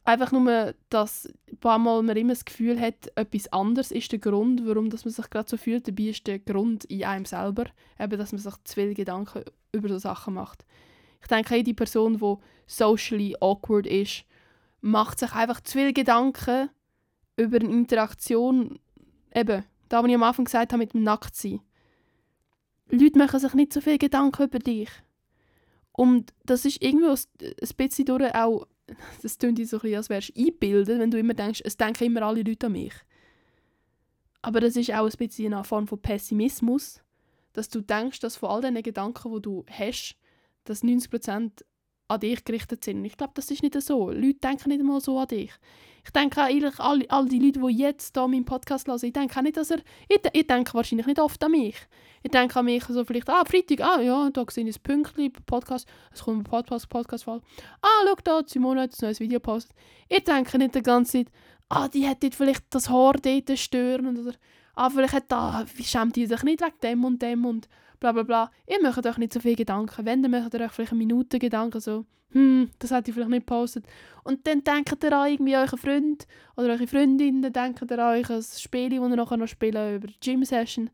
einfach 0.06 0.32
nur, 0.32 0.76
dass 0.90 1.28
ein 1.52 1.58
paar 1.58 1.80
Mal 1.80 2.04
man 2.04 2.16
immer 2.16 2.34
das 2.34 2.46
Gefühl 2.46 2.80
hat, 2.80 3.12
etwas 3.16 3.52
anderes 3.52 3.92
ist 3.92 4.12
der 4.12 4.20
Grund, 4.20 4.66
warum 4.66 4.88
man 4.88 4.98
sich 4.98 5.30
gerade 5.30 5.50
so 5.50 5.58
fühlt. 5.58 5.88
Dabei 5.88 6.04
ist 6.04 6.26
der 6.28 6.40
Grund 6.40 6.86
in 6.86 7.04
einem 7.04 7.26
selber, 7.26 7.66
eben, 8.00 8.18
dass 8.18 8.32
man 8.32 8.40
sich 8.40 8.54
zu 8.64 8.74
viele 8.76 8.94
Gedanken 8.94 9.44
über 9.72 9.90
so 9.90 9.98
Sachen 9.98 10.36
macht. 10.36 10.66
Ich 11.22 11.28
denke, 11.28 11.56
jede 11.56 11.74
Person, 11.74 12.20
die 12.20 12.36
socially 12.68 13.36
awkward 13.42 13.88
ist, 13.88 14.26
macht 14.82 15.20
sich 15.20 15.34
einfach 15.34 15.62
zu 15.62 15.80
viele 15.80 15.94
Gedanken 15.94 16.70
über 17.36 17.58
eine 17.58 17.72
Interaktion, 17.72 18.80
eben, 19.34 19.64
da, 19.90 20.02
was 20.02 20.10
ich 20.10 20.16
am 20.16 20.24
Anfang 20.24 20.46
gesagt 20.46 20.72
habe, 20.72 20.84
mit 20.84 20.94
dem 20.94 21.04
Nacktsein. 21.04 21.62
Leute 22.90 23.18
machen 23.18 23.40
sich 23.40 23.54
nicht 23.56 23.74
so 23.74 23.82
viele 23.82 23.98
Gedanken 23.98 24.44
über 24.44 24.60
dich. 24.60 24.90
Und 25.92 26.34
das 26.44 26.66
ist 26.66 26.82
irgendwie 26.82 27.10
ein 27.10 27.70
bisschen 27.78 28.06
durch 28.06 28.36
auch 28.36 28.68
das 29.22 29.38
klingt 29.38 29.58
so 29.68 29.78
ein 29.78 29.82
bisschen, 29.82 29.98
als 29.98 30.10
wärst 30.10 30.30
du 30.30 30.40
eingebildet, 30.40 31.00
wenn 31.00 31.12
du 31.12 31.20
immer 31.20 31.34
denkst, 31.34 31.62
es 31.64 31.78
denken 31.78 32.06
immer 32.06 32.24
alle 32.24 32.44
Leute 32.44 32.68
an 32.68 32.74
mich. 32.74 32.94
Aber 34.42 34.60
das 34.60 34.76
ist 34.76 34.92
auch 34.92 35.06
ein 35.06 35.18
bisschen 35.18 35.54
eine 35.54 35.64
Form 35.64 35.88
von 35.88 36.00
Pessimismus, 36.00 37.02
dass 37.54 37.70
du 37.70 37.82
denkst, 37.82 38.20
dass 38.20 38.36
von 38.36 38.50
all 38.50 38.62
diesen 38.62 38.84
Gedanken, 38.84 39.34
die 39.34 39.42
du 39.42 39.66
hast, 39.70 40.16
dass 40.66 40.84
90% 40.84 41.64
an 42.08 42.20
dich 42.20 42.44
gerichtet 42.44 42.84
sind. 42.84 43.04
Ich 43.06 43.18
glaube, 43.18 43.34
das 43.36 43.50
ist 43.50 43.64
nicht 43.64 43.80
so. 43.82 44.12
Leute 44.12 44.36
denken 44.36 44.70
nicht 44.70 44.80
einmal 44.80 45.02
so 45.02 45.18
an 45.20 45.28
dich. 45.28 45.52
Ich 46.04 46.12
denke 46.12 46.42
eigentlich, 46.42 46.80
all, 46.80 47.04
all 47.10 47.26
die 47.26 47.40
Leute, 47.40 47.60
die 47.60 47.78
jetzt 47.78 48.16
hier 48.16 48.28
meinen 48.28 48.46
Podcast 48.46 48.88
hören, 48.88 49.00
ich 49.02 49.14
denke 49.14 49.40
auch 49.40 49.42
nicht, 49.42 49.58
dass 49.58 49.72
er... 49.72 49.80
Ich, 50.08 50.20
ich 50.34 50.46
denke 50.46 50.74
wahrscheinlich 50.76 51.08
nicht 51.08 51.20
oft 51.20 51.44
an 51.44 51.52
mich. 51.52 51.76
Ich 52.22 52.30
denke 52.30 52.60
an 52.60 52.66
mich 52.66 52.84
so 52.84 53.04
vielleicht, 53.04 53.28
ah, 53.28 53.44
Freitag, 53.44 53.82
ah 53.82 54.00
ja, 54.02 54.30
da 54.30 54.46
sehe 54.50 54.68
ich 54.68 54.78
ein 54.78 54.84
Pünktchen, 54.84 55.34
Podcast, 55.48 55.88
es 56.12 56.24
kommt 56.24 56.42
ein 56.42 56.44
Podcast, 56.44 56.90
Podcast-Fall. 56.90 57.42
Ah, 57.82 57.88
schau 58.06 58.16
da, 58.24 58.42
Simone 58.46 58.82
hat 58.82 58.92
ein 58.92 58.98
neues 59.02 59.20
Video 59.20 59.40
gepostet. 59.40 59.76
Ich 60.08 60.24
denke 60.24 60.60
nicht 60.60 60.76
die 60.76 60.84
ganze 60.84 61.24
Zeit, 61.24 61.34
ah, 61.70 61.88
die 61.88 62.08
hat 62.08 62.24
vielleicht 62.32 62.66
das 62.70 62.90
Haar 62.90 63.14
dort 63.14 63.58
stören 63.58 64.16
oder 64.16 64.36
ah, 64.76 64.90
vielleicht 64.92 65.14
hat 65.14 65.32
da, 65.32 65.66
wie 65.76 65.84
schämt 65.84 66.16
die 66.16 66.28
sich 66.28 66.44
nicht 66.44 66.62
wegen 66.62 66.80
dem 66.84 67.04
und 67.04 67.22
dem 67.22 67.46
und 67.46 67.68
bla 68.06 68.12
bla 68.12 68.24
bla. 68.24 68.52
Ihr 68.68 68.82
macht 68.82 69.06
euch 69.06 69.18
nicht 69.18 69.34
so 69.34 69.40
viele 69.40 69.56
Gedanken. 69.56 70.06
Wenn, 70.06 70.22
dann 70.22 70.32
macht 70.32 70.54
ihr 70.54 70.62
euch 70.62 70.72
vielleicht 70.72 70.92
eine 70.92 71.00
Minute 71.00 71.40
Gedanken, 71.40 71.80
so, 71.80 72.06
hm, 72.32 72.70
das 72.80 72.92
hätte 72.92 73.10
ich 73.10 73.16
vielleicht 73.16 73.32
nicht 73.32 73.48
gepostet. 73.48 73.86
Und 74.24 74.46
dann 74.46 74.64
denkt 74.64 75.04
ihr 75.04 75.14
an 75.14 75.32
irgendwie 75.32 75.56
euren 75.56 75.80
Freund 75.80 76.28
oder 76.56 76.74
eure 76.74 76.88
Freundin, 76.88 77.42
dann 77.42 77.54
denkt 77.54 77.90
ihr 77.90 78.00
an 78.00 78.20
euch 78.20 78.28
Spiel, 78.60 78.90
das 78.90 79.00
ihr 79.00 79.16
nachher 79.16 79.38
noch 79.38 79.48
spielen 79.48 79.96
über 79.96 80.08
die 80.08 80.20
Gym-Session. 80.20 80.90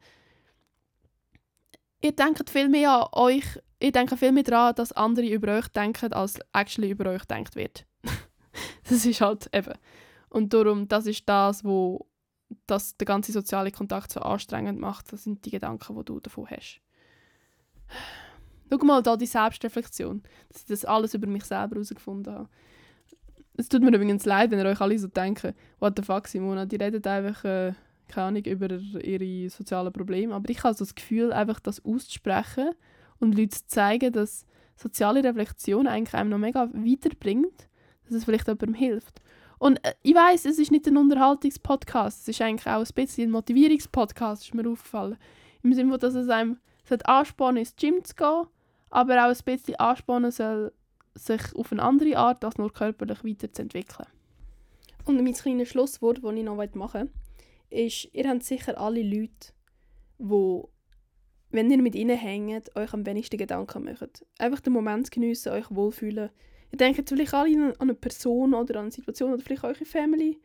Ihr 2.02 2.14
denkt 2.14 2.50
viel 2.50 2.70
mehr 2.70 2.92
an 2.92 3.08
euch, 3.12 3.60
ihr 3.80 3.92
denkt 3.92 4.18
viel 4.18 4.32
mehr 4.32 4.44
daran, 4.44 4.76
dass 4.76 4.92
andere 4.94 5.28
über 5.28 5.58
euch 5.58 5.68
denken, 5.68 6.14
als 6.14 6.40
actually 6.54 6.92
über 6.92 7.10
euch 7.10 7.26
denkt 7.26 7.56
wird. 7.56 7.86
das 8.90 9.06
ist 9.06 9.22
halt 9.22 9.50
eben. 9.54 9.74
Und 10.30 10.54
darum, 10.54 10.88
das 10.88 11.06
ist 11.08 11.28
das, 11.28 11.64
wo 11.66 12.08
das 12.68 12.96
der 12.98 13.06
ganze 13.06 13.32
soziale 13.32 13.72
Kontakt 13.72 14.12
so 14.12 14.22
anstrengend 14.22 14.80
macht. 14.80 15.12
Das 15.12 15.24
sind 15.26 15.46
die 15.46 15.52
Gedanken, 15.52 15.96
die 15.98 16.06
du 16.06 16.20
davon 16.20 16.48
hast. 16.50 16.82
Schau 18.70 18.86
mal 18.86 19.04
da 19.04 19.18
die 19.18 19.26
Selbstreflexion, 19.26 20.24
dass 20.50 20.62
ich 20.62 20.68
das 20.68 20.86
alles 20.86 21.14
über 21.14 21.28
mich 21.28 21.44
selber 21.44 21.76
herausgefunden 21.76 22.34
habe. 22.34 22.50
Es 23.58 23.68
tut 23.68 23.82
mir 23.82 23.94
übrigens 23.94 24.26
leid, 24.26 24.52
wenn 24.52 24.60
ihr 24.60 24.66
euch 24.66 24.80
alle 24.80 24.98
so 24.98 25.08
denken, 25.08 25.54
what 25.80 25.94
the 25.98 26.04
fuck, 26.04 26.28
Simona, 26.28 26.66
die 26.66 26.78
redet 26.78 27.06
einfach, 27.06 27.44
äh, 27.44 27.74
keine 28.08 28.28
Ahnung, 28.28 28.46
über 28.46 28.70
ihre 28.72 29.50
sozialen 29.50 29.92
Probleme. 29.92 30.34
Aber 30.34 30.50
ich 30.50 30.64
habe 30.64 30.74
so 30.74 30.86
das 30.86 30.96
Gefühl, 30.96 31.34
einfach 31.34 31.60
das 31.60 31.84
auszusprechen 31.84 32.72
und 33.20 33.36
Leuten 33.36 33.52
zu 33.52 33.68
zeigen, 33.68 34.14
dass 34.14 34.46
soziale 34.78 35.24
Reflexion 35.24 35.88
eigentlich 35.88 36.16
einem 36.16 36.30
noch 36.30 36.38
mega 36.38 36.70
weiterbringt, 36.74 37.68
dass 38.06 38.16
es 38.16 38.24
vielleicht 38.24 38.48
jemandem 38.48 38.74
hilft. 38.74 39.22
Und 39.60 39.84
äh, 39.86 39.94
ich 40.02 40.16
weiß, 40.16 40.46
es 40.46 40.58
ist 40.58 40.72
nicht 40.72 40.88
ein 40.88 40.98
Unterhaltungspodcast, 40.98 42.22
es 42.22 42.28
ist 42.30 42.42
eigentlich 42.42 42.68
auch 42.68 42.80
ein 42.80 42.94
bisschen 42.96 43.30
ein 43.30 43.32
Motivierungspodcast, 43.32 44.44
ist 44.44 44.56
mir 44.56 44.68
aufgefallen. 44.68 45.18
Im 45.62 45.74
Sinne, 45.74 45.98
dass 45.98 46.16
es 46.16 46.30
einem 46.30 46.58
anspornen 47.06 47.58
ins 47.58 47.76
Gym 47.76 48.04
zu 48.04 48.16
gehen, 48.16 48.48
aber 48.90 49.26
auch 49.26 49.30
ein 49.30 49.38
bisschen 49.46 49.76
anspornen 49.76 50.32
soll, 50.32 50.74
sich 51.16 51.42
auf 51.56 51.72
eine 51.72 51.84
andere 51.84 52.18
Art 52.18 52.44
als 52.44 52.58
nur 52.58 52.72
körperlich 52.72 53.24
weiterzuentwickeln. 53.24 54.08
Und 55.06 55.22
mein 55.24 55.34
kleines 55.34 55.70
Schlusswort, 55.70 56.24
das 56.24 56.34
ich 56.34 56.44
noch 56.44 56.56
machen 56.56 56.76
möchte, 56.76 57.10
ist, 57.70 58.10
ihr 58.14 58.30
habt 58.30 58.44
sicher 58.44 58.80
alle 58.80 59.02
Leute, 59.02 59.54
die, 60.20 60.62
wenn 61.50 61.72
ihr 61.72 61.82
mit 61.82 61.96
ihnen 61.96 62.18
hängt, 62.18 62.76
euch 62.76 62.94
am 62.94 63.06
wenigsten 63.06 63.38
Gedanken 63.38 63.84
machen. 63.84 64.10
Einfach 64.38 64.60
den 64.60 64.74
Moment 64.74 65.12
geniessen, 65.12 65.52
euch 65.54 65.66
wohlfühlen 65.70 66.30
Ihr 66.72 66.78
denkt 66.78 67.10
vielleicht 67.10 67.34
alle 67.34 67.74
an 67.74 67.76
eine 67.80 67.94
Person 67.94 68.54
oder 68.54 68.76
an 68.76 68.84
eine 68.84 68.92
Situation 68.92 69.34
oder 69.34 69.44
vielleicht 69.44 69.64
eure 69.64 69.86
Family. 69.86 70.40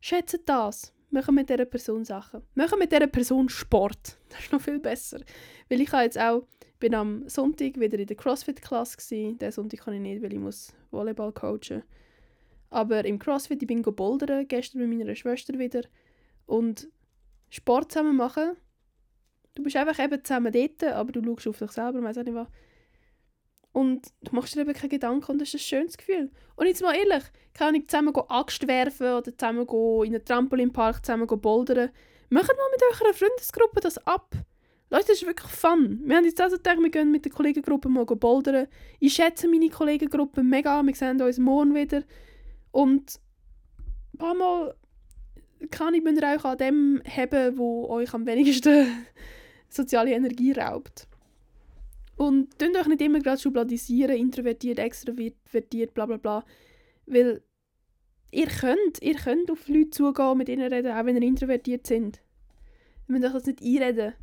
Schätzt 0.00 0.38
das. 0.44 0.92
Machen 1.10 1.34
mit 1.34 1.48
dieser 1.48 1.64
Person 1.64 2.04
Sachen. 2.04 2.42
Machen 2.54 2.78
mit 2.78 2.92
dieser 2.92 3.06
Person 3.06 3.48
Sport. 3.48 4.18
Das 4.28 4.40
ist 4.40 4.52
noch 4.52 4.60
viel 4.60 4.78
besser. 4.78 5.20
Weil 5.68 5.80
ich 5.80 5.92
jetzt 5.92 6.18
auch, 6.18 6.46
bin 6.78 6.94
am 6.94 7.28
Sonntag 7.28 7.80
wieder 7.80 7.98
in 7.98 8.06
der 8.06 8.16
CrossFit-Klasse. 8.16 9.34
Den 9.34 9.50
Sonntag 9.50 9.80
kann 9.80 9.94
ich 9.94 10.00
nicht, 10.00 10.22
weil 10.22 10.32
ich 10.32 10.38
muss 10.38 10.74
Volleyball 10.90 11.32
coachen. 11.32 11.82
Aber 12.70 13.04
im 13.04 13.18
CrossFit, 13.18 13.62
ich 13.62 13.66
bin 13.68 13.82
bouldern, 13.82 14.46
gestern 14.46 14.86
mit 14.86 14.98
meiner 14.98 15.14
Schwester 15.14 15.58
wieder. 15.58 15.82
Und 16.44 16.88
Sport 17.48 17.92
zusammen 17.92 18.16
machen. 18.16 18.56
Du 19.54 19.62
bist 19.62 19.76
einfach 19.76 19.98
eben 20.04 20.22
zusammen 20.22 20.52
dort, 20.52 20.84
aber 20.84 21.12
du 21.12 21.22
schaust 21.22 21.48
auf 21.48 21.58
dich 21.58 21.70
selber 21.70 22.02
weißt 22.02 22.18
auch 22.18 22.24
nicht 22.24 22.34
was. 22.34 22.48
Und 23.76 24.06
du 24.22 24.34
machst 24.34 24.54
dir 24.54 24.62
eben 24.62 24.72
keine 24.72 24.88
Gedanken 24.88 25.32
und 25.32 25.38
das 25.38 25.48
ist 25.48 25.56
ein 25.56 25.58
schönes 25.58 25.98
Gefühl. 25.98 26.30
Und 26.54 26.66
jetzt 26.66 26.80
mal 26.80 26.96
ehrlich, 26.96 27.24
kann 27.52 27.74
ich 27.74 27.86
zusammen 27.88 28.14
Axt 28.28 28.66
werfen 28.66 29.12
oder 29.12 29.36
zusammen 29.36 29.66
in 29.68 30.14
einen 30.14 30.24
Trampolinpark 30.24 31.04
zusammen 31.04 31.26
bouldern. 31.26 31.90
Macht 32.30 32.48
mal 32.48 32.70
mit 32.72 32.82
eurer 32.82 33.12
Freundesgruppe 33.12 33.80
das 33.80 33.98
ab. 34.06 34.34
Leute, 34.88 35.08
das 35.08 35.20
ist 35.20 35.26
wirklich 35.26 35.52
fun. 35.52 36.00
Wir 36.06 36.16
haben 36.16 36.24
jetzt 36.24 36.40
also 36.40 36.56
gedacht, 36.56 36.78
wir 36.78 36.88
gehen 36.88 37.10
mit 37.10 37.26
der 37.26 37.32
Kollegengruppe 37.32 37.90
mal 37.90 38.06
bouldern. 38.06 38.66
Ich 38.98 39.12
schätze 39.12 39.46
meine 39.46 39.68
Kollegengruppe 39.68 40.42
mega. 40.42 40.82
Wir 40.82 40.94
sehen 40.94 41.20
uns 41.20 41.36
morgen 41.36 41.74
wieder. 41.74 42.02
Und 42.70 43.20
ein 44.14 44.18
paar 44.18 44.34
Mal 44.34 44.74
kann 45.70 45.92
ich 45.92 46.02
auch 46.24 46.44
an 46.46 46.56
dem 46.56 47.02
haben, 47.06 47.58
wo 47.58 47.90
euch 47.90 48.14
am 48.14 48.24
wenigsten 48.24 48.86
soziale 49.68 50.12
Energie 50.12 50.52
raubt. 50.52 51.08
Und 52.16 52.58
tun 52.58 52.74
euch 52.76 52.86
nicht 52.86 53.02
immer 53.02 53.20
gerade 53.20 53.40
schubladisieren, 53.40 54.16
introvertiert, 54.16 54.78
extrovertiert, 54.78 55.94
bla 55.94 56.06
bla 56.06 56.16
bla. 56.16 56.44
Weil 57.06 57.42
ihr 58.30 58.46
könnt, 58.46 59.02
ihr 59.02 59.14
könnt 59.14 59.50
auf 59.50 59.68
Leute 59.68 59.90
zugehen 59.90 60.38
mit 60.38 60.48
ihnen 60.48 60.72
reden, 60.72 60.92
auch 60.92 61.04
wenn 61.04 61.16
ihr 61.16 61.22
introvertiert 61.22 61.86
sind. 61.86 62.20
Ihr 63.08 63.12
müsst 63.12 63.24
euch 63.26 63.32
das 63.32 63.46
nicht 63.46 63.62
einreden. 63.62 64.14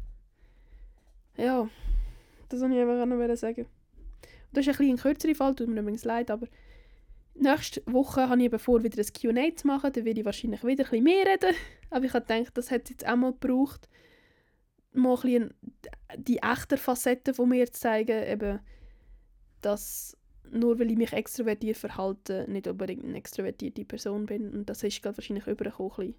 Ja, 1.38 1.70
das 2.50 2.62
wollte 2.62 2.76
ich 2.76 2.82
einfach 2.82 3.06
noch 3.06 3.36
sagen. 3.36 3.62
Und 3.62 4.58
das 4.58 4.68
ist 4.68 4.80
ein, 4.80 4.90
ein 4.90 4.98
kürzerer 4.98 5.36
Fall, 5.36 5.56
tut 5.56 5.68
mir 5.68 5.80
übrigens 5.80 6.04
leid, 6.04 6.30
aber 6.30 6.48
nächste 7.36 7.82
Woche 7.86 8.30
habe 8.30 8.40
ich 8.40 8.46
eben 8.46 8.60
vor, 8.60 8.84
wieder 8.84 9.02
ein 9.02 9.14
Q&A 9.20 9.56
zu 9.56 9.68
machen. 9.68 9.92
Da 9.94 10.06
werde 10.06 10.20
ich 10.20 10.26
wahrscheinlich 10.26 10.64
wieder 10.64 10.84
ein 10.84 10.90
bisschen 10.90 11.04
mehr 11.04 11.26
reden. 11.26 11.56
Aber 11.90 12.06
ich 12.06 12.14
habe 12.14 12.26
gedacht, 12.26 12.58
das 12.58 12.72
hat 12.72 12.84
es 12.84 12.90
jetzt 12.92 13.08
auch 13.08 13.16
mal 13.16 13.34
gebraucht, 13.34 13.88
mal 14.94 15.18
ein 15.24 15.54
die 16.18 16.38
echten 16.38 16.78
Facetten 16.78 17.34
von 17.34 17.50
mir 17.50 17.72
zeigen. 17.72 18.24
Eben, 18.24 18.60
dass 19.62 20.18
nur 20.52 20.78
weil 20.80 20.92
ich 20.92 20.98
mich 20.98 21.14
extrovertiert 21.14 21.78
verhalte, 21.78 22.46
nicht 22.50 22.68
unbedingt 22.68 23.04
eine 23.04 23.18
extrovertierte 23.18 23.86
Person 23.86 24.26
bin. 24.26 24.54
Und 24.54 24.70
das 24.70 24.84
ist 24.84 25.02
gerade 25.02 25.18
wahrscheinlich 25.18 25.48
übergekommen. 25.48 26.16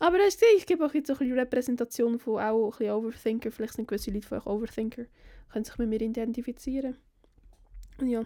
Aber 0.00 0.18
hast 0.18 0.42
du 0.42 0.46
ich 0.56 0.66
gebe 0.66 0.84
auch 0.84 0.92
jetzt 0.92 1.10
ein 1.10 1.16
bisschen 1.16 1.38
Repräsentation 1.38 2.18
von 2.18 2.40
auch 2.40 2.64
ein 2.64 2.70
bisschen 2.78 2.90
Overthinker. 2.92 3.50
Vielleicht 3.50 3.74
sind 3.74 3.88
gewisse 3.88 4.10
Leute 4.10 4.26
von 4.26 4.38
euch 4.38 4.46
Overthinker. 4.46 5.04
Können 5.52 5.64
sich 5.64 5.78
mit 5.78 5.88
mir 5.88 6.00
identifizieren. 6.00 6.96
Ja, 8.02 8.24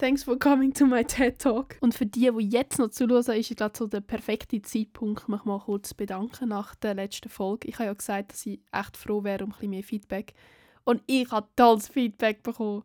thanks 0.00 0.24
for 0.24 0.38
coming 0.38 0.72
to 0.72 0.86
my 0.86 1.04
TED 1.04 1.38
Talk. 1.38 1.76
Und 1.80 1.94
für 1.94 2.06
die, 2.06 2.30
die 2.30 2.48
jetzt 2.48 2.78
noch 2.78 2.88
zuhören, 2.88 3.36
ist 3.38 3.56
gerade 3.56 3.76
so 3.76 3.86
der 3.86 4.00
perfekte 4.00 4.60
Zeitpunkt, 4.62 5.28
mich 5.28 5.44
mal 5.44 5.60
kurz 5.60 5.94
bedanken 5.94 6.48
nach 6.48 6.74
der 6.74 6.94
letzten 6.94 7.28
Folge. 7.28 7.68
Ich 7.68 7.74
habe 7.74 7.84
ja 7.84 7.92
gesagt, 7.92 8.32
dass 8.32 8.46
ich 8.46 8.60
echt 8.72 8.96
froh 8.96 9.22
wäre 9.22 9.44
um 9.44 9.50
ein 9.50 9.52
bisschen 9.52 9.70
mehr 9.70 9.84
Feedback. 9.84 10.32
Und 10.84 11.02
ich 11.06 11.30
habe 11.30 11.48
tolles 11.54 11.88
Feedback 11.88 12.42
bekommen. 12.42 12.82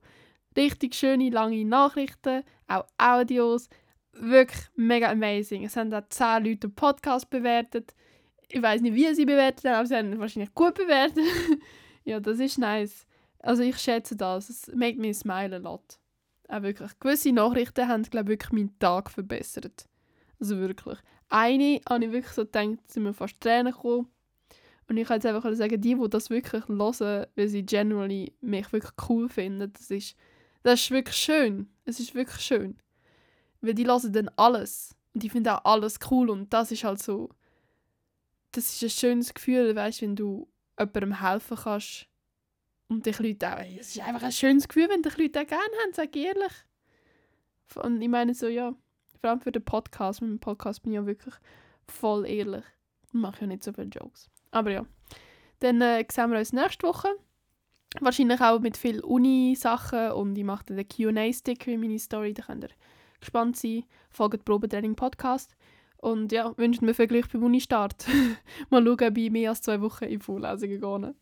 Richtig 0.57 0.93
schöne, 0.93 1.29
lange 1.29 1.63
Nachrichten, 1.65 2.43
auch 2.67 2.85
Audios. 2.97 3.69
Wirklich 4.11 4.67
mega 4.75 5.09
amazing. 5.09 5.63
Es 5.63 5.75
haben 5.75 5.93
auch 5.93 6.07
10 6.07 6.43
Leute 6.43 6.67
den 6.67 6.75
Podcast 6.75 7.29
bewertet 7.29 7.93
ich 8.49 8.61
weiß 8.61 8.81
nicht, 8.81 8.95
wie 8.95 9.13
sie 9.13 9.25
bewertet 9.25 9.65
haben, 9.65 9.75
aber 9.75 9.85
sie 9.85 9.95
haben 9.95 10.19
wahrscheinlich 10.19 10.53
gut 10.53 10.75
bewertet. 10.75 11.23
ja, 12.03 12.19
das 12.19 12.39
ist 12.39 12.57
nice. 12.57 13.05
Also 13.39 13.63
ich 13.63 13.77
schätze 13.77 14.15
das. 14.15 14.49
Es 14.49 14.67
macht 14.73 14.97
me 14.97 15.13
smile 15.13 15.55
a 15.55 15.59
lot. 15.59 15.99
Auch 16.47 16.61
wirklich. 16.61 16.91
Gewisse 16.99 17.31
Nachrichten 17.31 17.87
haben, 17.87 18.03
glaube 18.03 18.33
ich, 18.33 18.39
wirklich 18.39 18.51
meinen 18.51 18.79
Tag 18.79 19.09
verbessert. 19.09 19.87
Also 20.39 20.57
wirklich. 20.57 20.99
Eine 21.29 21.81
habe 21.89 22.05
ich 22.05 22.11
wirklich 22.11 22.33
so 22.33 22.45
gedacht, 22.45 22.79
sind 22.87 23.03
mir 23.03 23.13
fast 23.13 23.39
Tränen 23.41 23.73
gekommen. 23.73 24.07
Und 24.87 24.97
ich 24.97 25.07
kann 25.07 25.17
jetzt 25.17 25.25
einfach 25.25 25.51
sagen, 25.53 25.81
die, 25.81 25.95
die 25.95 26.09
das 26.09 26.29
wirklich 26.29 26.67
hören, 26.67 27.25
weil 27.35 27.47
sie 27.47 27.65
generally 27.65 28.33
mich 28.41 28.71
wirklich 28.71 28.93
cool 29.09 29.27
finden, 29.29 29.73
das 29.73 29.89
ist, 29.89 30.15
das 30.61 30.81
ist 30.81 30.91
wirklich 30.91 31.15
schön. 31.15 31.67
Es 31.85 31.99
ist 31.99 32.13
wirklich 32.13 32.41
schön. 32.41 32.77
Weil 33.61 33.73
die 33.73 33.87
hören 33.87 34.13
dann 34.13 34.29
alles. 34.35 34.95
Und 35.13 35.23
die 35.23 35.29
finden 35.29 35.49
auch 35.49 35.65
alles 35.65 35.97
cool. 36.11 36.29
Und 36.29 36.53
das 36.53 36.71
ist 36.71 36.83
halt 36.83 37.01
so 37.01 37.29
das 38.55 38.73
ist 38.73 38.83
ein 38.83 38.89
schönes 38.89 39.33
Gefühl, 39.33 39.75
weißt, 39.75 40.01
wenn 40.01 40.15
du 40.15 40.47
jemandem 40.79 41.21
helfen 41.21 41.57
kannst 41.61 42.07
und 42.87 43.05
dich 43.05 43.19
Leute 43.19 43.53
auch, 43.53 43.59
es 43.79 43.95
ist 43.95 44.01
einfach 44.01 44.23
ein 44.23 44.31
schönes 44.31 44.67
Gefühl, 44.67 44.89
wenn 44.89 45.01
dich 45.01 45.17
Leute 45.17 45.41
auch 45.41 45.47
gerne 45.47 45.63
haben, 45.83 45.93
sag 45.93 46.15
ich 46.15 46.25
ehrlich. 46.25 46.53
Und 47.75 48.01
ich 48.01 48.09
meine 48.09 48.33
so, 48.33 48.47
ja, 48.47 48.73
vor 49.19 49.29
allem 49.29 49.41
für 49.41 49.51
den 49.51 49.65
Podcast, 49.65 50.21
mit 50.21 50.29
dem 50.29 50.39
Podcast 50.39 50.83
bin 50.83 50.93
ich 50.93 50.97
ja 50.97 51.05
wirklich 51.05 51.33
voll 51.87 52.27
ehrlich. 52.27 52.63
Ich 53.07 53.13
mache 53.13 53.41
ja 53.41 53.47
nicht 53.47 53.63
so 53.63 53.73
viele 53.73 53.87
Jokes. 53.87 54.29
Aber 54.51 54.71
ja, 54.71 54.85
dann 55.59 55.81
äh, 55.81 56.05
sehen 56.11 56.31
wir 56.31 56.39
uns 56.39 56.53
nächste 56.53 56.87
Woche. 56.87 57.09
Wahrscheinlich 58.01 58.41
auch 58.41 58.59
mit 58.59 58.77
viel 58.77 58.99
Uni-Sachen 58.99 60.11
und 60.11 60.37
ich 60.37 60.43
mache 60.43 60.65
dann 60.65 60.77
den 60.77 60.87
Q&A-Sticker 60.87 61.71
in 61.71 61.79
meine 61.79 61.97
Story, 61.97 62.33
da 62.33 62.43
könnt 62.43 62.65
ihr 62.65 62.69
gespannt 63.19 63.57
sein. 63.57 63.85
Folgt 64.09 64.45
Probetraining 64.45 64.95
Podcast. 64.95 65.55
Und 65.97 66.31
ja, 66.31 66.55
wünscht 66.57 66.81
mir 66.81 66.93
viel 66.93 67.07
Glück 67.07 67.31
beim 67.31 67.43
Uni-Start. 67.43 68.05
Mal 68.69 68.83
schauen, 68.83 69.09
ob 69.09 69.17
ich 69.17 69.31
mehr 69.31 69.49
als 69.49 69.61
zwei 69.61 69.81
Wochen 69.81 70.03
in 70.03 70.21
Vorlesungen 70.21 70.79
gehe. 70.79 71.15